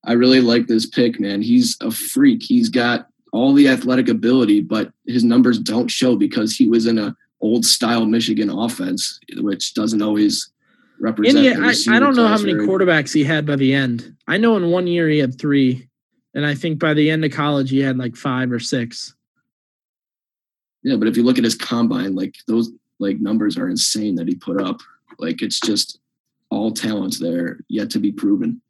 I 0.05 0.13
really 0.13 0.39
like 0.39 0.67
this 0.67 0.85
pick, 0.85 1.19
man. 1.19 1.41
He's 1.41 1.75
a 1.81 1.91
freak. 1.91 2.41
He's 2.41 2.69
got 2.69 3.07
all 3.33 3.53
the 3.53 3.67
athletic 3.67 4.07
ability, 4.07 4.61
but 4.61 4.93
his 5.05 5.25
numbers 5.25 5.59
don't 5.59 5.89
show 5.89 6.15
because 6.15 6.55
he 6.55 6.69
was 6.69 6.85
in 6.85 6.97
a 6.97 7.15
old 7.41 7.65
style 7.65 8.05
Michigan 8.05 8.49
offense, 8.49 9.19
which 9.37 9.73
doesn't 9.73 10.01
always 10.01 10.49
represent. 10.99 11.43
Yeah, 11.43 11.55
I, 11.59 11.95
I, 11.95 11.99
don't 11.99 12.15
know 12.15 12.27
how 12.27 12.37
many 12.37 12.53
quarterbacks 12.53 13.13
he 13.13 13.23
had 13.23 13.45
by 13.45 13.55
the 13.55 13.73
end. 13.73 14.15
I 14.27 14.37
know 14.37 14.57
in 14.57 14.69
one 14.69 14.87
year 14.87 15.07
he 15.09 15.19
had 15.19 15.39
three, 15.39 15.87
and 16.33 16.45
I 16.45 16.55
think 16.55 16.79
by 16.79 16.93
the 16.93 17.09
end 17.09 17.25
of 17.25 17.31
college 17.31 17.69
he 17.69 17.79
had 17.79 17.97
like 17.97 18.15
five 18.15 18.51
or 18.51 18.59
six. 18.59 19.13
Yeah, 20.83 20.95
but 20.95 21.07
if 21.07 21.17
you 21.17 21.23
look 21.23 21.37
at 21.37 21.43
his 21.43 21.55
combine, 21.55 22.15
like 22.15 22.35
those 22.47 22.71
like 22.99 23.19
numbers 23.19 23.57
are 23.57 23.69
insane 23.69 24.15
that 24.15 24.27
he 24.27 24.35
put 24.35 24.61
up. 24.61 24.79
Like 25.19 25.41
it's 25.41 25.59
just 25.59 25.99
all 26.49 26.71
talents 26.71 27.19
there 27.19 27.59
yet 27.67 27.89
to 27.91 27.99
be 27.99 28.11
proven. 28.11 28.61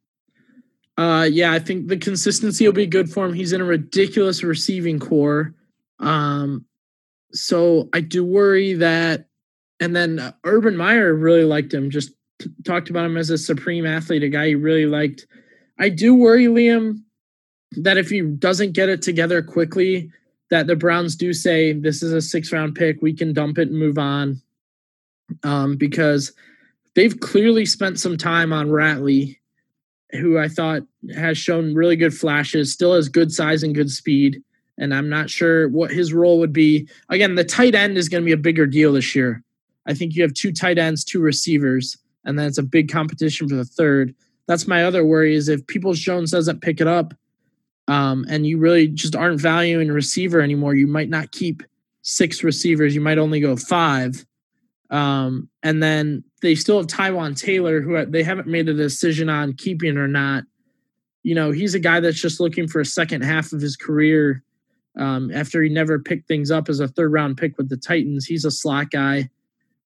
Uh, 0.96 1.28
yeah, 1.30 1.52
I 1.52 1.60
think 1.60 1.86
the 1.86 1.96
consistency 1.96 2.66
will 2.66 2.72
be 2.72 2.86
good 2.86 3.08
for 3.10 3.24
him. 3.24 3.32
He's 3.32 3.52
in 3.52 3.60
a 3.60 3.64
ridiculous 3.64 4.42
receiving 4.42 4.98
corps. 4.98 5.54
Um, 6.00 6.64
so 7.32 7.88
I 7.92 8.00
do 8.00 8.24
worry 8.24 8.74
that. 8.74 9.26
And 9.80 9.94
then 9.94 10.18
uh, 10.18 10.32
Urban 10.42 10.76
Meyer 10.76 11.14
really 11.14 11.44
liked 11.44 11.72
him. 11.72 11.90
Just 11.90 12.10
talked 12.64 12.90
about 12.90 13.06
him 13.06 13.16
as 13.16 13.30
a 13.30 13.38
supreme 13.38 13.86
athlete, 13.86 14.22
a 14.22 14.28
guy 14.28 14.48
he 14.48 14.54
really 14.54 14.86
liked. 14.86 15.26
I 15.78 15.88
do 15.88 16.14
worry, 16.14 16.46
Liam, 16.46 17.02
that 17.72 17.98
if 17.98 18.08
he 18.08 18.22
doesn't 18.22 18.72
get 18.72 18.88
it 18.88 19.02
together 19.02 19.42
quickly, 19.42 20.10
that 20.50 20.66
the 20.66 20.76
Browns 20.76 21.16
do 21.16 21.32
say 21.32 21.72
this 21.72 22.02
is 22.02 22.12
a 22.12 22.22
six 22.22 22.52
round 22.52 22.74
pick, 22.74 23.02
we 23.02 23.12
can 23.12 23.32
dump 23.32 23.58
it 23.58 23.68
and 23.68 23.78
move 23.78 23.98
on. 23.98 24.40
Um, 25.42 25.76
because 25.76 26.32
they've 26.94 27.20
clearly 27.20 27.66
spent 27.66 28.00
some 28.00 28.16
time 28.16 28.52
on 28.52 28.68
Ratley, 28.68 29.36
who 30.12 30.38
I 30.38 30.48
thought 30.48 30.82
has 31.14 31.36
shown 31.36 31.74
really 31.74 31.96
good 31.96 32.14
flashes, 32.14 32.72
still 32.72 32.94
has 32.94 33.10
good 33.10 33.30
size 33.30 33.62
and 33.62 33.74
good 33.74 33.90
speed. 33.90 34.42
And 34.78 34.94
I'm 34.94 35.08
not 35.08 35.28
sure 35.28 35.68
what 35.68 35.90
his 35.90 36.14
role 36.14 36.38
would 36.38 36.52
be. 36.52 36.88
Again, 37.10 37.34
the 37.34 37.44
tight 37.44 37.74
end 37.74 37.98
is 37.98 38.08
going 38.08 38.22
to 38.22 38.26
be 38.26 38.32
a 38.32 38.38
bigger 38.38 38.66
deal 38.66 38.94
this 38.94 39.14
year. 39.14 39.42
I 39.86 39.92
think 39.92 40.14
you 40.14 40.22
have 40.22 40.32
two 40.32 40.52
tight 40.52 40.78
ends, 40.78 41.04
two 41.04 41.20
receivers, 41.20 41.98
and 42.28 42.38
then 42.38 42.46
it's 42.46 42.58
a 42.58 42.62
big 42.62 42.92
competition 42.92 43.48
for 43.48 43.56
the 43.56 43.64
third. 43.64 44.14
That's 44.46 44.68
my 44.68 44.84
other 44.84 45.04
worry 45.04 45.34
is 45.34 45.48
if 45.48 45.66
Peoples 45.66 45.98
Jones 45.98 46.30
doesn't 46.30 46.60
pick 46.60 46.80
it 46.80 46.86
up, 46.86 47.14
um, 47.88 48.26
and 48.28 48.46
you 48.46 48.58
really 48.58 48.86
just 48.86 49.16
aren't 49.16 49.40
valuing 49.40 49.88
receiver 49.88 50.40
anymore, 50.42 50.74
you 50.74 50.86
might 50.86 51.08
not 51.08 51.32
keep 51.32 51.62
six 52.02 52.44
receivers. 52.44 52.94
You 52.94 53.00
might 53.00 53.18
only 53.18 53.40
go 53.40 53.56
five. 53.56 54.24
Um, 54.90 55.48
and 55.62 55.82
then 55.82 56.22
they 56.42 56.54
still 56.54 56.76
have 56.76 56.86
Taywan 56.86 57.38
Taylor, 57.38 57.80
who 57.80 58.04
they 58.06 58.22
haven't 58.22 58.46
made 58.46 58.68
a 58.68 58.74
decision 58.74 59.28
on 59.30 59.54
keeping 59.54 59.96
or 59.96 60.08
not. 60.08 60.44
You 61.22 61.34
know, 61.34 61.50
he's 61.50 61.74
a 61.74 61.80
guy 61.80 62.00
that's 62.00 62.20
just 62.20 62.40
looking 62.40 62.68
for 62.68 62.80
a 62.80 62.86
second 62.86 63.22
half 63.22 63.52
of 63.52 63.60
his 63.60 63.76
career. 63.76 64.42
Um, 64.98 65.30
after 65.32 65.62
he 65.62 65.68
never 65.68 65.98
picked 65.98 66.28
things 66.28 66.50
up 66.50 66.68
as 66.68 66.80
a 66.80 66.88
third 66.88 67.12
round 67.12 67.38
pick 67.38 67.56
with 67.56 67.68
the 67.68 67.76
Titans, 67.76 68.26
he's 68.26 68.44
a 68.44 68.50
slot 68.50 68.90
guy. 68.90 69.30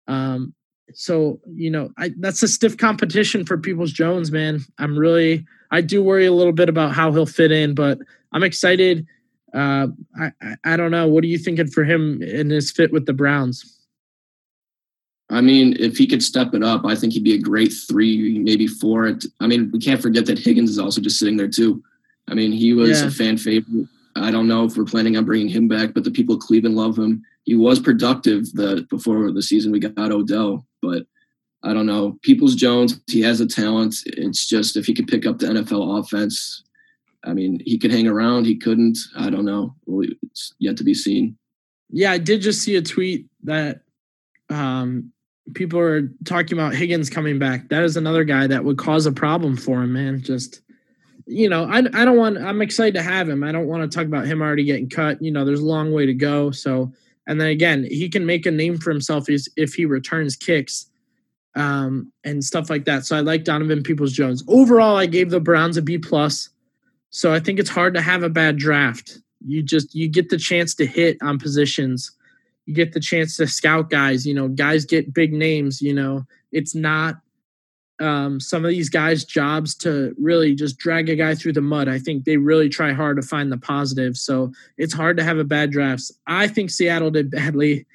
Um, 0.09 0.55
so 0.95 1.41
you 1.55 1.71
know, 1.71 1.91
I, 1.99 2.11
that's 2.19 2.43
a 2.43 2.49
stiff 2.49 2.77
competition 2.77 3.45
for 3.45 3.59
Peoples 3.59 3.93
Jones, 3.93 4.31
man. 4.31 4.61
I'm 4.79 4.99
really, 4.99 5.47
I 5.71 5.81
do 5.81 6.03
worry 6.03 6.27
a 6.27 6.33
little 6.33 6.53
bit 6.53 6.69
about 6.69 6.93
how 6.93 7.13
he'll 7.13 7.27
fit 7.27 7.53
in, 7.53 7.75
but 7.75 7.99
I'm 8.33 8.43
excited. 8.43 9.07
Uh, 9.55 9.89
I, 10.19 10.31
I 10.65 10.77
don't 10.77 10.91
know. 10.91 11.07
What 11.07 11.25
are 11.25 11.29
you 11.29 11.39
thinking 11.39 11.69
for 11.69 11.85
him 11.85 12.23
in 12.23 12.51
his 12.51 12.71
fit 12.71 12.93
with 12.93 13.07
the 13.07 13.13
Browns? 13.13 13.81
I 15.31 15.41
mean, 15.41 15.77
if 15.79 15.97
he 15.97 16.07
could 16.07 16.23
step 16.23 16.55
it 16.55 16.63
up, 16.63 16.85
I 16.85 16.95
think 16.95 17.15
he'd 17.15 17.25
be 17.25 17.35
a 17.35 17.39
great 17.39 17.73
three, 17.89 18.39
maybe 18.39 18.67
four. 18.67 19.19
I 19.41 19.47
mean, 19.47 19.71
we 19.73 19.79
can't 19.79 20.01
forget 20.01 20.27
that 20.27 20.39
Higgins 20.39 20.71
is 20.71 20.79
also 20.79 21.01
just 21.01 21.19
sitting 21.19 21.39
there 21.39 21.49
too. 21.49 21.83
I 22.29 22.35
mean, 22.35 22.53
he 22.53 22.75
was 22.75 23.01
yeah. 23.01 23.09
a 23.09 23.11
fan 23.11 23.39
favorite. 23.39 23.89
I 24.15 24.31
don't 24.31 24.47
know 24.47 24.65
if 24.65 24.77
we're 24.77 24.85
planning 24.85 25.17
on 25.17 25.25
bringing 25.25 25.49
him 25.49 25.69
back, 25.69 25.95
but 25.95 26.05
the 26.05 26.11
people 26.11 26.35
of 26.35 26.43
Cleveland 26.43 26.77
love 26.77 26.99
him. 26.99 27.25
He 27.45 27.55
was 27.55 27.81
productive 27.81 28.53
the 28.53 28.87
before 28.91 29.33
the 29.33 29.43
season 29.43 29.73
we 29.73 29.81
got 29.81 29.99
Odell, 29.99 30.67
but 30.83 31.07
I 31.63 31.73
don't 31.73 31.87
know. 31.87 32.19
Peoples 32.23 32.57
Jones, 32.57 33.01
he 33.09 33.23
has 33.23 33.41
a 33.41 33.47
talent. 33.47 33.95
It's 34.07 34.47
just 34.47 34.77
if 34.77 34.87
he 34.87 34.95
could 34.95 35.07
pick 35.07 35.27
up 35.27 35.39
the 35.39 35.47
NFL 35.47 36.01
offense, 36.01 36.65
I 37.25 37.33
mean, 37.33 37.61
he 37.65 37.79
could 37.79 37.93
hang 37.93 38.09
around. 38.09 38.47
He 38.47 38.57
couldn't. 38.57 38.99
I 39.17 39.31
don't 39.31 39.45
know. 39.45 39.75
It's 40.23 40.55
yet 40.59 40.77
to 40.79 40.85
be 40.85 40.95
seen. 40.95 41.37
Yeah, 41.91 42.11
I 42.11 42.19
did 42.19 42.41
just 42.41 42.63
see 42.63 42.77
a 42.77 42.83
tweet 42.83 43.27
that 43.45 43.83
um, 44.51 45.13
people 45.55 45.79
are 45.79 46.09
talking 46.25 46.59
about 46.59 46.75
Higgins 46.75 47.11
coming 47.11 47.39
back. 47.39 47.69
That 47.69 47.85
is 47.85 47.97
another 47.97 48.25
guy 48.25 48.47
that 48.47 48.65
would 48.65 48.79
cause 48.79 49.07
a 49.07 49.13
problem 49.13 49.57
for 49.57 49.83
him, 49.83 49.93
man. 49.93 50.21
Just 50.21 50.63
you 51.27 51.49
know, 51.49 51.65
I 51.65 51.79
I 51.79 52.05
don't 52.05 52.17
want. 52.17 52.39
I'm 52.39 52.63
excited 52.63 52.95
to 52.95 53.03
have 53.03 53.29
him. 53.29 53.45
I 53.45 53.53
don't 53.53 53.67
want 53.67 53.89
to 53.91 53.95
talk 53.95 54.07
about 54.07 54.27
him 54.27 54.43
already 54.43 54.65
getting 54.65 54.89
cut. 54.89 55.23
You 55.23 55.31
know, 55.31 55.45
there's 55.45 55.61
a 55.61 55.67
long 55.67 55.93
way 55.93 56.07
to 56.07 56.15
go. 56.15 56.51
So, 56.51 56.93
and 57.27 57.41
then 57.41 57.49
again, 57.49 57.85
he 57.85 58.09
can 58.09 58.27
make 58.27 58.47
a 58.47 58.51
name 58.51 58.79
for 58.79 58.91
himself 58.91 59.27
if, 59.29 59.75
he 59.75 59.87
returns 59.87 60.37
kicks 60.37 60.87
um, 61.55 62.11
and 62.25 62.43
stuff 62.43 62.69
like 62.69 62.85
that. 62.87 63.05
So 63.05 63.17
I 63.17 63.21
like 63.21 63.45
Donovan 63.45 63.83
Peoples 63.83 64.13
Jones. 64.13 64.43
Overall, 64.49 64.97
I 64.97 65.07
gave 65.07 65.31
the 65.31 65.41
Browns 65.41 65.77
a 65.77 65.83
B 65.83 65.99
plus. 65.99 66.49
So 67.11 67.33
I 67.33 67.41
think 67.41 67.59
it's 67.59 67.71
hard 67.71 67.95
to 67.95 68.01
have 68.01 68.23
a 68.23 68.29
bad 68.29 68.57
draft. 68.57 69.19
You 69.47 69.63
just 69.63 69.95
you 69.95 70.09
get 70.09 70.31
the 70.31 70.39
chance 70.39 70.75
to 70.77 70.87
hit 70.87 71.19
on 71.23 71.39
positions. 71.39 72.11
You 72.67 72.75
get 72.75 72.93
the 72.93 73.01
chance 73.01 73.37
to 73.37 73.47
scout 73.47 73.91
guys. 73.91 74.27
You 74.27 74.35
know, 74.35 74.49
guys 74.49 74.85
get 74.85 75.13
big 75.13 75.33
names. 75.33 75.83
You 75.83 75.95
know, 75.95 76.25
it's 76.53 76.75
not 76.75 77.17
um, 78.03 78.41
some 78.41 78.65
of 78.65 78.71
these 78.71 78.89
guys' 78.89 79.25
jobs 79.25 79.75
to 79.77 80.15
really 80.19 80.55
just 80.55 80.79
drag 80.79 81.09
a 81.09 81.17
guy 81.17 81.35
through 81.35 81.53
the 81.53 81.61
mud. 81.61 81.89
I 81.89 81.99
think 81.99 82.25
they 82.25 82.37
really 82.37 82.69
try 82.69 82.93
hard 82.93 83.17
to 83.17 83.23
find 83.23 83.53
the 83.53 83.59
positive. 83.59 84.17
So 84.17 84.53
it's 84.77 84.93
hard 84.93 85.17
to 85.19 85.25
have 85.25 85.39
a 85.39 85.45
bad 85.45 85.71
draft. 85.71 86.11
I 86.27 86.49
think 86.49 86.71
Seattle 86.71 87.11
did 87.11 87.31
badly 87.31 87.87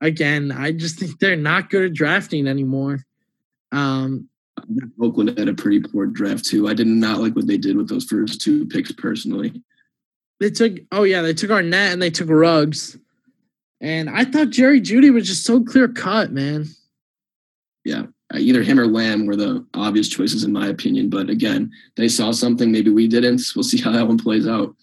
again, 0.00 0.52
I 0.52 0.72
just 0.72 0.98
think 0.98 1.18
they're 1.18 1.36
not 1.36 1.70
good 1.70 1.84
at 1.84 1.94
drafting 1.94 2.46
anymore. 2.46 3.04
Um, 3.72 4.28
Oakland 5.00 5.38
had 5.38 5.48
a 5.48 5.54
pretty 5.54 5.80
poor 5.80 6.06
draft 6.06 6.44
too. 6.44 6.68
I 6.68 6.74
did 6.74 6.86
not 6.86 7.20
like 7.20 7.36
what 7.36 7.46
they 7.46 7.58
did 7.58 7.76
with 7.76 7.88
those 7.88 8.04
first 8.04 8.40
two 8.40 8.66
picks 8.66 8.92
personally. 8.92 9.62
They 10.40 10.50
took 10.50 10.78
oh 10.92 11.02
yeah, 11.02 11.22
they 11.22 11.34
took 11.34 11.50
Arnette 11.50 11.92
and 11.92 12.00
they 12.00 12.10
took 12.10 12.28
Ruggs. 12.28 12.96
And 13.80 14.08
I 14.08 14.24
thought 14.24 14.50
Jerry 14.50 14.80
Jeudy 14.80 15.12
was 15.12 15.26
just 15.26 15.44
so 15.44 15.62
clear 15.62 15.88
cut, 15.88 16.32
man. 16.32 16.66
Yeah, 17.84 18.06
either 18.34 18.62
him 18.62 18.80
or 18.80 18.86
Lamb 18.86 19.26
were 19.26 19.36
the 19.36 19.64
obvious 19.74 20.08
choices 20.08 20.44
in 20.44 20.52
my 20.52 20.66
opinion. 20.66 21.10
But 21.10 21.30
again, 21.30 21.70
they 21.96 22.08
saw 22.08 22.32
something 22.32 22.72
maybe 22.72 22.90
we 22.90 23.08
didn't. 23.08 23.42
We'll 23.54 23.62
see 23.62 23.80
how 23.80 23.92
that 23.92 24.08
one 24.08 24.18
plays 24.18 24.46
out. 24.46 24.74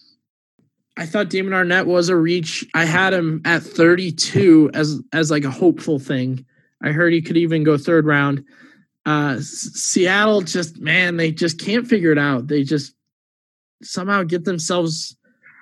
I 0.95 1.05
thought 1.05 1.29
Damon 1.29 1.53
Arnette 1.53 1.87
was 1.87 2.09
a 2.09 2.15
reach. 2.15 2.65
I 2.75 2.85
had 2.85 3.13
him 3.13 3.41
at 3.45 3.63
32 3.63 4.71
as 4.73 5.01
as 5.11 5.31
like 5.31 5.43
a 5.43 5.51
hopeful 5.51 5.99
thing. 5.99 6.45
I 6.81 6.91
heard 6.91 7.13
he 7.13 7.21
could 7.21 7.37
even 7.37 7.63
go 7.63 7.77
third 7.77 8.05
round. 8.05 8.45
Uh, 9.05 9.37
Seattle 9.41 10.41
just 10.41 10.79
man, 10.79 11.17
they 11.17 11.31
just 11.31 11.59
can't 11.59 11.87
figure 11.87 12.11
it 12.11 12.17
out. 12.17 12.47
They 12.47 12.63
just 12.63 12.93
somehow 13.81 14.23
get 14.23 14.45
themselves 14.45 15.17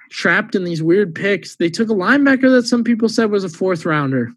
trapped 0.10 0.54
in 0.54 0.66
these 0.66 0.84
weird 0.84 1.16
picks. 1.16 1.56
They 1.56 1.70
took 1.70 1.90
a 1.90 1.94
linebacker 1.94 2.50
that 2.52 2.68
some 2.68 2.84
people 2.84 3.08
said 3.08 3.32
was 3.32 3.46
a 3.46 3.50
fourth 3.50 3.86
rounder. 3.86 4.34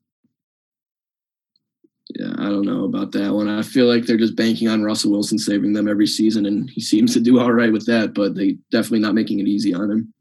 Yeah, 2.10 2.32
I 2.36 2.44
don't 2.44 2.66
know 2.66 2.84
about 2.84 3.12
that 3.12 3.32
one. 3.32 3.48
I 3.48 3.62
feel 3.62 3.86
like 3.86 4.04
they're 4.04 4.18
just 4.18 4.36
banking 4.36 4.68
on 4.68 4.82
Russell 4.82 5.10
Wilson 5.10 5.38
saving 5.38 5.72
them 5.72 5.88
every 5.88 6.06
season, 6.06 6.44
and 6.44 6.68
he 6.68 6.80
seems 6.80 7.14
to 7.14 7.20
do 7.20 7.40
all 7.40 7.52
right 7.52 7.72
with 7.72 7.86
that. 7.86 8.12
But 8.12 8.34
they 8.34 8.58
definitely 8.70 9.00
not 9.00 9.14
making 9.14 9.40
it 9.40 9.48
easy 9.48 9.72
on 9.72 9.90
him. 9.90 10.14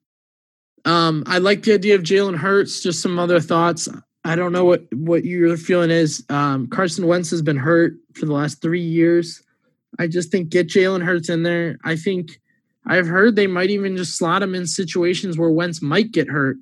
Um, 0.85 1.23
I 1.27 1.39
like 1.39 1.63
the 1.63 1.73
idea 1.73 1.95
of 1.95 2.03
Jalen 2.03 2.37
Hurts. 2.37 2.81
Just 2.81 3.01
some 3.01 3.19
other 3.19 3.39
thoughts. 3.39 3.89
I 4.23 4.35
don't 4.35 4.53
know 4.53 4.63
what 4.63 4.83
what 4.93 5.25
your 5.25 5.57
feeling 5.57 5.91
is. 5.91 6.23
Um, 6.29 6.67
Carson 6.67 7.05
Wentz 7.05 7.29
has 7.31 7.41
been 7.41 7.57
hurt 7.57 7.95
for 8.15 8.25
the 8.25 8.33
last 8.33 8.61
three 8.61 8.81
years. 8.81 9.43
I 9.99 10.07
just 10.07 10.31
think 10.31 10.49
get 10.49 10.69
Jalen 10.69 11.03
Hurts 11.03 11.29
in 11.29 11.43
there. 11.43 11.77
I 11.83 11.97
think 11.97 12.39
I've 12.85 13.07
heard 13.07 13.35
they 13.35 13.47
might 13.47 13.69
even 13.69 13.97
just 13.97 14.17
slot 14.17 14.41
him 14.41 14.55
in 14.55 14.65
situations 14.67 15.37
where 15.37 15.49
Wentz 15.49 15.81
might 15.81 16.11
get 16.11 16.29
hurt. 16.29 16.57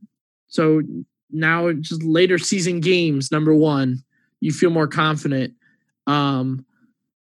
So 0.47 0.81
now 1.31 1.71
just 1.73 2.03
later 2.03 2.37
season 2.37 2.79
games, 2.79 3.31
number 3.31 3.55
one, 3.55 4.03
you 4.41 4.51
feel 4.51 4.69
more 4.69 4.87
confident. 4.87 5.53
Um, 6.05 6.65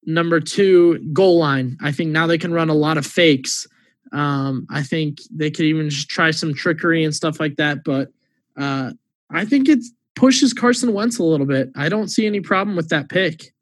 Number 0.08 0.40
two, 0.40 0.98
goal 1.12 1.38
line. 1.38 1.76
I 1.82 1.92
think 1.92 2.12
now 2.12 2.26
they 2.26 2.38
can 2.38 2.50
run 2.50 2.70
a 2.70 2.74
lot 2.74 2.96
of 2.96 3.04
fakes. 3.04 3.66
Um, 4.10 4.66
I 4.70 4.82
think 4.82 5.18
they 5.30 5.50
could 5.50 5.66
even 5.66 5.90
just 5.90 6.08
try 6.08 6.30
some 6.30 6.54
trickery 6.54 7.04
and 7.04 7.14
stuff 7.14 7.38
like 7.38 7.56
that. 7.56 7.84
But 7.84 8.08
uh, 8.56 8.92
I 9.30 9.44
think 9.44 9.68
it 9.68 9.80
pushes 10.16 10.54
Carson 10.54 10.94
Wentz 10.94 11.18
a 11.18 11.24
little 11.24 11.44
bit. 11.44 11.70
I 11.76 11.90
don't 11.90 12.08
see 12.08 12.26
any 12.26 12.40
problem 12.40 12.74
with 12.74 12.88
that 12.88 13.10
pick. 13.10 13.52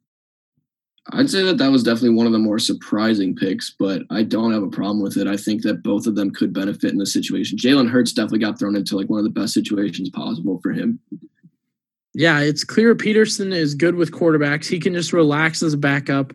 I'd 1.11 1.30
say 1.30 1.42
that 1.42 1.59
that 1.59 1.72
was 1.72 1.82
definitely 1.82 2.16
one 2.16 2.26
of 2.26 2.32
the 2.32 2.38
more 2.38 2.61
surprising 2.61 3.34
picks, 3.34 3.74
but 3.76 4.02
I 4.11 4.22
don't 4.22 4.52
have 4.52 4.62
a 4.62 4.68
problem 4.68 5.02
with 5.02 5.16
it. 5.16 5.26
I 5.26 5.36
think 5.36 5.62
that 5.62 5.82
both 5.82 6.07
of 6.07 6.14
them 6.14 6.30
could 6.30 6.52
benefit 6.52 6.92
in 6.92 6.98
this 6.98 7.12
situation. 7.12 7.59
Jalen 7.59 7.90
Hurts 7.90 8.12
definitely 8.12 8.38
got 8.38 8.57
thrown 8.57 8.76
into 8.76 8.96
like 8.96 9.11
one 9.11 9.18
of 9.18 9.24
the 9.24 9.30
best 9.30 9.52
situations 9.52 10.11
possible 10.11 10.61
for 10.62 10.72
him. 10.72 11.00
Yeah, 12.19 12.41
it's 12.41 12.64
clear 12.64 12.95
Pederson 12.95 13.53
is 13.53 13.75
good 13.75 13.95
with 13.95 14.11
quarterbacks. 14.11 14.67
He 14.67 14.81
can 14.81 14.95
just 14.95 15.12
relax 15.12 15.62
as 15.62 15.75
a 15.75 15.77
backup. 15.79 16.33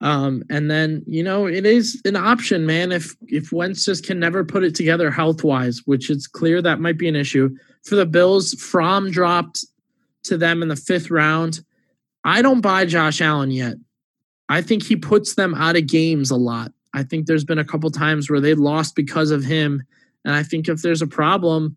Um, 0.00 0.42
and 0.48 0.70
then 0.70 1.04
you 1.06 1.22
know 1.22 1.46
it 1.46 1.66
is 1.66 2.00
an 2.06 2.16
option, 2.16 2.64
man. 2.64 2.90
If 2.90 3.14
if 3.28 3.52
Wentz 3.52 3.84
just 3.84 4.06
can 4.06 4.18
never 4.18 4.44
put 4.44 4.64
it 4.64 4.74
together 4.74 5.10
health 5.10 5.44
wise, 5.44 5.82
which 5.84 6.08
it's 6.08 6.26
clear 6.26 6.62
that 6.62 6.80
might 6.80 6.96
be 6.96 7.06
an 7.06 7.16
issue 7.16 7.54
for 7.84 7.96
the 7.96 8.06
Bills. 8.06 8.54
Fromm 8.54 9.10
dropped 9.10 9.66
to 10.22 10.38
them 10.38 10.62
in 10.62 10.68
the 10.68 10.76
fifth 10.76 11.10
round. 11.10 11.60
I 12.24 12.40
don't 12.40 12.62
buy 12.62 12.86
Josh 12.86 13.20
Allen 13.20 13.50
yet. 13.50 13.74
I 14.48 14.62
think 14.62 14.84
he 14.84 14.96
puts 14.96 15.34
them 15.34 15.54
out 15.54 15.76
of 15.76 15.86
games 15.86 16.30
a 16.30 16.36
lot. 16.36 16.72
I 16.94 17.02
think 17.02 17.26
there's 17.26 17.44
been 17.44 17.58
a 17.58 17.64
couple 17.64 17.90
times 17.90 18.30
where 18.30 18.40
they 18.40 18.54
lost 18.54 18.96
because 18.96 19.30
of 19.30 19.44
him. 19.44 19.82
And 20.24 20.34
I 20.34 20.42
think 20.42 20.66
if 20.66 20.80
there's 20.80 21.02
a 21.02 21.06
problem, 21.06 21.76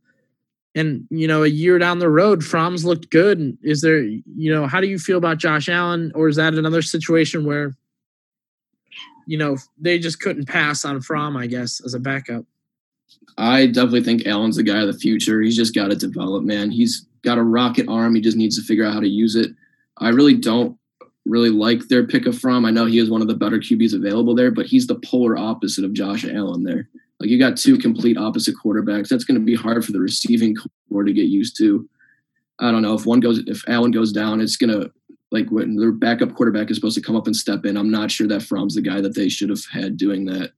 and 0.77 1.07
you 1.09 1.27
know, 1.27 1.43
a 1.43 1.47
year 1.47 1.79
down 1.79 1.99
the 1.99 2.09
road, 2.09 2.43
Fromm's 2.43 2.85
looked 2.85 3.09
good. 3.09 3.39
and 3.39 3.57
Is 3.63 3.81
there, 3.81 3.99
you 4.01 4.53
know, 4.53 4.67
how 4.67 4.79
do 4.79 4.87
you 4.87 4.99
feel 4.99 5.17
about 5.17 5.37
Josh 5.37 5.67
Allen? 5.67 6.11
Or 6.13 6.27
is 6.27 6.35
that 6.35 6.53
another 6.53 6.81
situation 6.81 7.45
where, 7.45 7.75
you 9.25 9.37
know, 9.37 9.57
they 9.77 9.99
just 9.99 10.21
couldn't 10.21 10.47
pass 10.47 10.85
on 10.85 11.01
Fromm, 11.01 11.35
I 11.35 11.47
guess, 11.47 11.81
as 11.83 11.93
a 11.93 11.99
backup? 11.99 12.45
I 13.37 13.67
definitely 13.67 14.03
think 14.03 14.25
Allen's 14.25 14.55
the 14.55 14.63
guy 14.63 14.81
of 14.81 14.87
the 14.87 14.99
future. 14.99 15.41
He's 15.41 15.55
just 15.55 15.75
got 15.75 15.87
to 15.87 15.95
develop, 15.95 16.43
man. 16.43 16.71
He's 16.71 17.05
got 17.23 17.37
a 17.37 17.43
rocket 17.43 17.87
arm. 17.87 18.15
He 18.15 18.21
just 18.21 18.37
needs 18.37 18.57
to 18.57 18.63
figure 18.63 18.85
out 18.85 18.93
how 18.93 18.99
to 18.99 19.07
use 19.07 19.35
it. 19.35 19.51
I 19.97 20.09
really 20.09 20.35
don't 20.35 20.77
really 21.25 21.49
like 21.49 21.87
their 21.87 22.07
pick 22.07 22.25
of 22.25 22.37
Fromm. 22.37 22.65
I 22.65 22.71
know 22.71 22.85
he 22.85 22.99
is 22.99 23.09
one 23.09 23.21
of 23.21 23.27
the 23.27 23.35
better 23.35 23.57
QBs 23.57 23.93
available 23.93 24.33
there, 24.33 24.51
but 24.51 24.65
he's 24.65 24.87
the 24.87 24.99
polar 24.99 25.37
opposite 25.37 25.83
of 25.83 25.93
Josh 25.93 26.23
Allen 26.25 26.63
there. 26.63 26.89
Like 27.19 27.29
you 27.29 27.39
got 27.39 27.57
two 27.57 27.77
complete 27.77 28.17
opposite 28.17 28.55
quarterbacks. 28.63 29.07
That's 29.07 29.23
going 29.23 29.39
to 29.39 29.45
be 29.45 29.55
hard 29.55 29.83
for 29.83 29.91
the 29.91 29.99
receiving 29.99 30.55
corps 30.89 31.03
to 31.03 31.13
get 31.13 31.25
used 31.25 31.57
to. 31.57 31.87
I 32.59 32.71
don't 32.71 32.81
know 32.81 32.93
if 32.93 33.05
one 33.05 33.19
goes 33.19 33.39
if 33.47 33.63
Allen 33.67 33.91
goes 33.91 34.11
down, 34.11 34.41
it's 34.41 34.57
gonna 34.57 34.89
like 35.31 35.49
when 35.49 35.75
their 35.75 35.91
backup 35.91 36.33
quarterback 36.33 36.71
is 36.71 36.77
supposed 36.77 36.95
to 36.95 37.01
come 37.01 37.15
up 37.15 37.27
and 37.27 37.35
step 37.35 37.65
in. 37.65 37.77
I'm 37.77 37.91
not 37.91 38.11
sure 38.11 38.27
that 38.27 38.43
Fromm's 38.43 38.75
the 38.75 38.81
guy 38.81 39.01
that 39.01 39.15
they 39.15 39.29
should 39.29 39.49
have 39.49 39.63
had 39.71 39.97
doing 39.97 40.25
that. 40.25 40.51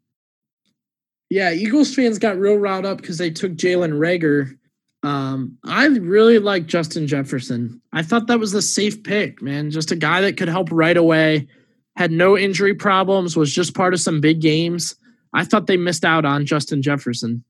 Yeah, 1.30 1.51
Eagles 1.51 1.93
fans 1.93 2.20
got 2.20 2.38
real 2.38 2.55
riled 2.55 2.86
up 2.86 2.97
because 2.97 3.18
they 3.18 3.30
took 3.30 3.53
Jalen 3.53 3.93
Reagor. 3.93 4.57
um, 5.03 5.57
I 5.64 5.86
really 5.88 6.39
like 6.39 6.66
Justin 6.66 7.07
Jefferson. 7.07 7.82
I 7.93 8.01
thought 8.01 8.28
that 8.28 8.39
was 8.39 8.53
a 8.53 8.62
safe 8.62 9.03
pick, 9.03 9.41
man. 9.41 9.72
Just 9.72 9.91
a 9.91 9.95
guy 9.95 10.22
that 10.22 10.38
could 10.38 10.49
help 10.49 10.70
right 10.72 10.97
away, 10.97 11.47
had 11.95 12.12
no 12.12 12.38
injury 12.38 12.74
problems, 12.74 13.36
was 13.36 13.53
just 13.53 13.76
part 13.76 13.93
of 13.93 14.01
some 14.01 14.22
big 14.22 14.41
games. 14.41 14.95
I 15.34 15.44
thought 15.44 15.68
they 15.68 15.78
missed 15.78 16.06
out 16.06 16.26
on 16.26 16.46
Justin 16.46 16.82
Jefferson. 16.82 17.44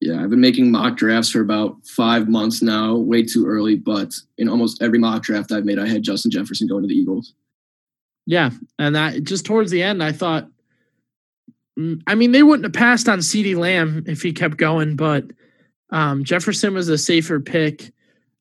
Yeah, 0.00 0.22
I've 0.22 0.30
been 0.30 0.40
making 0.40 0.70
mock 0.70 0.96
drafts 0.96 1.30
for 1.30 1.40
about 1.40 1.76
five 1.86 2.28
months 2.28 2.62
now, 2.62 2.96
way 2.96 3.22
too 3.22 3.46
early, 3.46 3.76
but 3.76 4.14
in 4.36 4.48
almost 4.48 4.82
every 4.82 4.98
mock 4.98 5.22
draft 5.22 5.52
I've 5.52 5.64
made, 5.64 5.78
I 5.78 5.88
had 5.88 6.02
Justin 6.02 6.30
Jefferson 6.30 6.68
going 6.68 6.82
to 6.82 6.88
the 6.88 6.94
Eagles. 6.94 7.32
Yeah, 8.26 8.50
and 8.78 8.94
that 8.94 9.22
just 9.22 9.46
towards 9.46 9.70
the 9.70 9.82
end, 9.82 10.02
I 10.02 10.12
thought, 10.12 10.48
mm, 11.78 12.02
I 12.06 12.14
mean, 12.14 12.32
they 12.32 12.42
wouldn't 12.42 12.64
have 12.64 12.72
passed 12.74 13.08
on 13.08 13.20
CeeDee 13.20 13.56
Lamb 13.56 14.04
if 14.06 14.20
he 14.20 14.32
kept 14.32 14.58
going, 14.58 14.96
but 14.96 15.24
um, 15.90 16.24
Jefferson 16.24 16.74
was 16.74 16.88
a 16.88 16.98
safer 16.98 17.40
pick. 17.40 17.92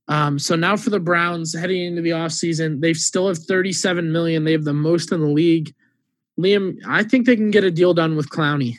Um, 0.07 0.37
so 0.37 0.55
now 0.55 0.75
for 0.75 0.89
the 0.89 0.99
Browns 0.99 1.57
heading 1.57 1.83
into 1.83 2.01
the 2.01 2.11
offseason, 2.11 2.81
they 2.81 2.93
still 2.93 3.27
have 3.27 3.37
37 3.37 4.11
million. 4.11 4.43
They 4.43 4.51
have 4.51 4.65
the 4.65 4.73
most 4.73 5.11
in 5.11 5.21
the 5.21 5.27
league. 5.27 5.73
Liam, 6.39 6.77
I 6.87 7.03
think 7.03 7.25
they 7.25 7.35
can 7.35 7.51
get 7.51 7.63
a 7.63 7.71
deal 7.71 7.93
done 7.93 8.15
with 8.15 8.29
Clowney. 8.29 8.77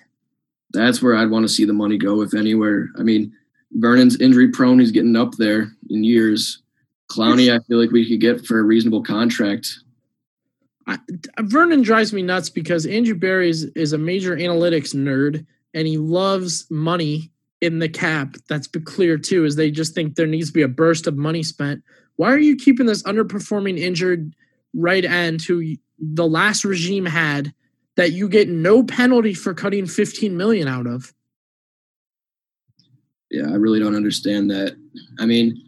That's 0.73 1.01
where 1.01 1.17
I'd 1.17 1.31
want 1.31 1.45
to 1.45 1.49
see 1.49 1.65
the 1.65 1.73
money 1.73 1.97
go, 1.97 2.23
if 2.23 2.35
anywhere. 2.35 2.89
I 2.99 3.03
mean, 3.03 3.33
Vernon's 3.73 4.21
injury 4.21 4.49
prone. 4.49 4.79
He's 4.79 4.93
getting 4.93 5.17
up 5.17 5.33
there 5.33 5.69
in 5.89 6.05
years. 6.05 6.63
Clowney, 7.11 7.55
I 7.55 7.61
feel 7.65 7.81
like 7.81 7.93
we 7.93 8.09
could 8.09 8.21
get 8.21 8.45
for 8.45 8.59
a 8.59 8.63
reasonable 8.65 9.03
contract. 9.03 9.69
I, 10.87 10.99
Vernon 11.41 11.83
drives 11.83 12.13
me 12.13 12.23
nuts 12.23 12.51
because 12.51 12.85
Andrew 12.87 13.15
Berry 13.15 13.49
is, 13.49 13.65
is 13.75 13.93
a 13.93 13.99
major 13.99 14.37
analytics 14.37 14.95
nerd 14.95 15.47
and 15.75 15.87
he 15.87 15.99
loves 15.99 16.67
money 16.71 17.31
in 17.61 17.79
the 17.79 17.89
cap 17.89 18.37
that's 18.49 18.67
clear 18.67 19.17
too 19.17 19.45
is 19.45 19.57
they 19.57 19.71
just 19.71 19.95
think 19.95 20.15
there 20.15 20.27
needs 20.27 20.49
to 20.49 20.53
be 20.53 20.63
a 20.63 20.69
burst 20.69 21.07
of 21.07 21.17
money 21.17 21.43
spent 21.43 21.83
why 22.17 22.31
are 22.31 22.39
you 22.39 22.55
keeping 22.55 22.87
this 22.87 23.03
underperforming 23.05 23.79
injured 23.79 24.35
right 24.75 25.05
end 25.05 25.41
who 25.43 25.75
the 25.99 26.27
last 26.27 26.65
regime 26.65 27.07
had 27.07 27.53
that 27.97 28.13
you 28.13 28.29
get 28.29 28.49
no 28.49 28.83
penalty 28.83 29.35
for 29.35 29.55
cutting 29.55 29.87
15 29.87 30.37
million 30.37 30.69
out 30.69 30.87
of 30.87 31.15
yeah 33.31 33.49
i 33.49 33.55
really 33.55 33.81
don't 33.81 33.97
understand 33.97 34.51
that 34.51 34.77
i 35.19 35.27
mean 35.27 35.67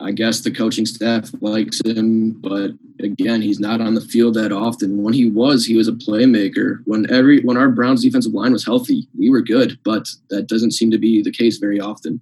I 0.00 0.12
guess 0.12 0.40
the 0.40 0.50
coaching 0.50 0.86
staff 0.86 1.30
likes 1.40 1.80
him, 1.84 2.32
but 2.32 2.72
again, 3.00 3.40
he's 3.40 3.60
not 3.60 3.80
on 3.80 3.94
the 3.94 4.00
field 4.00 4.34
that 4.34 4.52
often. 4.52 5.02
When 5.02 5.14
he 5.14 5.30
was, 5.30 5.64
he 5.64 5.76
was 5.76 5.88
a 5.88 5.92
playmaker. 5.92 6.80
When 6.84 7.10
every 7.10 7.40
when 7.42 7.56
our 7.56 7.70
Browns 7.70 8.02
defensive 8.02 8.34
line 8.34 8.52
was 8.52 8.64
healthy, 8.64 9.08
we 9.18 9.30
were 9.30 9.40
good, 9.40 9.78
but 9.84 10.08
that 10.30 10.48
doesn't 10.48 10.72
seem 10.72 10.90
to 10.90 10.98
be 10.98 11.22
the 11.22 11.32
case 11.32 11.56
very 11.58 11.80
often. 11.80 12.20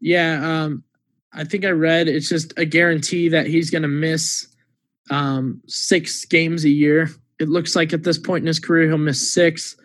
Yeah, 0.00 0.64
um, 0.64 0.84
I 1.32 1.44
think 1.44 1.64
I 1.64 1.70
read 1.70 2.08
it's 2.08 2.28
just 2.28 2.56
a 2.56 2.64
guarantee 2.64 3.28
that 3.30 3.46
he's 3.46 3.70
going 3.70 3.82
to 3.82 3.88
miss 3.88 4.46
um, 5.10 5.60
six 5.66 6.24
games 6.24 6.64
a 6.64 6.70
year. 6.70 7.10
It 7.38 7.48
looks 7.48 7.74
like 7.74 7.92
at 7.92 8.02
this 8.02 8.18
point 8.18 8.42
in 8.42 8.46
his 8.46 8.58
career, 8.58 8.88
he'll 8.88 8.98
miss 8.98 9.32
six. 9.32 9.76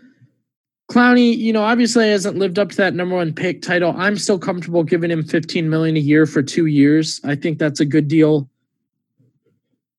Clowney, 0.92 1.36
you 1.36 1.52
know, 1.52 1.64
obviously 1.64 2.10
hasn't 2.10 2.38
lived 2.38 2.60
up 2.60 2.70
to 2.70 2.78
that 2.78 2.94
number 2.94 3.16
one 3.16 3.34
pick 3.34 3.62
title. 3.62 3.94
I'm 3.98 4.18
still 4.18 4.38
comfortable 4.38 4.84
giving 4.84 5.10
him 5.10 5.24
15 5.24 5.70
million 5.70 5.96
a 5.98 6.00
year 6.00 6.26
for 6.26 6.44
two 6.44 6.68
years. 6.68 7.20
I 7.24 7.36
think 7.36 7.58
that's 7.58 7.80
a 7.80 7.86
good 7.86 8.08
deal 8.08 8.50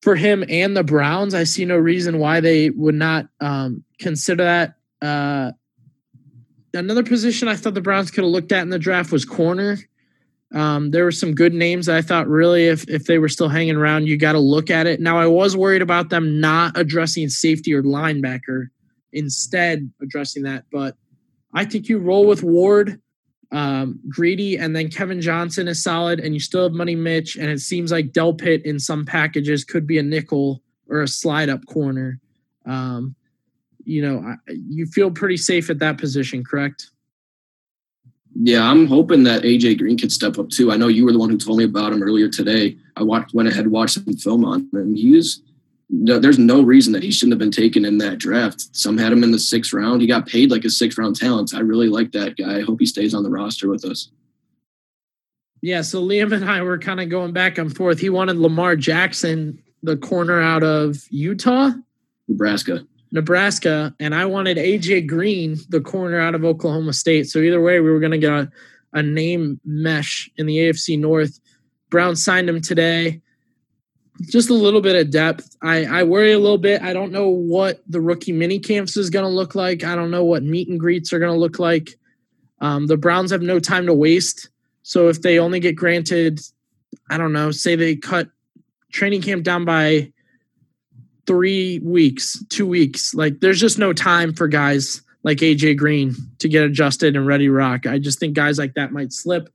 for 0.01 0.15
him 0.15 0.45
and 0.47 0.77
the 0.77 0.83
Browns. 0.83 1.33
I 1.33 1.43
see 1.43 1.65
no 1.65 1.75
reason 1.75 2.19
why 2.19 2.39
they 2.39 2.69
would 2.69 2.95
not 2.95 3.27
um, 3.41 3.83
consider 3.99 4.43
that. 4.43 4.75
Uh, 5.01 5.51
another 6.73 7.03
position 7.03 7.47
I 7.47 7.55
thought 7.55 7.73
the 7.73 7.81
Browns 7.81 8.11
could 8.11 8.23
have 8.23 8.31
looked 8.31 8.51
at 8.51 8.61
in 8.61 8.69
the 8.69 8.79
draft 8.79 9.11
was 9.11 9.25
corner. 9.25 9.77
Um, 10.53 10.91
there 10.91 11.03
were 11.03 11.11
some 11.11 11.35
good 11.35 11.53
names 11.53 11.89
I 11.89 12.01
thought 12.01 12.27
really 12.27 12.67
if 12.67 12.89
if 12.89 13.03
they 13.05 13.19
were 13.19 13.27
still 13.27 13.49
hanging 13.49 13.75
around, 13.75 14.07
you 14.07 14.17
got 14.17 14.31
to 14.31 14.39
look 14.39 14.69
at 14.69 14.87
it. 14.87 15.01
Now 15.01 15.19
I 15.19 15.27
was 15.27 15.57
worried 15.57 15.81
about 15.81 16.09
them 16.09 16.39
not 16.39 16.77
addressing 16.77 17.29
safety 17.29 17.73
or 17.73 17.83
linebacker 17.83 18.67
instead 19.11 19.91
addressing 20.01 20.43
that. 20.43 20.63
But 20.71 20.95
I 21.53 21.65
think 21.65 21.89
you 21.89 21.97
roll 21.97 22.25
with 22.25 22.43
Ward, 22.43 23.01
um, 23.51 23.99
Greedy, 24.07 24.57
and 24.57 24.75
then 24.75 24.89
Kevin 24.89 25.21
Johnson 25.21 25.67
is 25.67 25.83
solid, 25.83 26.19
and 26.19 26.33
you 26.33 26.39
still 26.39 26.63
have 26.63 26.73
Money 26.73 26.95
Mitch, 26.95 27.35
and 27.35 27.49
it 27.49 27.59
seems 27.59 27.91
like 27.91 28.13
Del 28.13 28.33
Delpit 28.33 28.63
in 28.63 28.79
some 28.79 29.05
packages 29.05 29.63
could 29.63 29.87
be 29.87 29.97
a 29.97 30.03
nickel 30.03 30.61
or 30.89 31.01
a 31.01 31.07
slide 31.07 31.49
up 31.49 31.65
corner. 31.65 32.19
Um, 32.65 33.15
you 33.83 34.01
know, 34.01 34.35
you 34.47 34.85
feel 34.85 35.11
pretty 35.11 35.37
safe 35.37 35.69
at 35.69 35.79
that 35.79 35.97
position, 35.97 36.43
correct? 36.43 36.91
Yeah, 38.39 38.69
I'm 38.69 38.85
hoping 38.85 39.23
that 39.23 39.43
AJ 39.43 39.79
Green 39.79 39.97
could 39.97 40.11
step 40.11 40.37
up 40.37 40.49
too. 40.49 40.71
I 40.71 40.77
know 40.77 40.89
you 40.89 41.05
were 41.05 41.11
the 41.11 41.17
one 41.17 41.29
who 41.29 41.37
told 41.37 41.57
me 41.57 41.63
about 41.63 41.91
him 41.91 42.03
earlier 42.03 42.29
today. 42.29 42.77
I 42.95 43.03
watched, 43.03 43.33
went 43.33 43.49
ahead 43.49 43.63
and 43.63 43.71
watched 43.71 43.95
some 43.95 44.15
film 44.15 44.45
on 44.45 44.69
him. 44.73 44.95
He 44.95 45.11
was 45.11 45.41
no, 45.89 46.19
there's 46.19 46.37
no 46.37 46.61
reason 46.61 46.93
that 46.93 47.03
he 47.03 47.11
shouldn't 47.11 47.33
have 47.33 47.39
been 47.39 47.51
taken 47.51 47.85
in 47.85 47.97
that 47.99 48.17
draft. 48.17 48.75
Some 48.75 48.97
had 48.97 49.13
him 49.13 49.23
in 49.23 49.31
the 49.31 49.39
sixth 49.39 49.71
round. 49.71 50.01
He 50.01 50.07
got 50.07 50.27
paid 50.27 50.51
like 50.51 50.65
a 50.65 50.69
sixth 50.69 50.97
round 50.97 51.15
talent. 51.15 51.53
I 51.55 51.59
really 51.59 51.87
like 51.87 52.11
that 52.11 52.37
guy. 52.37 52.57
I 52.57 52.61
hope 52.61 52.79
he 52.79 52.85
stays 52.85 53.13
on 53.13 53.23
the 53.23 53.29
roster 53.29 53.69
with 53.69 53.85
us. 53.85 54.09
Yeah, 55.61 55.81
so 55.81 56.01
Liam 56.03 56.33
and 56.33 56.45
I 56.45 56.61
were 56.61 56.77
kind 56.77 56.99
of 56.99 57.09
going 57.09 57.31
back 57.31 57.57
and 57.57 57.75
forth. 57.75 57.99
He 57.99 58.09
wanted 58.09 58.37
Lamar 58.37 58.75
Jackson, 58.75 59.63
the 59.81 59.97
corner 59.97 60.41
out 60.41 60.61
of 60.61 60.97
Utah, 61.09 61.71
Nebraska. 62.27 62.85
Nebraska, 63.11 63.95
and 63.99 64.13
I 64.13 64.25
wanted 64.25 64.57
AJ 64.57 65.07
Green, 65.07 65.57
the 65.69 65.81
corner 65.81 66.19
out 66.19 66.35
of 66.35 66.43
Oklahoma 66.43 66.93
State. 66.93 67.27
So 67.27 67.39
either 67.39 67.61
way, 67.61 67.79
we 67.79 67.91
were 67.91 67.99
going 67.99 68.11
to 68.11 68.17
get 68.17 68.33
a, 68.33 68.51
a 68.93 69.03
name 69.03 69.59
mesh 69.63 70.29
in 70.37 70.45
the 70.45 70.57
AFC 70.57 70.99
North. 70.99 71.39
Brown 71.89 72.15
signed 72.15 72.49
him 72.49 72.61
today 72.61 73.21
just 74.21 74.49
a 74.49 74.53
little 74.53 74.81
bit 74.81 74.95
of 74.95 75.11
depth. 75.11 75.55
I, 75.61 75.85
I 75.85 76.03
worry 76.03 76.31
a 76.31 76.39
little 76.39 76.57
bit. 76.57 76.81
I 76.81 76.93
don't 76.93 77.11
know 77.11 77.29
what 77.29 77.81
the 77.87 78.01
rookie 78.01 78.31
mini 78.31 78.59
camps 78.59 78.97
is 78.97 79.09
going 79.09 79.25
to 79.25 79.29
look 79.29 79.55
like. 79.55 79.83
I 79.83 79.95
don't 79.95 80.11
know 80.11 80.23
what 80.23 80.43
meet 80.43 80.67
and 80.69 80.79
greets 80.79 81.13
are 81.13 81.19
going 81.19 81.33
to 81.33 81.39
look 81.39 81.59
like. 81.59 81.97
Um, 82.59 82.87
the 82.87 82.97
Browns 82.97 83.31
have 83.31 83.41
no 83.41 83.59
time 83.59 83.85
to 83.85 83.93
waste. 83.93 84.49
So 84.83 85.09
if 85.09 85.21
they 85.21 85.37
only 85.37 85.59
get 85.59 85.75
granted, 85.75 86.39
I 87.09 87.17
don't 87.17 87.33
know, 87.33 87.51
say 87.51 87.75
they 87.75 87.95
cut 87.95 88.29
training 88.91 89.21
camp 89.21 89.43
down 89.43 89.65
by 89.65 90.11
three 91.27 91.79
weeks, 91.79 92.43
two 92.49 92.65
weeks. 92.65 93.13
Like 93.13 93.41
there's 93.41 93.59
just 93.59 93.77
no 93.77 93.93
time 93.93 94.33
for 94.33 94.47
guys 94.47 95.01
like 95.23 95.39
AJ 95.39 95.77
Green 95.77 96.15
to 96.39 96.47
get 96.47 96.63
adjusted 96.63 97.15
and 97.15 97.27
ready 97.27 97.49
rock. 97.49 97.85
I 97.85 97.99
just 97.99 98.19
think 98.19 98.33
guys 98.33 98.57
like 98.57 98.73
that 98.75 98.93
might 98.93 99.11
slip. 99.11 99.49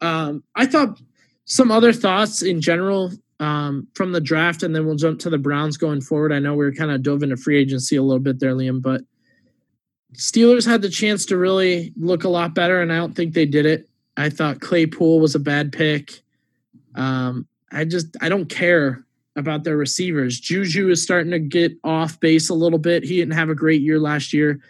Um, 0.00 0.44
I 0.54 0.64
thought 0.64 1.00
some 1.44 1.72
other 1.72 1.92
thoughts 1.92 2.42
in 2.42 2.60
general 2.60 3.10
um, 3.40 3.88
from 3.94 4.12
the 4.12 4.20
draft, 4.20 4.62
and 4.62 4.74
then 4.74 4.86
we'll 4.86 4.96
jump 4.96 5.18
to 5.20 5.30
the 5.30 5.38
Browns 5.38 5.76
going 5.76 6.00
forward. 6.00 6.32
I 6.32 6.38
know 6.38 6.54
we 6.54 6.64
are 6.64 6.72
kind 6.72 6.90
of 6.90 7.02
dove 7.02 7.22
into 7.22 7.36
free 7.36 7.58
agency 7.58 7.96
a 7.96 8.02
little 8.02 8.20
bit 8.20 8.38
there, 8.38 8.54
Liam, 8.54 8.80
but 8.80 9.02
Steelers 10.14 10.66
had 10.66 10.82
the 10.82 10.88
chance 10.88 11.26
to 11.26 11.36
really 11.36 11.92
look 11.96 12.24
a 12.24 12.28
lot 12.28 12.54
better, 12.54 12.80
and 12.80 12.92
I 12.92 12.96
don't 12.96 13.14
think 13.14 13.34
they 13.34 13.46
did 13.46 13.66
it. 13.66 13.88
I 14.16 14.30
thought 14.30 14.60
Claypool 14.60 15.20
was 15.20 15.34
a 15.34 15.40
bad 15.40 15.72
pick. 15.72 16.22
Um, 16.94 17.46
I 17.70 17.84
just 17.84 18.16
I 18.20 18.28
don't 18.28 18.48
care 18.48 19.04
about 19.38 19.64
their 19.64 19.76
receivers. 19.76 20.38
Juju 20.40 20.90
is 20.90 21.02
starting 21.02 21.30
to 21.30 21.38
get 21.38 21.72
off 21.84 22.18
base 22.20 22.50
a 22.50 22.54
little 22.54 22.78
bit. 22.78 23.04
He 23.04 23.16
didn't 23.16 23.34
have 23.34 23.48
a 23.48 23.54
great 23.54 23.80
year 23.80 23.98
last 23.98 24.32
year. 24.32 24.60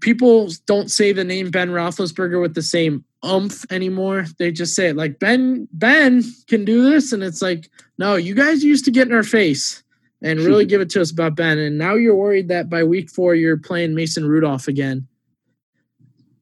People 0.00 0.50
don't 0.66 0.90
say 0.90 1.12
the 1.12 1.24
name 1.24 1.50
Ben 1.50 1.70
Roethlisberger 1.70 2.40
with 2.40 2.54
the 2.54 2.62
same 2.62 3.04
umph 3.22 3.64
anymore. 3.70 4.26
They 4.38 4.52
just 4.52 4.74
say 4.74 4.88
it 4.88 4.96
like 4.96 5.18
Ben 5.18 5.68
Ben 5.72 6.22
can 6.48 6.64
do 6.64 6.90
this, 6.90 7.12
and 7.12 7.22
it's 7.22 7.40
like 7.40 7.70
no, 7.96 8.16
you 8.16 8.34
guys 8.34 8.62
used 8.62 8.84
to 8.84 8.90
get 8.90 9.08
in 9.08 9.14
our 9.14 9.22
face 9.22 9.82
and 10.20 10.40
really 10.44 10.66
give 10.66 10.80
it 10.80 10.90
to 10.90 11.00
us 11.00 11.10
about 11.10 11.36
Ben, 11.36 11.58
and 11.58 11.78
now 11.78 11.94
you're 11.94 12.14
worried 12.14 12.48
that 12.48 12.68
by 12.68 12.84
week 12.84 13.10
four 13.10 13.34
you're 13.34 13.56
playing 13.56 13.94
Mason 13.94 14.26
Rudolph 14.26 14.68
again. 14.68 15.06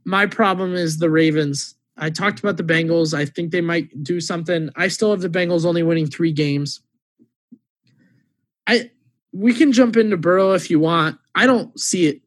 My 0.04 0.26
problem 0.26 0.74
is 0.74 0.98
the 0.98 1.10
Ravens. 1.10 1.76
I 1.98 2.10
talked 2.10 2.38
about 2.38 2.56
the 2.56 2.62
Bengals. 2.62 3.14
I 3.14 3.24
think 3.24 3.50
they 3.50 3.60
might 3.60 4.04
do 4.04 4.20
something. 4.20 4.70
I 4.76 4.88
still 4.88 5.10
have 5.10 5.22
the 5.22 5.30
Bengals 5.30 5.64
only 5.64 5.82
winning 5.82 6.06
three 6.06 6.32
games. 6.32 6.80
I 8.66 8.90
we 9.32 9.52
can 9.54 9.72
jump 9.72 9.96
into 9.96 10.16
Burrow 10.16 10.52
if 10.52 10.70
you 10.70 10.80
want. 10.80 11.18
I 11.34 11.46
don't 11.46 11.78
see 11.78 12.06
it. 12.06 12.20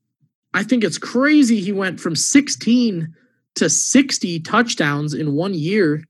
I 0.53 0.63
think 0.63 0.83
it's 0.83 0.97
crazy 0.97 1.59
he 1.59 1.71
went 1.71 1.99
from 1.99 2.15
16 2.15 3.13
to 3.55 3.69
60 3.69 4.39
touchdowns 4.41 5.13
in 5.13 5.33
one 5.33 5.53
year. 5.53 6.03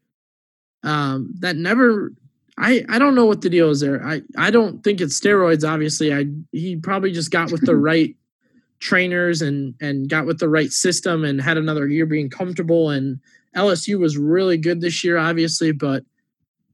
Um, 0.84 1.34
that 1.40 1.56
never 1.56 2.12
I 2.58 2.86
I 2.90 3.00
don't 3.00 3.16
know 3.16 3.26
what 3.26 3.42
the 3.42 3.50
deal 3.50 3.70
is 3.70 3.80
there. 3.80 4.06
I 4.06 4.22
I 4.38 4.52
don't 4.52 4.84
think 4.84 5.02
it's 5.02 5.20
steroids 5.20 5.68
obviously. 5.68 6.14
I 6.14 6.26
he 6.52 6.76
probably 6.76 7.12
just 7.12 7.32
got 7.32 7.52
with 7.52 7.66
the 7.66 7.76
right 7.90 8.16
trainers 8.80 9.42
and 9.42 9.74
and 9.82 10.10
got 10.10 10.26
with 10.26 10.40
the 10.40 10.50
right 10.50 10.72
system 10.72 11.24
and 11.24 11.42
had 11.42 11.58
another 11.58 11.88
year 11.88 12.06
being 12.06 12.30
comfortable 12.30 12.90
and 12.90 13.20
LSU 13.56 13.98
was 13.98 14.18
really 14.18 14.58
good 14.58 14.82
this 14.82 15.04
year 15.04 15.18
obviously, 15.18 15.72
but 15.72 16.04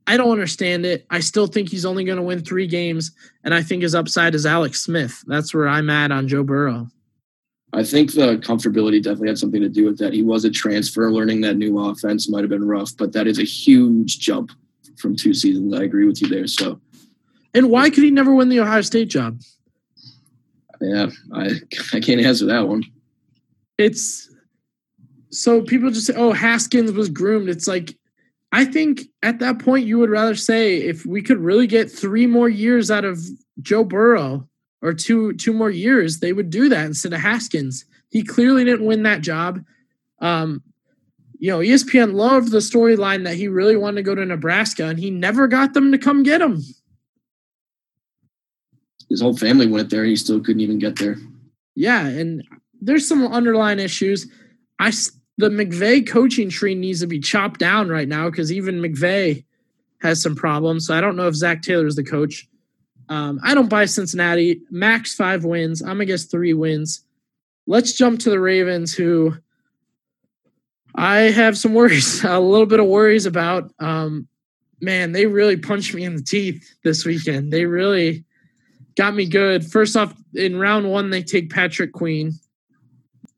I 0.08 0.18
don't 0.18 0.32
understand 0.32 0.86
it. 0.86 1.06
I 1.10 1.20
still 1.20 1.48
think 1.48 1.70
he's 1.70 1.86
only 1.86 2.04
going 2.04 2.18
to 2.18 2.24
win 2.24 2.44
3 2.44 2.68
games 2.68 3.12
and 3.44 3.54
I 3.54 3.62
think 3.62 3.82
his 3.82 3.96
upside 3.96 4.36
is 4.36 4.46
Alex 4.46 4.82
Smith. 4.82 5.24
That's 5.28 5.54
where 5.54 5.68
I'm 5.68 5.90
at 5.90 6.12
on 6.12 6.28
Joe 6.28 6.44
Burrow. 6.44 6.88
I 7.74 7.84
think 7.84 8.14
the 8.14 8.38
comfortability 8.38 9.04
definitely 9.04 9.30
had 9.30 9.38
something 9.38 9.62
to 9.62 9.68
do 9.68 9.86
with 9.86 9.98
that. 9.98 10.14
He 10.14 10.24
was 10.24 10.46
a 10.46 10.50
transfer, 10.50 11.12
learning 11.12 11.42
that 11.42 11.58
new 11.58 11.78
offense 11.78 12.30
might 12.30 12.42
have 12.42 12.50
been 12.50 12.68
rough, 12.68 12.92
but 12.98 13.12
that 13.14 13.28
is 13.28 13.38
a 13.38 13.44
huge 13.44 14.20
jump 14.20 14.52
from 14.98 15.16
two 15.16 15.34
seasons. 15.34 15.74
I 15.74 15.84
agree 15.84 16.06
with 16.06 16.22
you 16.22 16.30
there. 16.30 16.48
So, 16.48 16.80
and 17.54 17.70
why 17.70 17.90
could 17.90 18.04
he 18.04 18.12
never 18.12 18.34
win 18.34 18.48
the 18.48 18.62
Ohio 18.62 18.82
State 18.82 19.10
job? 19.10 19.42
Yeah, 20.80 21.08
I 21.34 21.52
I 21.94 22.00
can't 22.00 22.22
answer 22.22 22.46
that 22.46 22.68
one. 22.68 22.84
It's 23.78 24.30
so 25.32 25.62
people 25.62 25.90
just 25.90 26.08
say, 26.08 26.14
"Oh, 26.16 26.32
Haskins 26.32 26.94
was 26.94 27.10
groomed." 27.10 27.50
It's 27.50 27.68
like 27.68 27.98
I 28.52 28.66
think 28.66 29.02
at 29.22 29.40
that 29.40 29.60
point 29.60 29.86
you 29.86 29.98
would 30.00 30.10
rather 30.10 30.36
say 30.36 30.78
if 30.78 31.06
we 31.06 31.22
could 31.22 31.40
really 31.40 31.68
get 31.68 31.92
three 31.92 32.26
more 32.26 32.50
years 32.50 32.90
out 32.90 33.04
of 33.04 33.20
Joe 33.62 33.84
Burrow 33.84 34.48
or 34.82 34.94
two 34.94 35.34
two 35.34 35.54
more 35.54 35.70
years, 35.70 36.20
they 36.20 36.34
would 36.34 36.50
do 36.50 36.70
that 36.70 36.86
instead 36.86 37.14
of 37.14 37.20
Haskins. 37.20 37.86
He 38.10 38.24
clearly 38.24 38.64
didn't 38.64 38.86
win 38.86 39.04
that 39.04 39.22
job. 39.22 39.62
Um, 40.20 40.64
you 41.38 41.52
know, 41.52 41.60
ESPN 41.60 42.14
loved 42.14 42.52
the 42.52 42.60
storyline 42.60 43.26
that 43.26 43.36
he 43.36 43.48
really 43.48 43.76
wanted 43.76 43.98
to 43.98 44.04
go 44.04 44.16
to 44.16 44.26
Nebraska, 44.26 44.86
and 44.86 44.98
he 44.98 45.12
never 45.12 45.48
got 45.48 45.74
them 45.74 45.92
to 45.92 45.98
come 45.98 46.24
get 46.24 46.42
him. 46.42 46.62
His 49.10 49.22
whole 49.22 49.36
family 49.36 49.68
went 49.68 49.90
there, 49.90 50.02
and 50.02 50.10
he 50.10 50.16
still 50.16 50.40
couldn't 50.40 50.62
even 50.62 50.80
get 50.80 50.98
there. 50.98 51.18
Yeah, 51.76 52.08
and 52.08 52.44
there's 52.82 53.08
some 53.08 53.28
underlying 53.28 53.80
issues. 53.80 54.28
I 54.80 54.92
the 55.38 55.50
McVay 55.50 56.08
coaching 56.08 56.50
tree 56.50 56.76
needs 56.76 57.02
to 57.02 57.08
be 57.08 57.20
chopped 57.20 57.60
down 57.60 57.90
right 57.90 58.08
now 58.08 58.30
because 58.30 58.52
even 58.52 58.82
McVay 58.82 59.44
has 60.02 60.22
some 60.22 60.36
problems. 60.36 60.88
So 60.88 60.96
I 60.96 61.02
don't 61.02 61.16
know 61.16 61.28
if 61.28 61.36
Zac 61.36 61.62
Taylor 61.62 61.88
is 61.88 61.96
the 61.96 62.04
coach. 62.04 62.48
Um, 63.10 63.40
I 63.44 63.54
don't 63.54 63.70
buy 63.70 63.86
Cincinnati. 63.86 64.62
Max 64.72 65.14
five 65.14 65.44
wins. 65.44 65.82
I'm 65.82 65.90
gonna 65.90 66.06
guess 66.06 66.26
three 66.26 66.54
wins. 66.54 67.04
Let's 67.68 67.94
jump 67.94 68.20
to 68.22 68.30
the 68.30 68.40
Ravens, 68.40 68.94
who 68.94 69.36
I 70.96 71.18
have 71.18 71.58
some 71.58 71.74
worries, 71.74 72.24
a 72.24 72.40
little 72.40 72.66
bit 72.66 72.80
of 72.80 72.88
worries 72.88 73.26
about. 73.26 73.72
Um, 73.80 74.28
man, 74.82 75.12
they 75.12 75.26
really 75.26 75.58
punched 75.58 75.94
me 75.94 76.04
in 76.04 76.16
the 76.16 76.24
teeth 76.24 76.76
this 76.84 77.06
weekend. 77.06 77.52
They 77.52 77.66
really 77.66 78.24
got 78.96 79.16
me 79.16 79.28
good. 79.28 79.66
First 79.66 79.96
off, 79.98 80.14
in 80.34 80.58
round 80.58 80.90
one, 80.90 81.10
they 81.10 81.24
take 81.24 81.50
Patrick 81.50 81.92
Queen, 81.92 82.34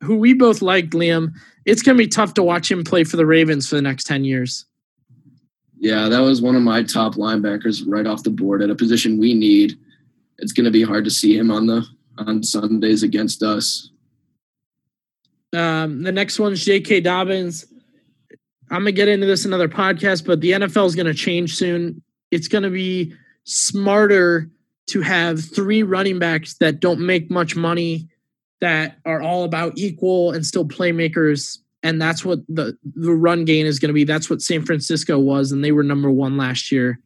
who 0.04 0.18
we 0.18 0.34
both 0.34 0.62
liked, 0.62 0.92
Liam. 0.92 1.34
It's 1.66 1.82
going 1.82 1.98
to 1.98 2.04
be 2.04 2.08
tough 2.08 2.34
to 2.36 2.44
watch 2.44 2.72
him 2.72 2.84
play 2.84 3.04
for 3.04 3.18
the 3.18 3.26
Ravens 3.26 3.68
for 3.68 3.76
the 3.76 3.82
next 3.82 4.06
10 4.06 4.24
years. 4.24 4.66
Yeah, 5.80 6.10
that 6.10 6.20
was 6.20 6.42
one 6.42 6.56
of 6.56 6.62
my 6.62 6.84
top 6.84 7.16
linebackers 7.16 7.84
right 7.86 8.08
off 8.08 8.24
the 8.24 8.30
board 8.30 8.62
at 8.62 8.70
a 8.70 8.76
position 8.76 9.20
we 9.20 9.34
need. 9.34 9.78
It's 10.40 10.52
going 10.52 10.66
to 10.66 10.72
be 10.72 10.84
hard 10.84 11.04
to 11.06 11.12
see 11.12 11.38
him 11.38 11.52
on 11.52 11.68
the 11.68 11.86
on 12.18 12.44
Sundays 12.44 13.04
against 13.04 13.44
us. 13.44 13.92
Um, 15.54 16.04
the 16.04 16.12
next 16.12 16.40
one's 16.40 16.64
J.K. 16.66 17.02
Dobbins. 17.02 17.66
I'm 18.70 18.82
gonna 18.82 18.92
get 18.92 19.08
into 19.08 19.26
this 19.26 19.46
another 19.46 19.70
podcast, 19.70 20.26
but 20.26 20.42
the 20.42 20.52
NFL 20.52 20.88
is 20.88 20.96
gonna 20.96 21.14
change 21.14 21.56
soon. 21.56 22.02
It's 22.32 22.48
gonna 22.48 22.70
be 22.70 23.14
smarter 23.46 24.50
to 24.88 25.02
have 25.02 25.44
three 25.44 25.84
running 25.84 26.20
backs 26.20 26.56
that 26.56 26.80
don't 26.80 27.00
make 27.00 27.32
much 27.32 27.56
money, 27.56 28.10
that 28.62 28.98
are 29.06 29.22
all 29.22 29.44
about 29.44 29.78
equal 29.78 30.32
and 30.32 30.46
still 30.46 30.66
playmakers. 30.66 31.60
And 31.84 32.02
that's 32.02 32.26
what 32.26 32.40
the, 32.50 32.78
the 32.96 33.14
run 33.14 33.46
gain 33.46 33.66
is 33.66 33.80
going 33.80 33.90
to 33.90 33.94
be. 33.94 34.04
That's 34.04 34.30
what 34.30 34.42
San 34.42 34.66
Francisco 34.66 35.20
was, 35.20 35.52
and 35.52 35.64
they 35.64 35.72
were 35.72 35.84
number 35.84 36.10
one 36.10 36.36
last 36.38 36.72
year. 36.72 37.00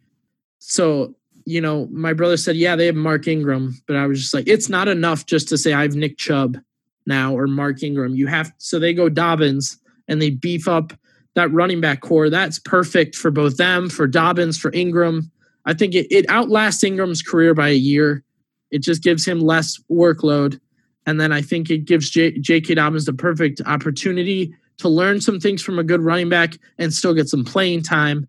So, 0.60 1.16
you 1.46 1.60
know, 1.60 1.88
my 1.92 2.14
brother 2.14 2.38
said, 2.38 2.56
yeah, 2.56 2.76
they 2.76 2.86
have 2.86 2.96
Mark 2.96 3.28
Ingram, 3.28 3.82
but 3.88 3.96
I 3.98 4.08
was 4.08 4.22
just 4.22 4.34
like, 4.34 4.48
it's 4.48 4.70
not 4.70 4.88
enough 4.88 5.26
just 5.26 5.50
to 5.50 5.58
say 5.58 5.74
I 5.74 5.82
have 5.82 5.96
Nick 5.96 6.18
Chubb 6.18 6.58
now 7.06 7.36
or 7.36 7.48
Mark 7.48 7.84
Ingram. 7.84 8.16
You 8.16 8.28
have 8.28 8.54
so 8.58 8.80
they 8.80 8.94
go 8.94 9.10
Dobbins 9.10 9.78
and 10.08 10.22
they 10.22 10.30
beef 10.30 10.68
up 10.68 10.94
that 11.36 11.52
running 11.52 11.82
back 11.82 12.02
corps. 12.02 12.30
That's 12.30 12.60
perfect 12.60 13.16
for 13.16 13.32
both 13.32 13.58
them, 13.58 13.90
for 13.90 14.08
Dobbins, 14.08 14.58
for 14.58 14.72
Ingram. 14.74 15.32
I 15.66 15.74
think 15.74 15.96
it, 15.96 16.08
it 16.12 16.26
outlasts 16.30 16.84
Ingram's 16.84 17.22
career 17.22 17.54
by 17.54 17.70
a 17.70 17.76
year. 17.76 18.24
It 18.72 18.80
just 18.80 19.04
gives 19.04 19.26
him 19.28 19.40
less 19.40 19.80
workload. 19.92 20.60
And 21.06 21.20
then 21.20 21.32
I 21.32 21.42
think 21.42 21.70
it 21.70 21.86
gives 21.86 22.10
J, 22.10 22.38
J.K. 22.38 22.76
Dobbins 22.76 23.06
the 23.06 23.14
perfect 23.14 23.62
opportunity 23.66 24.54
to 24.78 24.90
learn 24.90 25.22
some 25.22 25.40
things 25.40 25.62
from 25.62 25.80
a 25.80 25.84
good 25.84 26.02
running 26.02 26.30
back 26.30 26.58
and 26.78 26.94
still 26.94 27.14
get 27.14 27.30
some 27.30 27.44
playing 27.44 27.84
time. 27.84 28.28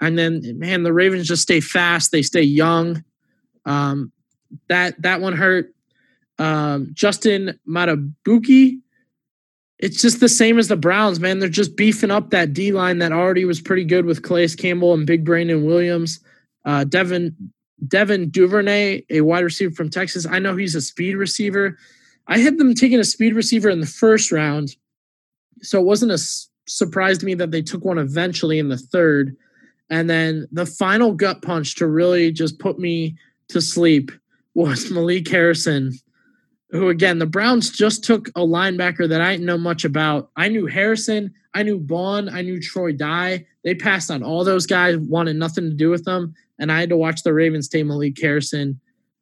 And 0.00 0.18
then, 0.18 0.58
man, 0.58 0.82
the 0.82 0.92
Ravens 0.92 1.26
just 1.26 1.42
stay 1.42 1.60
fast. 1.60 2.12
They 2.12 2.22
stay 2.22 2.42
young. 2.42 3.04
Um, 3.64 4.12
that 4.68 5.00
that 5.02 5.20
one 5.20 5.34
hurt 5.34 5.74
um, 6.38 6.90
Justin 6.92 7.58
Madubuike. 7.68 8.80
It's 9.78 10.00
just 10.00 10.20
the 10.20 10.28
same 10.28 10.58
as 10.58 10.68
the 10.68 10.76
Browns, 10.76 11.20
man. 11.20 11.40
They're 11.40 11.48
just 11.48 11.76
beefing 11.76 12.10
up 12.10 12.30
that 12.30 12.52
D 12.52 12.72
line 12.72 12.98
that 12.98 13.12
already 13.12 13.44
was 13.44 13.60
pretty 13.60 13.84
good 13.84 14.04
with 14.06 14.22
Calais 14.22 14.48
Campbell 14.48 14.94
and 14.94 15.06
Big 15.06 15.24
Brandon 15.24 15.64
Williams. 15.64 16.20
Uh, 16.64 16.84
Devin 16.84 17.34
Devin 17.86 18.30
Duvernay, 18.30 19.02
a 19.10 19.20
wide 19.20 19.44
receiver 19.44 19.74
from 19.74 19.90
Texas. 19.90 20.26
I 20.26 20.38
know 20.38 20.56
he's 20.56 20.74
a 20.74 20.80
speed 20.80 21.16
receiver. 21.16 21.76
I 22.26 22.38
had 22.38 22.58
them 22.58 22.74
taking 22.74 23.00
a 23.00 23.04
speed 23.04 23.34
receiver 23.34 23.68
in 23.68 23.80
the 23.80 23.86
first 23.86 24.32
round, 24.32 24.76
so 25.60 25.78
it 25.78 25.84
wasn't 25.84 26.12
a 26.12 26.18
surprise 26.66 27.18
to 27.18 27.26
me 27.26 27.34
that 27.34 27.50
they 27.50 27.62
took 27.62 27.84
one 27.84 27.98
eventually 27.98 28.58
in 28.58 28.68
the 28.68 28.78
third. 28.78 29.36
And 29.90 30.08
then 30.08 30.48
the 30.50 30.64
final 30.64 31.12
gut 31.12 31.42
punch 31.42 31.76
to 31.76 31.86
really 31.86 32.32
just 32.32 32.58
put 32.58 32.78
me 32.78 33.16
to 33.48 33.60
sleep 33.60 34.10
was 34.54 34.90
Malik 34.90 35.28
Harrison 35.28 35.92
who 36.74 36.88
again 36.88 37.20
the 37.20 37.26
Browns 37.26 37.70
just 37.70 38.02
took 38.02 38.28
a 38.30 38.40
linebacker 38.40 39.08
that 39.08 39.20
I 39.20 39.30
didn't 39.32 39.46
know 39.46 39.56
much 39.56 39.84
about. 39.84 40.30
I 40.36 40.48
knew 40.48 40.66
Harrison, 40.66 41.32
I 41.54 41.62
knew 41.62 41.78
Baun, 41.78 42.28
I 42.28 42.42
knew 42.42 42.60
Troy 42.60 42.92
Dye. 42.92 43.46
They 43.62 43.76
passed 43.76 44.10
on 44.10 44.24
all 44.24 44.42
those 44.42 44.66
guys, 44.66 44.96
wanted 44.96 45.36
nothing 45.36 45.70
to 45.70 45.76
do 45.76 45.88
with 45.88 46.04
them, 46.04 46.34
and 46.58 46.72
I 46.72 46.80
had 46.80 46.88
to 46.88 46.96
watch 46.96 47.22
the 47.22 47.32
Ravens 47.32 47.68
take 47.68 47.86
Malik 47.86 48.20
Harrison. 48.20 48.80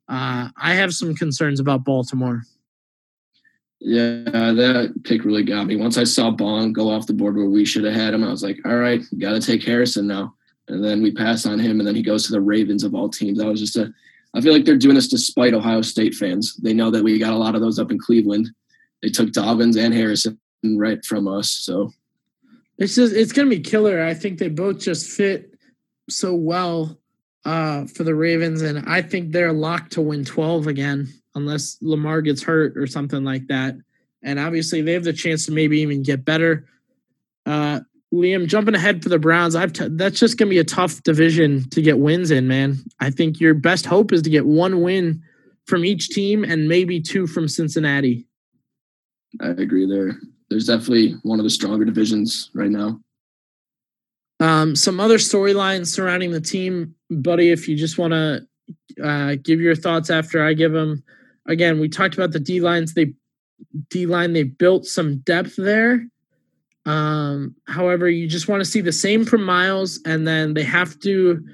Uh, 0.08 0.48
I 0.56 0.72
have 0.72 0.94
some 0.94 1.14
concerns 1.14 1.60
about 1.60 1.84
Baltimore. 1.84 2.42
Yeah, 3.84 4.52
that 4.52 4.94
pick 5.02 5.24
really 5.24 5.42
got 5.42 5.66
me. 5.66 5.74
Once 5.74 5.98
I 5.98 6.04
saw 6.04 6.30
Baun 6.30 6.72
go 6.72 6.88
off 6.88 7.08
the 7.08 7.12
board 7.12 7.36
where 7.36 7.46
we 7.46 7.64
should 7.64 7.84
have 7.84 7.94
had 7.94 8.14
him, 8.14 8.22
I 8.22 8.30
was 8.30 8.42
like, 8.42 8.58
all 8.64 8.76
right, 8.76 9.02
got 9.18 9.32
to 9.32 9.40
take 9.40 9.64
Harrison 9.64 10.06
now. 10.06 10.34
And 10.68 10.84
then 10.84 11.02
we 11.02 11.10
pass 11.10 11.46
on 11.46 11.58
him, 11.58 11.80
and 11.80 11.86
then 11.86 11.96
he 11.96 12.02
goes 12.02 12.24
to 12.26 12.32
the 12.32 12.40
Ravens 12.40 12.84
of 12.84 12.94
all 12.94 13.08
teams. 13.08 13.38
That 13.38 13.48
was 13.48 13.60
just 13.60 13.76
a 13.76 13.92
I 14.34 14.40
feel 14.40 14.52
like 14.52 14.64
they're 14.64 14.76
doing 14.76 14.94
this 14.94 15.08
despite 15.08 15.52
Ohio 15.52 15.82
State 15.82 16.14
fans. 16.14 16.56
They 16.56 16.72
know 16.72 16.90
that 16.90 17.04
we 17.04 17.18
got 17.18 17.34
a 17.34 17.38
lot 17.38 17.54
of 17.54 17.60
those 17.60 17.78
up 17.78 17.90
in 17.90 17.98
Cleveland. 17.98 18.50
They 19.02 19.10
took 19.10 19.32
Dobbins 19.32 19.76
and 19.76 19.92
Harrison 19.92 20.38
right 20.64 21.04
from 21.04 21.28
us. 21.28 21.50
So 21.50 21.92
it's 22.78 22.94
just 22.94 23.14
it's 23.14 23.32
gonna 23.32 23.50
be 23.50 23.60
killer. 23.60 24.02
I 24.02 24.14
think 24.14 24.38
they 24.38 24.48
both 24.48 24.78
just 24.78 25.10
fit 25.10 25.54
so 26.08 26.34
well 26.34 26.98
uh, 27.44 27.86
for 27.86 28.04
the 28.04 28.14
Ravens, 28.14 28.62
and 28.62 28.88
I 28.88 29.02
think 29.02 29.32
they're 29.32 29.52
locked 29.52 29.92
to 29.92 30.00
win 30.00 30.24
12 30.24 30.66
again, 30.66 31.12
unless 31.34 31.78
Lamar 31.80 32.20
gets 32.20 32.42
hurt 32.42 32.76
or 32.76 32.86
something 32.86 33.24
like 33.24 33.46
that. 33.48 33.76
And 34.22 34.38
obviously, 34.38 34.82
they 34.82 34.92
have 34.92 35.04
the 35.04 35.12
chance 35.12 35.46
to 35.46 35.52
maybe 35.52 35.80
even 35.80 36.02
get 36.02 36.24
better. 36.24 36.66
Uh, 37.44 37.80
Liam, 38.12 38.46
jumping 38.46 38.74
ahead 38.74 39.02
for 39.02 39.08
the 39.08 39.18
Browns, 39.18 39.56
I've 39.56 39.72
t- 39.72 39.88
that's 39.90 40.20
just 40.20 40.36
gonna 40.36 40.50
be 40.50 40.58
a 40.58 40.64
tough 40.64 41.02
division 41.02 41.68
to 41.70 41.80
get 41.80 41.98
wins 41.98 42.30
in, 42.30 42.46
man. 42.46 42.78
I 43.00 43.10
think 43.10 43.40
your 43.40 43.54
best 43.54 43.86
hope 43.86 44.12
is 44.12 44.22
to 44.22 44.30
get 44.30 44.46
one 44.46 44.82
win 44.82 45.22
from 45.66 45.84
each 45.84 46.10
team 46.10 46.44
and 46.44 46.68
maybe 46.68 47.00
two 47.00 47.26
from 47.26 47.48
Cincinnati. 47.48 48.26
I 49.40 49.48
agree 49.48 49.86
there. 49.86 50.18
There's 50.50 50.66
definitely 50.66 51.12
one 51.22 51.40
of 51.40 51.44
the 51.44 51.50
stronger 51.50 51.84
divisions 51.84 52.50
right 52.54 52.70
now. 52.70 53.00
Um, 54.40 54.76
some 54.76 55.00
other 55.00 55.18
storylines 55.18 55.86
surrounding 55.86 56.32
the 56.32 56.40
team, 56.40 56.94
buddy. 57.10 57.50
If 57.50 57.68
you 57.68 57.76
just 57.76 57.96
want 57.96 58.12
to 58.12 58.46
uh, 59.02 59.36
give 59.42 59.60
your 59.60 59.76
thoughts 59.76 60.10
after 60.10 60.44
I 60.44 60.52
give 60.52 60.72
them, 60.72 61.02
again, 61.46 61.80
we 61.80 61.88
talked 61.88 62.14
about 62.14 62.32
the 62.32 62.40
D 62.40 62.60
lines. 62.60 62.94
They 62.94 63.14
D 63.90 64.06
line 64.06 64.32
they 64.32 64.42
built 64.44 64.86
some 64.86 65.18
depth 65.18 65.56
there. 65.56 66.06
Um, 66.84 67.54
however, 67.68 68.08
you 68.08 68.26
just 68.26 68.48
want 68.48 68.60
to 68.60 68.68
see 68.68 68.80
the 68.80 68.92
same 68.92 69.24
from 69.24 69.44
Myles, 69.44 70.00
and 70.04 70.26
then 70.26 70.54
they 70.54 70.64
have 70.64 70.98
to 71.00 71.44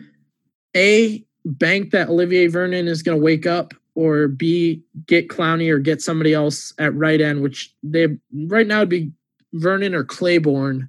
a 0.76 1.24
bank 1.44 1.90
that 1.90 2.08
Olivier 2.08 2.46
Vernon 2.46 2.88
is 2.88 3.02
going 3.02 3.18
to 3.18 3.24
wake 3.24 3.46
up, 3.46 3.74
or 3.94 4.28
b 4.28 4.82
get 5.06 5.28
Clowney 5.28 5.70
or 5.70 5.78
get 5.78 6.00
somebody 6.00 6.32
else 6.32 6.72
at 6.78 6.94
right 6.94 7.20
end, 7.20 7.42
which 7.42 7.74
they 7.82 8.08
right 8.32 8.66
now 8.66 8.80
would 8.80 8.88
be 8.88 9.10
Vernon 9.52 9.94
or 9.94 10.04
Clayborn. 10.04 10.88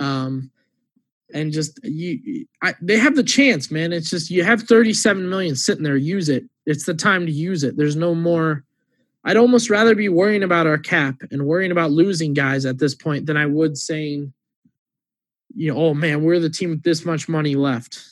Um, 0.00 0.50
and 1.34 1.52
just 1.52 1.78
you 1.84 2.46
I, 2.62 2.74
they 2.80 2.98
have 2.98 3.16
the 3.16 3.22
chance 3.22 3.70
man. 3.70 3.92
It's 3.92 4.10
just 4.10 4.30
you 4.30 4.44
have 4.44 4.62
37 4.62 5.28
million 5.28 5.56
sitting 5.56 5.82
there. 5.82 5.96
Use 5.96 6.28
it. 6.28 6.44
It's 6.66 6.84
the 6.84 6.94
time 6.94 7.26
to 7.26 7.32
use 7.32 7.64
it. 7.64 7.76
There's 7.76 7.96
no 7.96 8.14
more 8.14 8.64
i'd 9.24 9.36
almost 9.36 9.70
rather 9.70 9.94
be 9.94 10.08
worrying 10.08 10.42
about 10.42 10.66
our 10.66 10.78
cap 10.78 11.22
and 11.30 11.46
worrying 11.46 11.70
about 11.70 11.92
losing 11.92 12.34
guys 12.34 12.66
at 12.66 12.78
this 12.78 12.94
point 12.94 13.26
than 13.26 13.36
i 13.36 13.46
would 13.46 13.78
saying 13.78 14.32
you 15.54 15.72
know 15.72 15.78
oh 15.78 15.94
man 15.94 16.22
we're 16.22 16.40
the 16.40 16.50
team 16.50 16.70
with 16.70 16.82
this 16.82 17.04
much 17.04 17.28
money 17.28 17.54
left. 17.54 18.04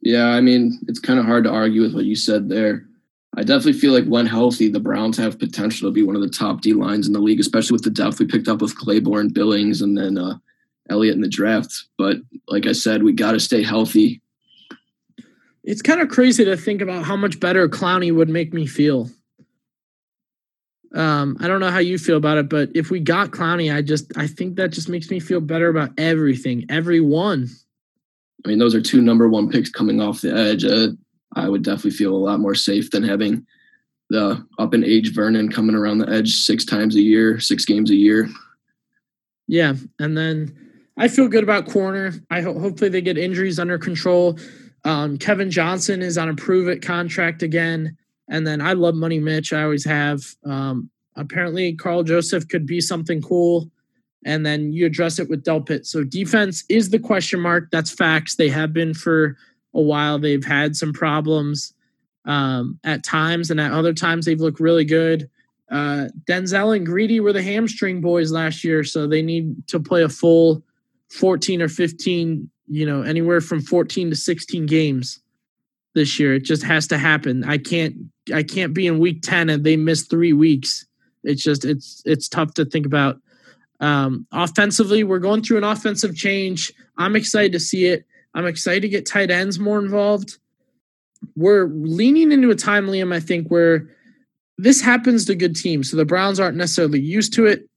Yeah 0.00 0.28
i 0.28 0.40
mean 0.40 0.78
it's 0.86 1.00
kind 1.00 1.18
of 1.18 1.26
hard 1.26 1.44
to 1.44 1.50
argue 1.50 1.82
with 1.82 1.94
what 1.94 2.04
you 2.04 2.16
said 2.16 2.48
there. 2.48 2.86
I 3.38 3.42
definitely 3.42 3.74
feel 3.74 3.92
like 3.92 4.06
when 4.06 4.24
healthy, 4.24 4.70
the 4.70 4.80
Browns 4.80 5.18
have 5.18 5.38
potential 5.38 5.88
to 5.88 5.92
be 5.92 6.02
one 6.02 6.16
of 6.16 6.22
the 6.22 6.28
top 6.28 6.62
D 6.62 6.72
lines 6.72 7.06
in 7.06 7.12
the 7.12 7.18
league, 7.18 7.38
especially 7.38 7.74
with 7.74 7.84
the 7.84 7.90
depth 7.90 8.18
we 8.18 8.24
picked 8.24 8.48
up 8.48 8.62
with 8.62 8.78
Clayborn, 8.78 9.34
Billings, 9.34 9.82
and 9.82 9.96
then 9.96 10.16
uh, 10.16 10.38
Elliott 10.90 11.14
in 11.16 11.20
the 11.20 11.28
draft. 11.28 11.84
But 11.98 12.18
like 12.48 12.66
I 12.66 12.72
said, 12.72 13.02
we 13.02 13.12
got 13.12 13.32
to 13.32 13.40
stay 13.40 13.62
healthy. 13.62 14.20
It's 15.64 15.82
kind 15.82 16.00
of 16.00 16.08
crazy 16.08 16.44
to 16.44 16.56
think 16.56 16.80
about 16.80 17.04
how 17.04 17.16
much 17.16 17.40
better 17.40 17.68
Clowney 17.68 18.14
would 18.14 18.28
make 18.28 18.54
me 18.54 18.66
feel. 18.66 19.10
Um, 20.94 21.36
I 21.40 21.48
don't 21.48 21.60
know 21.60 21.70
how 21.70 21.80
you 21.80 21.98
feel 21.98 22.16
about 22.16 22.38
it, 22.38 22.48
but 22.48 22.70
if 22.74 22.90
we 22.90 23.00
got 23.00 23.30
Clowney, 23.30 23.74
I 23.74 23.82
just 23.82 24.16
I 24.16 24.26
think 24.26 24.56
that 24.56 24.70
just 24.70 24.88
makes 24.88 25.10
me 25.10 25.20
feel 25.20 25.40
better 25.40 25.68
about 25.68 25.90
everything, 25.98 26.64
everyone. 26.68 27.48
I 28.44 28.48
mean, 28.48 28.58
those 28.58 28.74
are 28.74 28.80
two 28.80 29.02
number 29.02 29.28
one 29.28 29.50
picks 29.50 29.68
coming 29.68 30.00
off 30.00 30.20
the 30.20 30.32
edge. 30.32 30.64
Uh, 30.64 30.88
I 31.34 31.48
would 31.48 31.62
definitely 31.62 31.90
feel 31.90 32.14
a 32.14 32.16
lot 32.16 32.40
more 32.40 32.54
safe 32.54 32.90
than 32.90 33.02
having 33.02 33.44
the 34.08 34.46
up 34.58 34.72
in 34.72 34.84
age 34.84 35.12
Vernon 35.12 35.50
coming 35.50 35.74
around 35.74 35.98
the 35.98 36.08
edge 36.08 36.32
six 36.32 36.64
times 36.64 36.94
a 36.96 37.02
year, 37.02 37.40
six 37.40 37.64
games 37.64 37.90
a 37.90 37.96
year. 37.96 38.28
Yeah, 39.48 39.74
and 39.98 40.16
then 40.16 40.65
I 40.96 41.08
feel 41.08 41.28
good 41.28 41.42
about 41.42 41.68
corner. 41.68 42.14
I 42.30 42.40
ho- 42.40 42.58
hopefully 42.58 42.90
they 42.90 43.02
get 43.02 43.18
injuries 43.18 43.58
under 43.58 43.78
control. 43.78 44.38
Um, 44.84 45.18
Kevin 45.18 45.50
Johnson 45.50 46.00
is 46.00 46.16
on 46.16 46.28
a 46.28 46.34
prove 46.34 46.68
it 46.68 46.80
contract 46.82 47.42
again, 47.42 47.96
and 48.28 48.46
then 48.46 48.60
I 48.60 48.72
love 48.72 48.94
Money 48.94 49.18
Mitch. 49.18 49.52
I 49.52 49.62
always 49.62 49.84
have. 49.84 50.22
Um, 50.44 50.90
apparently, 51.16 51.74
Karl 51.74 52.02
Joseph 52.02 52.48
could 52.48 52.66
be 52.66 52.80
something 52.80 53.20
cool, 53.20 53.70
and 54.24 54.46
then 54.46 54.72
you 54.72 54.86
address 54.86 55.18
it 55.18 55.28
with 55.28 55.44
Delpit. 55.44 55.86
So 55.86 56.04
defense 56.04 56.64
is 56.68 56.90
the 56.90 56.98
question 56.98 57.40
mark. 57.40 57.70
That's 57.70 57.90
facts. 57.90 58.36
They 58.36 58.48
have 58.48 58.72
been 58.72 58.94
for 58.94 59.36
a 59.74 59.80
while. 59.80 60.18
They've 60.18 60.44
had 60.44 60.76
some 60.76 60.92
problems 60.92 61.74
um, 62.24 62.78
at 62.84 63.04
times, 63.04 63.50
and 63.50 63.60
at 63.60 63.72
other 63.72 63.92
times 63.92 64.24
they've 64.24 64.40
looked 64.40 64.60
really 64.60 64.84
good. 64.84 65.28
Uh, 65.70 66.06
Denzel 66.28 66.76
and 66.76 66.86
Greedy 66.86 67.18
were 67.18 67.32
the 67.32 67.42
hamstring 67.42 68.00
boys 68.00 68.30
last 68.30 68.62
year, 68.62 68.84
so 68.84 69.06
they 69.06 69.20
need 69.20 69.66
to 69.66 69.80
play 69.80 70.04
a 70.04 70.08
full 70.08 70.62
14 71.10 71.62
or 71.62 71.68
15, 71.68 72.50
you 72.68 72.86
know, 72.86 73.02
anywhere 73.02 73.40
from 73.40 73.60
14 73.60 74.10
to 74.10 74.16
16 74.16 74.66
games 74.66 75.20
this 75.94 76.18
year. 76.18 76.34
It 76.34 76.44
just 76.44 76.62
has 76.62 76.86
to 76.88 76.98
happen. 76.98 77.44
I 77.44 77.58
can't 77.58 77.94
I 78.34 78.42
can't 78.42 78.74
be 78.74 78.86
in 78.86 78.98
week 78.98 79.22
10 79.22 79.48
and 79.48 79.64
they 79.64 79.76
miss 79.76 80.02
3 80.02 80.32
weeks. 80.32 80.86
It's 81.24 81.42
just 81.42 81.64
it's 81.64 82.02
it's 82.04 82.28
tough 82.28 82.54
to 82.54 82.64
think 82.64 82.86
about. 82.86 83.18
Um, 83.80 84.26
offensively, 84.32 85.04
we're 85.04 85.18
going 85.18 85.42
through 85.42 85.58
an 85.58 85.64
offensive 85.64 86.14
change. 86.14 86.72
I'm 86.96 87.16
excited 87.16 87.52
to 87.52 87.60
see 87.60 87.86
it. 87.86 88.06
I'm 88.34 88.46
excited 88.46 88.82
to 88.82 88.88
get 88.88 89.06
tight 89.06 89.30
ends 89.30 89.58
more 89.58 89.78
involved. 89.78 90.38
We're 91.34 91.66
leaning 91.66 92.32
into 92.32 92.50
a 92.50 92.54
time, 92.54 92.86
Liam, 92.86 93.14
I 93.14 93.20
think, 93.20 93.48
where 93.48 93.88
this 94.58 94.80
happens 94.80 95.24
to 95.26 95.34
good 95.34 95.56
teams. 95.56 95.90
So 95.90 95.96
the 95.96 96.04
Browns 96.04 96.40
aren't 96.40 96.56
necessarily 96.56 97.00
used 97.00 97.34
to 97.34 97.46
it 97.46 97.68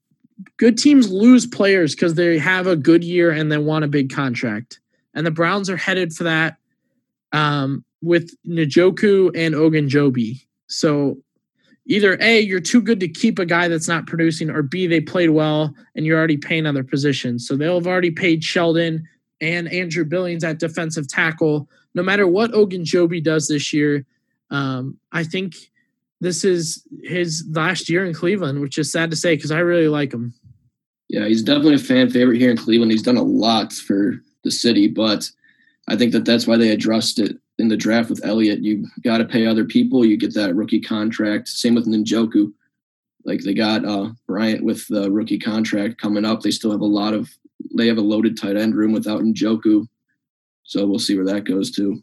good 0.58 0.78
teams 0.78 1.12
lose 1.12 1.46
players 1.46 1.96
because 1.96 2.16
they 2.16 2.38
have 2.38 2.68
a 2.68 2.76
good 2.76 3.04
year 3.04 3.32
and 3.32 3.52
they 3.52 3.58
want 3.58 3.86
a 3.86 3.90
big 3.90 4.14
contract. 4.14 4.80
And 5.14 5.26
the 5.26 5.32
Browns 5.32 5.70
are 5.70 5.78
headed 5.78 6.14
for 6.14 6.24
that 6.24 6.58
um, 7.32 7.84
with 8.02 8.34
Njoku 8.48 9.32
and 9.36 9.56
Ogunjobi. 9.56 10.46
So 10.68 11.18
either 11.86 12.18
A, 12.22 12.40
you're 12.40 12.60
too 12.60 12.82
good 12.82 13.00
to 13.00 13.08
keep 13.08 13.40
a 13.40 13.46
guy 13.46 13.68
that's 13.68 13.88
not 13.88 14.08
producing, 14.08 14.50
or 14.50 14.62
B, 14.62 14.88
they 14.88 15.02
played 15.02 15.32
well 15.32 15.74
and 15.96 16.06
you're 16.06 16.18
already 16.18 16.38
paying 16.38 16.66
other 16.66 16.84
positions. 16.84 17.48
So 17.48 17.56
they'll 17.56 17.80
have 17.80 17.88
already 17.88 18.12
paid 18.12 18.44
Sheldon 18.44 19.08
and 19.42 19.72
Andrew 19.72 20.06
Billings 20.06 20.44
at 20.44 20.60
defensive 20.60 21.08
tackle. 21.08 21.68
No 21.96 22.04
matter 22.04 22.28
what 22.28 22.52
Ogunjobi 22.52 23.24
does 23.24 23.48
this 23.48 23.74
year, 23.74 24.06
um, 24.52 24.98
I 25.12 25.24
think– 25.24 25.56
this 26.22 26.44
is 26.44 26.84
his 27.04 27.46
last 27.52 27.90
year 27.90 28.06
in 28.06 28.14
Cleveland, 28.14 28.60
which 28.60 28.78
is 28.78 28.92
sad 28.92 29.10
to 29.12 29.18
say 29.18 29.36
because 29.36 29.52
I 29.52 29.60
really 29.60 29.88
like 29.88 30.14
him. 30.14 30.34
Yeah, 31.08 31.26
he's 31.26 31.42
definitely 31.42 31.76
a 31.76 31.80
fan 31.80 32.10
favorite 32.10 32.40
here 32.40 32.52
in 32.52 32.58
Cleveland. 32.58 32.92
He's 32.92 33.02
done 33.02 33.18
a 33.18 33.24
lot 33.24 33.74
for 33.74 34.16
the 34.44 34.52
city, 34.52 34.88
but 34.88 35.30
I 35.88 35.96
think 35.96 36.12
that 36.12 36.26
that's 36.26 36.46
why 36.46 36.58
they 36.58 36.70
addressed 36.70 37.20
it 37.20 37.38
in 37.58 37.68
the 37.68 37.78
draft 37.78 38.10
with 38.10 38.24
Elliott. 38.24 38.60
You 38.60 38.86
got 39.04 39.18
to 39.18 39.26
pay 39.26 39.48
other 39.48 39.66
people. 39.66 40.06
You 40.06 40.18
get 40.18 40.34
that 40.36 40.56
rookie 40.56 40.82
contract. 40.82 41.48
Same 41.48 41.76
with 41.76 41.88
Njoku. 41.88 42.54
Like 43.26 43.42
they 43.42 43.54
got 43.54 43.86
uh, 43.86 44.12
Bryant 44.28 44.64
with 44.64 44.88
the 44.88 45.12
rookie 45.12 45.40
contract 45.40 46.00
coming 46.00 46.26
up. 46.26 46.42
They 46.42 46.52
still 46.52 46.72
have 46.72 46.82
a 46.82 46.86
lot 46.86 47.14
of. 47.14 47.30
They 47.76 47.88
have 47.88 47.98
a 47.98 48.02
loaded 48.02 48.40
tight 48.40 48.56
end 48.56 48.76
room 48.76 48.94
without 48.94 49.22
Njoku, 49.22 49.86
so 50.64 50.86
we'll 50.86 51.00
see 51.00 51.16
where 51.16 51.26
that 51.26 51.44
goes 51.44 51.72
too. 51.72 52.02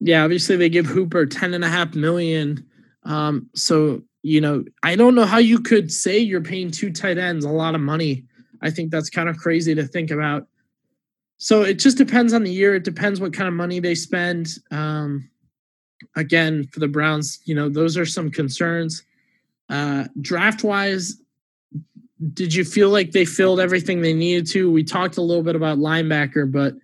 Yeah, 0.00 0.24
obviously 0.24 0.56
they 0.56 0.68
give 0.68 0.86
Hooper 0.86 1.26
ten 1.26 1.54
and 1.54 1.64
a 1.64 1.68
half 1.68 1.94
million 1.94 2.66
um, 3.06 3.48
so 3.54 4.02
you 4.26 4.40
know, 4.40 4.64
I 4.82 4.96
don't 4.96 5.14
know 5.14 5.24
how 5.24 5.38
you 5.38 5.60
could 5.60 5.92
say 5.92 6.18
you're 6.18 6.40
paying 6.40 6.72
two 6.72 6.92
tight 6.92 7.16
ends 7.16 7.44
a 7.44 7.48
lot 7.48 7.76
of 7.76 7.80
money. 7.80 8.24
I 8.60 8.70
think 8.70 8.90
that's 8.90 9.08
kind 9.08 9.28
of 9.28 9.36
crazy 9.36 9.72
to 9.76 9.86
think 9.86 10.10
about. 10.10 10.48
So 11.38 11.62
it 11.62 11.74
just 11.74 11.96
depends 11.96 12.32
on 12.32 12.42
the 12.42 12.52
year. 12.52 12.74
It 12.74 12.82
depends 12.82 13.20
what 13.20 13.32
kind 13.32 13.46
of 13.46 13.54
money 13.54 13.78
they 13.78 13.94
spend. 13.94 14.48
Um, 14.72 15.30
again, 16.16 16.66
for 16.72 16.80
the 16.80 16.88
Browns, 16.88 17.38
you 17.44 17.54
know, 17.54 17.68
those 17.68 17.96
are 17.96 18.04
some 18.04 18.28
concerns. 18.28 19.04
Uh, 19.68 20.04
draft 20.20 20.64
wise, 20.64 21.20
did 22.32 22.52
you 22.52 22.64
feel 22.64 22.90
like 22.90 23.12
they 23.12 23.24
filled 23.24 23.60
everything 23.60 24.00
they 24.00 24.14
needed 24.14 24.48
to? 24.48 24.72
We 24.72 24.82
talked 24.82 25.18
a 25.18 25.22
little 25.22 25.44
bit 25.44 25.54
about 25.54 25.78
linebacker, 25.78 26.50
but 26.50 26.74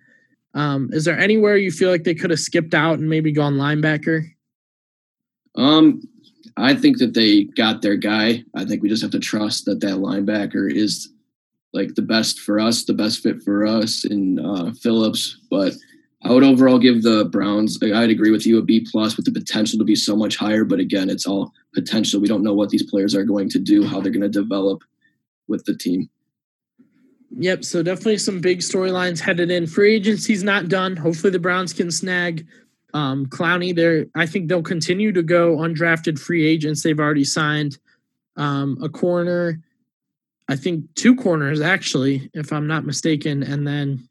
um, 0.53 0.89
is 0.93 1.03
there 1.03 1.19
anywhere 1.19 1.57
you 1.57 1.71
feel 1.71 1.89
like 1.89 2.05
they 2.05 2.15
could 2.15 2.29
have 2.29 2.39
skipped 2.39 2.73
out 2.73 2.99
and 2.99 3.09
maybe 3.09 3.33
gone 3.33 3.55
linebacker? 3.55 4.23
Um, 5.55 6.01
I 6.57 6.75
think 6.75 6.97
that 6.99 7.13
they 7.13 7.45
got 7.45 7.81
their 7.81 7.95
guy. 7.95 8.43
I 8.55 8.65
think 8.65 8.83
we 8.83 8.89
just 8.89 9.01
have 9.01 9.11
to 9.11 9.19
trust 9.19 9.65
that 9.65 9.79
that 9.81 9.95
linebacker 9.95 10.71
is 10.71 11.11
like 11.73 11.95
the 11.95 12.01
best 12.01 12.39
for 12.39 12.59
us, 12.59 12.85
the 12.85 12.93
best 12.93 13.23
fit 13.23 13.41
for 13.41 13.65
us 13.65 14.05
in 14.05 14.39
uh, 14.39 14.71
Phillips. 14.73 15.39
But 15.49 15.73
I 16.23 16.31
would 16.31 16.43
overall 16.43 16.79
give 16.79 17.03
the 17.03 17.25
Browns. 17.25 17.79
I'd 17.81 18.09
agree 18.09 18.31
with 18.31 18.45
you 18.45 18.59
a 18.59 18.61
B 18.61 18.85
plus 18.89 19.17
with 19.17 19.25
the 19.25 19.31
potential 19.31 19.79
to 19.79 19.85
be 19.85 19.95
so 19.95 20.15
much 20.15 20.37
higher. 20.37 20.63
But 20.63 20.79
again, 20.79 21.09
it's 21.09 21.25
all 21.25 21.51
potential. 21.73 22.21
We 22.21 22.27
don't 22.27 22.43
know 22.43 22.53
what 22.53 22.69
these 22.69 22.89
players 22.89 23.15
are 23.15 23.25
going 23.25 23.49
to 23.49 23.59
do, 23.59 23.85
how 23.85 23.99
they're 23.99 24.11
going 24.11 24.21
to 24.21 24.29
develop 24.29 24.83
with 25.47 25.65
the 25.65 25.75
team. 25.75 26.09
Yep. 27.35 27.63
So 27.65 27.81
definitely 27.81 28.19
some 28.19 28.41
big 28.41 28.59
storylines 28.59 29.19
headed 29.19 29.49
in. 29.49 29.65
Free 29.65 29.95
agency's 29.95 30.43
not 30.43 30.69
done. 30.69 30.95
Hopefully 30.95 31.31
the 31.31 31.39
Browns 31.39 31.73
can 31.73 31.89
snag 31.89 32.45
Um, 32.93 33.25
Clowney, 33.25 33.75
there, 33.75 34.05
I 34.15 34.25
think 34.25 34.47
they'll 34.47 34.61
continue 34.61 35.11
to 35.11 35.23
go 35.23 35.57
undrafted 35.57 36.19
free 36.19 36.45
agents. 36.45 36.83
They've 36.83 36.99
already 36.99 37.23
signed 37.23 37.77
um, 38.35 38.77
a 38.81 38.89
corner, 38.89 39.59
I 40.49 40.55
think 40.55 40.93
two 40.95 41.15
corners 41.15 41.61
actually, 41.61 42.29
if 42.33 42.51
I'm 42.51 42.67
not 42.67 42.85
mistaken, 42.85 43.43
and 43.43 43.65
then 43.65 44.07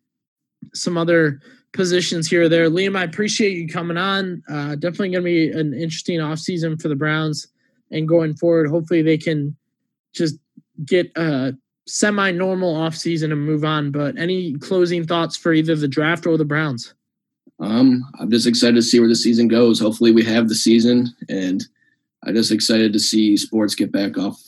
some 0.75 0.97
other 0.97 1.41
positions 1.73 2.29
here 2.29 2.43
or 2.43 2.49
there. 2.49 2.71
Liam, 2.71 2.97
I 2.97 3.05
appreciate 3.05 3.57
you 3.57 3.69
coming 3.69 3.97
on. 3.97 4.43
Uh, 4.49 4.75
definitely 4.77 5.11
going 5.11 5.23
to 5.23 5.25
be 5.25 5.51
an 5.51 5.75
interesting 5.75 6.21
offseason 6.21 6.81
for 6.81 6.89
the 6.89 6.97
Browns 6.97 7.49
and 7.91 8.09
going 8.09 8.35
forward. 8.35 8.69
Hopefully, 8.69 9.03
they 9.03 9.19
can 9.19 9.57
just 10.15 10.37
get 10.85 11.11
a 11.17 11.55
semi 11.87 12.31
normal 12.31 12.75
offseason 12.75 13.33
and 13.33 13.45
move 13.45 13.65
on. 13.65 13.91
But 13.91 14.17
any 14.17 14.55
closing 14.55 15.07
thoughts 15.07 15.37
for 15.37 15.53
either 15.53 15.75
the 15.75 15.89
draft 15.89 16.27
or 16.27 16.39
the 16.39 16.45
Browns? 16.45 16.95
Um, 17.63 18.05
I'm 18.19 18.31
just 18.31 18.49
excited 18.49 18.75
to 18.75 18.83
see 18.83 18.99
where 18.99 19.09
the 19.09 19.15
season 19.15 19.47
goes. 19.47 19.79
Hopefully, 19.79 20.11
we 20.11 20.25
have 20.25 20.49
the 20.49 20.55
season, 20.55 21.15
and 21.29 21.65
I'm 22.25 22.35
just 22.35 22.51
excited 22.51 22.93
to 22.93 22.99
see 22.99 23.37
sports 23.37 23.77
get 23.77 23.93
back 23.93 24.19
off 24.19 24.43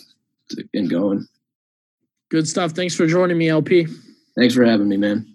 and 0.74 0.90
going. 0.90 1.26
Good 2.30 2.48
stuff. 2.48 2.72
Thanks 2.72 2.96
for 2.96 3.06
joining 3.06 3.38
me, 3.38 3.48
LP. 3.48 3.86
Thanks 4.36 4.54
for 4.54 4.64
having 4.64 4.88
me, 4.88 4.96
man. 4.96 5.33